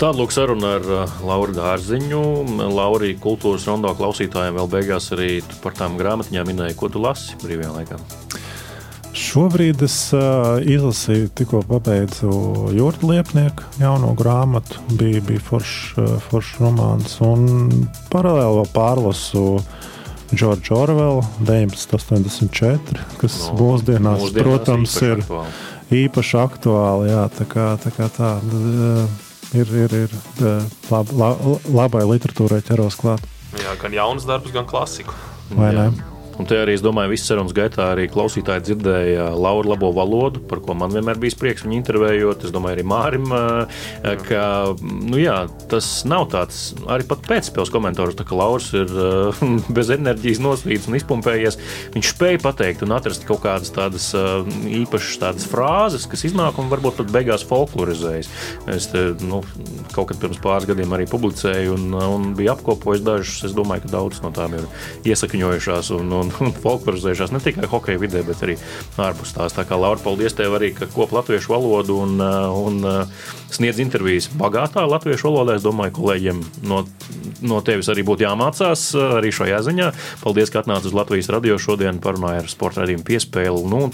[0.00, 2.20] Tāda lūk saruna ar uh, Lauru Dārziņu.
[2.72, 7.72] Laurija kultūras rondo klausītājiem vēl beigās arī par tām grāmatiņām minēja, ko tu lasi brīvajā
[7.74, 7.98] laikā.
[9.20, 12.30] Šobrīd es uh, izlasīju, tikko pabeidzu
[12.72, 14.80] Jurģa Liepnieku jauno grāmatu.
[14.96, 19.58] Bija, bija foršs uh, forš romāns, un paralēli pārlasu
[20.30, 25.56] Džordžu Orvelu 1984, kas no, mūsdienās, mūsdienās, protams, ir aktuāli.
[26.04, 27.10] īpaši aktuāli.
[27.10, 27.94] Jā, tā kā tā.
[27.96, 28.30] Kā tā
[29.58, 30.14] ir, ir, ir
[30.90, 33.26] lab, lab, labai literatūrai ķeros klāt.
[33.58, 35.16] Jā, gan jaunas darbus, gan klasiku.
[35.50, 35.90] Vai ne?
[36.40, 40.62] Un te arī, es domāju, visas sarunas gaitā arī klausītāji dzirdēja Lauru labo valodu, par
[40.64, 42.46] ko man vienmēr bija prieks viņu intervējot.
[42.48, 43.26] Es domāju, arī Mārim,
[44.24, 44.44] ka
[44.80, 45.34] nu jā,
[45.68, 48.88] tas nav tāds arī pat pēcspēles komentārs, ka Lauris ir
[49.76, 51.60] bez enerģijas nosvīts un izpumpējies.
[51.98, 54.08] Viņš spēja pateikt un atrast kaut kādas tādas
[54.80, 58.32] īpašas tādas frāzes, kas iznāk un varbūt pat beigās folklorizējas.
[58.78, 59.42] Es te, nu,
[59.92, 63.44] kaut kad pirms pāris gadiem arī publicēju un, un biju apkopojis dažus.
[63.50, 64.68] Es domāju, ka daudz no tām ir
[65.04, 68.56] iesakņojušās un, un un, folklorizējušās ne tikai hokeja vidē, bet arī
[69.00, 69.56] ārpus tās.
[69.56, 73.82] Tā kā Laura, paldies tev arī, ka kop latviešu valodu un, uh, un uh, sniedz
[73.82, 75.58] intervijas bagātā latviešu valodā.
[75.58, 76.82] Es domāju, kolēģiem no,
[77.42, 79.92] no tevis arī būtu jāmācās uh, arī šajā ziņā.
[80.24, 83.64] Paldies, ka atnācāt uz Latvijas radio šodien parunāja ar sporta radījumu piespēli.
[83.70, 83.86] Nu,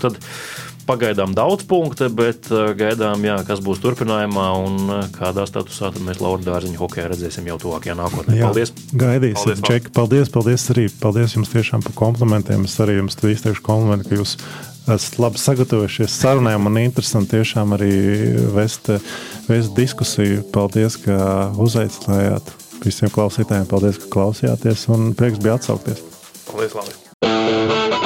[0.87, 2.49] pagaidām daudz punktu, bet
[2.79, 7.97] gaidām, jā, kas būs turpinājumā un kādā statusā mēs Laura Dārziņa hokeja redzēsim jau tuvākajā
[7.99, 8.39] nākotnē.
[8.39, 8.73] Jā, paldies!
[8.93, 9.93] Gaidīsim, paldies, Čeki!
[9.97, 10.87] Paldies, paldies arī!
[11.03, 12.65] Paldies jums tiešām par komplimentiem!
[12.69, 14.37] Es arī jums izteikšu komplimentu, ka jūs
[14.87, 16.55] esat labi sagatavojušies sarunai.
[16.63, 17.93] Man interesanti tiešām arī
[18.55, 18.91] vest,
[19.51, 20.45] vest diskusiju.
[20.55, 22.53] Paldies, ka uzaicinājāt
[22.85, 23.67] visiem klausītājiem.
[23.71, 26.05] Paldies, ka klausījāties un prieks bija atsaukties.
[26.47, 28.06] Paldies, labi!